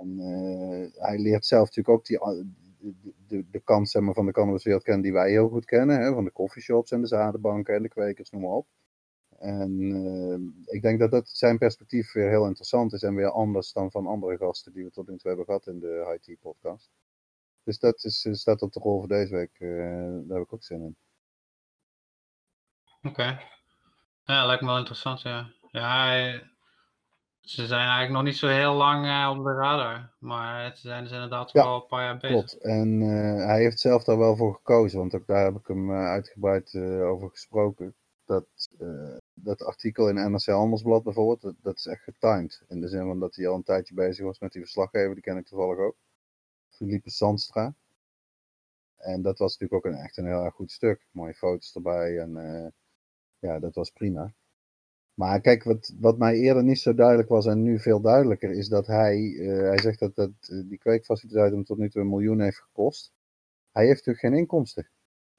En 0.00 0.18
hij 0.94 1.18
leert 1.18 1.46
zelf 1.46 1.66
natuurlijk 1.66 1.96
ook 1.96 2.06
die, 2.06 2.20
de, 3.26 3.50
de 3.50 3.60
kant 3.60 3.90
zeg 3.90 4.02
maar, 4.02 4.14
van 4.14 4.26
de 4.26 4.32
cannabiswereld 4.32 4.82
kennen 4.82 5.02
die 5.02 5.12
wij 5.12 5.30
heel 5.30 5.48
goed 5.48 5.64
kennen. 5.64 6.00
Hè, 6.00 6.12
van 6.12 6.24
de 6.24 6.32
coffeeshops 6.32 6.90
en 6.90 7.00
de 7.00 7.06
zadenbanken 7.06 7.74
en 7.74 7.82
de 7.82 7.88
kwekers, 7.88 8.30
noem 8.30 8.42
maar 8.42 8.50
op. 8.50 8.66
En 9.38 9.80
uh, 9.80 10.74
ik 10.74 10.82
denk 10.82 10.98
dat 10.98 11.10
dat 11.10 11.28
zijn 11.28 11.58
perspectief 11.58 12.12
weer 12.12 12.28
heel 12.28 12.46
interessant 12.46 12.92
is 12.92 13.02
en 13.02 13.14
weer 13.14 13.30
anders 13.30 13.72
dan 13.72 13.90
van 13.90 14.06
andere 14.06 14.36
gasten 14.36 14.72
die 14.72 14.84
we 14.84 14.90
tot 14.90 15.08
nu 15.08 15.16
toe 15.16 15.28
hebben 15.28 15.44
gehad 15.44 15.66
in 15.66 15.78
de 15.78 16.18
IT 16.20 16.40
podcast. 16.40 16.90
Dus 17.62 17.78
dat 17.78 18.04
is, 18.04 18.28
staat 18.32 18.62
op 18.62 18.72
de 18.72 18.80
rol 18.80 18.98
voor 18.98 19.08
deze 19.08 19.34
week. 19.34 19.58
Uh, 19.58 19.80
daar 20.28 20.36
heb 20.36 20.46
ik 20.46 20.52
ook 20.52 20.64
zin 20.64 20.82
in. 20.82 20.96
Oké. 23.02 23.40
Ja, 24.24 24.46
lijkt 24.46 24.62
me 24.62 24.68
wel 24.68 24.78
interessant, 24.78 25.20
ja. 25.20 25.52
Ja, 25.70 26.14
ze 27.44 27.66
zijn 27.66 27.80
eigenlijk 27.80 28.12
nog 28.12 28.22
niet 28.22 28.36
zo 28.36 28.48
heel 28.48 28.74
lang 28.74 29.06
uh, 29.06 29.36
op 29.38 29.44
de 29.44 29.52
radar, 29.52 30.10
maar 30.18 30.76
ze 30.76 30.88
zijn 30.88 31.02
dus 31.02 31.12
inderdaad 31.12 31.50
ja, 31.52 31.64
wel 31.64 31.74
een 31.74 31.86
paar 31.86 32.02
jaar 32.02 32.16
bezig. 32.16 32.36
Klopt, 32.36 32.58
en 32.58 33.00
uh, 33.00 33.44
hij 33.46 33.60
heeft 33.60 33.80
zelf 33.80 34.04
daar 34.04 34.18
wel 34.18 34.36
voor 34.36 34.54
gekozen, 34.54 34.98
want 34.98 35.14
ook 35.14 35.26
daar 35.26 35.44
heb 35.44 35.56
ik 35.56 35.66
hem 35.66 35.90
uh, 35.90 35.96
uitgebreid 35.96 36.74
over 37.02 37.30
gesproken. 37.30 37.94
Dat, 38.24 38.46
dat 39.34 39.62
artikel 39.62 40.08
in 40.08 40.30
NRC 40.30 40.44
Handelsblad 40.44 41.02
bijvoorbeeld, 41.02 41.40
dat, 41.40 41.54
dat, 41.62 41.76
is 41.76 41.86
echt 41.86 42.02
getimed. 42.02 42.62
In 42.68 42.80
de 42.80 42.88
zin 42.88 43.06
van 43.06 43.20
dat 43.20 43.34
hij 43.34 43.48
al 43.48 43.54
een 43.54 43.62
tijdje 43.62 43.94
bezig 43.94 44.24
was 44.24 44.38
met 44.38 44.52
die 44.52 44.62
verslaggever, 44.62 45.14
die 45.14 45.22
ken 45.22 45.36
ik 45.36 45.46
toevallig 45.46 45.78
ook. 45.78 45.96
Philippe 46.68 47.10
Sandstra. 47.10 47.74
En 48.96 49.22
dat 49.22 49.38
was 49.38 49.58
natuurlijk 49.58 49.86
ook 49.86 49.92
een, 49.92 49.98
echt 49.98 50.16
een 50.16 50.26
heel 50.26 50.44
erg 50.44 50.54
goed 50.54 50.70
stuk. 50.70 51.06
Mooie 51.10 51.34
foto's 51.34 51.74
erbij 51.74 52.18
en 52.18 52.32
ja, 53.38 53.58
dat 53.58 53.74
was 53.74 53.90
prima. 53.90 54.34
Maar 55.14 55.40
kijk, 55.40 55.62
wat, 55.62 55.94
wat 56.00 56.18
mij 56.18 56.34
eerder 56.34 56.64
niet 56.64 56.78
zo 56.78 56.94
duidelijk 56.94 57.28
was 57.28 57.46
en 57.46 57.62
nu 57.62 57.78
veel 57.80 58.00
duidelijker 58.00 58.50
is 58.50 58.68
dat 58.68 58.86
hij, 58.86 59.18
uh, 59.18 59.60
hij 59.60 59.78
zegt 59.78 59.98
dat, 59.98 60.14
dat 60.14 60.30
uh, 60.50 60.68
die 60.68 60.78
kweekfaciliteit 60.78 61.52
hem 61.52 61.64
tot 61.64 61.78
nu 61.78 61.90
toe 61.90 62.02
een 62.02 62.08
miljoen 62.08 62.40
heeft 62.40 62.58
gekost. 62.58 63.12
Hij 63.72 63.86
heeft 63.86 64.06
natuurlijk 64.06 64.26
geen 64.26 64.34
inkomsten. 64.40 64.90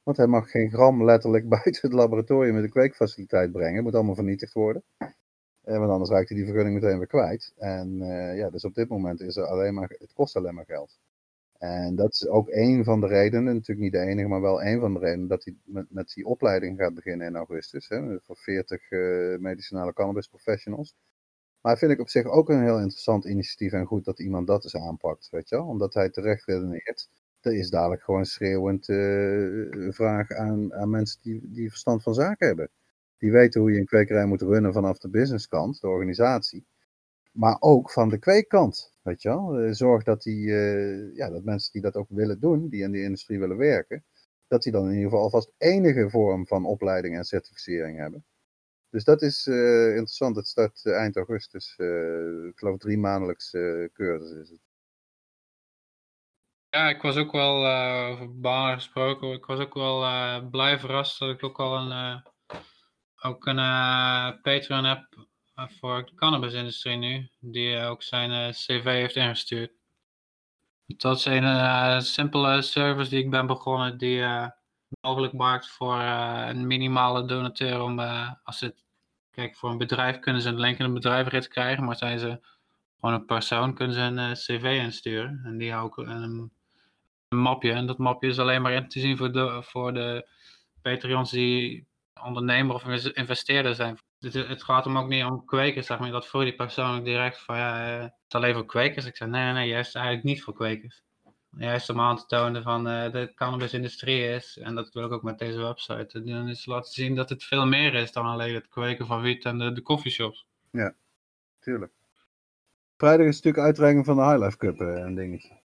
Want 0.03 0.17
hij 0.17 0.27
mag 0.27 0.51
geen 0.51 0.71
gram 0.71 1.03
letterlijk 1.03 1.49
buiten 1.59 1.81
het 1.81 1.93
laboratorium 1.93 2.53
met 2.53 2.63
de 2.63 2.69
kweekfaciliteit 2.69 3.51
brengen. 3.51 3.75
Het 3.75 3.83
moet 3.83 3.95
allemaal 3.95 4.15
vernietigd 4.15 4.53
worden. 4.53 4.83
Uh, 4.99 5.77
want 5.77 5.91
anders 5.91 6.09
raakt 6.09 6.29
hij 6.29 6.37
die 6.37 6.47
vergunning 6.47 6.81
meteen 6.81 6.97
weer 6.97 7.07
kwijt. 7.07 7.53
En 7.57 7.97
ja, 8.35 8.49
dus 8.49 8.65
op 8.65 8.73
dit 8.73 8.89
moment 8.89 9.21
is 9.21 9.35
er 9.35 9.45
alleen 9.45 9.73
maar, 9.73 9.95
het 9.99 10.13
kost 10.13 10.35
alleen 10.35 10.53
maar 10.53 10.65
geld. 10.65 10.99
En 11.57 11.95
dat 11.95 12.13
is 12.13 12.27
ook 12.27 12.49
een 12.49 12.83
van 12.83 12.99
de 12.99 13.07
redenen, 13.07 13.53
natuurlijk 13.53 13.79
niet 13.79 13.91
de 13.91 13.99
enige, 13.99 14.27
maar 14.27 14.41
wel 14.41 14.63
een 14.63 14.79
van 14.79 14.93
de 14.93 14.99
redenen 14.99 15.27
dat 15.27 15.43
hij 15.43 15.55
met, 15.89 16.13
die 16.13 16.25
opleiding 16.25 16.79
gaat 16.79 16.93
beginnen 16.93 17.27
in 17.27 17.35
augustus. 17.35 17.87
Hè, 17.89 18.19
voor 18.19 18.37
40 18.37 18.91
uh, 18.91 19.33
eh, 19.33 19.39
medicinale 19.39 19.93
cannabis 19.93 20.27
professionals. 20.27 20.95
Maar 21.61 21.77
vind 21.77 21.91
ik 21.91 21.99
op 21.99 22.09
zich 22.09 22.25
ook 22.25 22.49
een 22.49 22.63
heel 22.63 22.79
interessant 22.79 23.25
initiatief 23.25 23.71
en 23.71 23.85
goed 23.85 24.05
dat 24.05 24.19
iemand 24.19 24.47
dat 24.47 24.63
eens 24.63 24.75
aanpakt, 24.75 25.29
weet 25.29 25.49
je 25.49 25.55
wel. 25.55 25.65
Omdat 25.65 25.93
hij 25.93 26.09
terecht 26.09 26.45
redeneert. 26.45 27.09
Er 27.41 27.53
is 27.53 27.69
dadelijk 27.69 28.03
gewoon 28.03 28.25
schreeuwend 28.25 28.87
uh, 28.87 29.91
vraag 29.91 30.31
aan, 30.31 30.73
aan 30.73 30.89
mensen 30.89 31.19
die, 31.21 31.41
die 31.43 31.69
verstand 31.69 32.03
van 32.03 32.13
zaken 32.13 32.47
hebben. 32.47 32.69
Die 33.17 33.31
weten 33.31 33.61
hoe 33.61 33.71
je 33.71 33.79
een 33.79 33.85
kwekerij 33.85 34.25
moet 34.25 34.41
runnen 34.41 34.73
vanaf 34.73 34.97
de 34.97 35.09
businesskant, 35.09 35.81
de 35.81 35.87
organisatie. 35.87 36.65
Maar 37.31 37.57
ook 37.59 37.91
van 37.91 38.09
de 38.09 38.17
kweekkant. 38.17 38.94
Weet 39.05 39.21
je? 39.21 39.29
Eh, 39.29 39.71
zorg 39.71 40.03
dat, 40.03 40.21
die, 40.21 40.47
uh, 40.47 41.15
ja, 41.15 41.29
dat 41.29 41.43
mensen 41.43 41.71
die 41.71 41.81
dat 41.81 41.95
ook 41.95 42.09
willen 42.09 42.39
doen, 42.39 42.69
die 42.69 42.83
in 42.83 42.91
die 42.91 43.03
industrie 43.03 43.39
willen 43.39 43.57
werken, 43.57 44.03
dat 44.47 44.63
die 44.63 44.71
dan 44.71 44.83
in 44.85 44.93
ieder 44.93 45.03
geval 45.03 45.23
alvast 45.23 45.51
enige 45.57 46.09
vorm 46.09 46.47
van 46.47 46.65
opleiding 46.65 47.15
en 47.15 47.23
certificering 47.23 47.97
hebben. 47.97 48.25
Dus 48.89 49.03
dat 49.03 49.21
is 49.21 49.47
uh, 49.47 49.87
interessant. 49.87 50.35
Het 50.35 50.47
start 50.47 50.85
eind 50.85 51.15
augustus. 51.15 51.71
ik 52.49 52.57
geloof 52.57 52.77
drie 52.77 52.97
maandelijks 52.97 53.51
cursus 53.93 54.31
is 54.31 54.49
het. 54.49 54.59
Ja, 56.69 56.89
ik 56.89 57.01
was 57.01 57.17
ook 57.17 57.31
wel 57.31 57.67
over 58.11 58.39
banen 58.39 58.75
gesproken. 58.75 59.31
Ik 59.31 59.45
was 59.45 59.59
ook 59.59 59.73
wel 59.73 59.99
blij 60.49 60.79
verrast 60.79 61.19
dat 61.19 61.29
ik 61.29 61.43
ook 61.43 61.59
al 61.59 61.77
een, 61.77 62.23
ook 63.21 63.45
een 63.45 64.41
Patreon 64.41 64.83
heb 64.83 65.27
voor 65.55 66.05
de 66.05 66.15
cannabisindustrie 66.15 66.97
nu, 66.97 67.29
die 67.39 67.79
ook 67.79 68.03
zijn 68.03 68.31
uh, 68.31 68.49
cv 68.49 68.83
heeft 68.83 69.15
ingestuurd. 69.15 69.71
Dat 70.85 71.17
is 71.17 71.25
een 71.25 71.43
uh, 71.43 71.99
simpele 71.99 72.61
service 72.61 73.09
die 73.09 73.23
ik 73.23 73.29
ben 73.29 73.47
begonnen, 73.47 73.97
die 73.97 74.23
mogelijk 75.01 75.33
maakt 75.33 75.67
voor 75.69 75.99
een 75.99 76.67
minimale 76.67 77.25
donateur 77.25 77.81
om, 77.81 77.99
als 78.43 78.59
het, 78.59 78.85
kijk, 79.31 79.55
voor 79.55 79.69
een 79.69 79.77
bedrijf 79.77 80.19
kunnen 80.19 80.41
ze 80.41 80.49
een 80.49 80.59
link 80.59 80.77
in 80.77 80.85
een 80.85 80.93
bedrijfsrit 80.93 81.47
krijgen, 81.47 81.83
maar 81.83 81.95
zijn 81.95 82.19
ze 82.19 82.39
gewoon 82.99 83.15
een 83.15 83.25
persoon, 83.25 83.73
kunnen 83.73 83.95
ze 83.95 84.01
een 84.01 84.33
cv 84.33 84.79
insturen. 84.83 85.41
En 85.43 85.57
die 85.57 85.75
ook 85.75 85.97
een, 85.97 86.51
een, 87.29 87.41
mapje, 87.41 87.71
en 87.71 87.85
dat 87.85 87.97
mapje 87.97 88.27
is 88.27 88.39
alleen 88.39 88.61
maar 88.61 88.73
in 88.73 88.87
te 88.87 88.99
zien 88.99 89.17
voor 89.17 89.31
de, 89.31 89.63
voor 89.63 89.93
de 89.93 90.27
Patreons 90.81 91.31
die 91.31 91.87
ondernemer 92.23 92.75
of 92.75 92.83
investeerder 93.13 93.75
zijn 93.75 93.97
het, 94.33 94.63
gaat 94.63 94.85
hem 94.85 94.97
ook 94.97 95.07
niet 95.07 95.23
om 95.23 95.45
kwekers, 95.45 95.85
zeg 95.85 95.99
maar. 95.99 96.11
Dat 96.11 96.27
voor 96.27 96.43
die 96.43 96.55
persoon 96.55 96.97
ook 96.97 97.05
direct 97.05 97.39
van, 97.39 97.57
ja, 97.57 97.97
uh, 97.97 98.01
het 98.03 98.13
is 98.27 98.35
alleen 98.35 98.53
voor 98.53 98.65
kwekers. 98.65 99.05
Ik 99.05 99.15
zei, 99.15 99.29
nee, 99.29 99.53
nee, 99.53 99.67
juist 99.67 99.95
eigenlijk 99.95 100.25
niet 100.25 100.43
voor 100.43 100.53
kwekers. 100.53 101.03
Juist 101.49 101.89
om 101.89 101.99
aan 101.99 102.17
te 102.17 102.25
tonen 102.25 102.63
van 102.63 102.87
uh, 102.87 103.11
de 103.11 103.31
cannabisindustrie 103.35 104.27
is, 104.27 104.57
en 104.57 104.75
dat 104.75 104.93
wil 104.93 105.05
ik 105.05 105.11
ook 105.11 105.23
met 105.23 105.39
deze 105.39 105.57
website, 105.57 106.23
dan 106.23 106.49
is 106.49 106.65
laten 106.65 106.91
zien 106.91 107.15
dat 107.15 107.29
het 107.29 107.43
veel 107.43 107.65
meer 107.65 107.93
is 107.93 108.11
dan 108.11 108.25
alleen 108.25 108.53
het 108.53 108.67
kweken 108.67 109.05
van 109.05 109.21
wiet 109.21 109.45
en 109.45 109.57
de, 109.57 109.71
de 109.71 109.81
coffeeshops. 109.81 110.47
Ja, 110.71 110.95
tuurlijk. 111.59 111.91
Vrijdag 112.97 113.27
is 113.27 113.35
natuurlijk 113.35 113.65
uitreiking 113.65 114.05
van 114.05 114.15
de 114.15 114.23
Highlife 114.23 114.57
Cup 114.57 114.81
uh, 114.81 114.87
een 114.87 115.15
dingetje. 115.15 115.63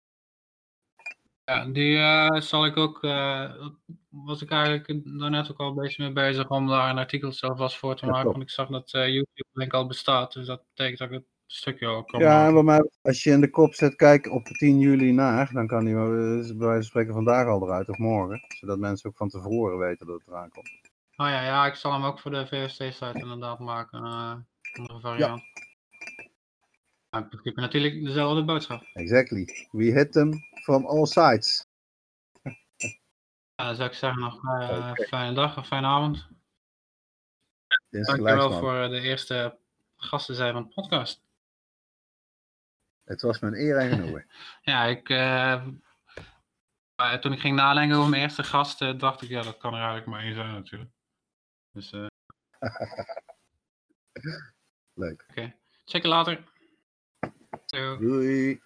Ja, 1.50 1.66
die 1.66 1.96
uh, 1.96 2.42
zal 2.42 2.66
ik 2.66 2.78
ook, 2.78 3.04
uh, 3.04 3.52
was 4.10 4.42
ik 4.42 4.52
eigenlijk 4.52 5.20
daarnet 5.20 5.52
ook 5.52 5.58
al 5.58 5.68
een 5.68 5.76
beetje 5.76 6.04
mee 6.04 6.14
bezig 6.14 6.50
om 6.50 6.68
daar 6.68 6.90
een 6.90 6.98
artikel 6.98 7.32
zelf 7.32 7.58
was 7.58 7.78
voor 7.78 7.96
te 7.96 8.06
maken. 8.06 8.32
want 8.32 8.42
ik 8.42 8.50
zag 8.50 8.68
dat 8.68 8.94
uh, 8.94 9.08
YouTube 9.08 9.50
link 9.54 9.74
al 9.74 9.88
bestaat, 9.88 10.34
dus 10.34 10.46
dat 10.46 10.64
betekent 10.68 11.00
dat 11.00 11.08
ik 11.08 11.14
het 11.14 11.26
stukje 11.46 11.88
al 11.88 12.04
kan 12.04 12.20
Ja, 12.20 12.44
maken. 12.44 12.66
maar 12.66 12.88
als 13.02 13.24
je 13.24 13.32
in 13.32 13.42
de 13.42 13.50
kop 13.50 13.74
zet, 13.74 13.96
kijk 13.96 14.32
op 14.32 14.46
10 14.46 14.80
juli 14.80 15.12
naar, 15.12 15.50
dan 15.54 15.68
kan 15.68 15.86
die 15.86 15.94
bij 15.94 16.10
wijze 16.10 16.56
van 16.56 16.84
spreken 16.84 17.14
vandaag 17.14 17.48
al 17.48 17.64
eruit 17.64 17.90
of 17.90 17.98
morgen. 17.98 18.42
Zodat 18.48 18.80
mensen 18.80 19.10
ook 19.10 19.18
van 19.18 19.30
tevoren 19.30 19.78
weten 19.78 20.08
dat 20.08 20.18
het 20.18 20.28
eraan 20.28 20.50
komt. 20.50 20.70
Oh 21.16 21.28
ja, 21.28 21.44
ja, 21.44 21.66
ik 21.66 21.76
zal 21.76 21.94
hem 21.94 22.04
ook 22.04 22.20
voor 22.20 22.32
de 22.32 22.48
VST-site 22.48 23.20
inderdaad 23.20 23.60
maken. 23.60 24.00
Andere 24.74 25.00
variant. 25.00 25.42
Ja. 25.42 25.49
Maar 27.10 27.22
in 27.22 27.28
principe 27.28 27.62
natuurlijk 27.62 28.04
dezelfde 28.04 28.44
boodschap. 28.44 28.84
Exactly. 28.94 29.68
We 29.72 29.84
hit 29.84 30.12
them 30.12 30.44
from 30.64 30.86
all 30.86 31.06
sides. 31.06 31.68
Ja, 33.56 33.66
dan 33.66 33.76
zou 33.76 33.90
ik 33.90 33.96
zeggen 33.96 34.20
nog 34.20 34.44
uh, 34.44 34.94
fijne 34.94 35.34
dag 35.34 35.58
of 35.58 35.68
fijne 35.68 35.88
avond. 35.88 36.28
Dankjewel 37.90 38.60
voor 38.60 38.76
eh, 38.76 38.90
de 38.90 39.00
eerste 39.00 39.58
gasten 39.96 40.36
zijn 40.36 40.54
van 40.54 40.64
de 40.64 40.74
podcast. 40.74 41.22
Het 43.04 43.22
was 43.22 43.40
mijn 43.40 43.54
eer 43.54 43.78
en 43.78 43.90
genoegen. 43.90 44.30
ja, 44.62 44.84
ik, 44.86 45.10
uh, 45.10 45.66
toen 47.20 47.34
ik 47.34 47.40
ging 47.40 47.56
nadenken 47.56 47.98
over 47.98 48.10
mijn 48.10 48.22
eerste 48.22 48.44
gasten, 48.44 48.98
dacht 48.98 49.22
ik, 49.22 49.30
ja, 49.30 49.42
dat 49.42 49.58
kan 49.58 49.74
er 49.74 49.80
eigenlijk 49.80 50.08
maar 50.08 50.22
één 50.22 50.34
zijn 50.34 50.52
natuurlijk. 50.54 50.92
Dus 51.72 51.92
eh, 51.92 52.08
Leuk. 54.94 55.26
check 55.86 56.02
je 56.02 56.08
later. 56.08 56.44
Zo. 57.72 57.98
Doei. 57.98 58.60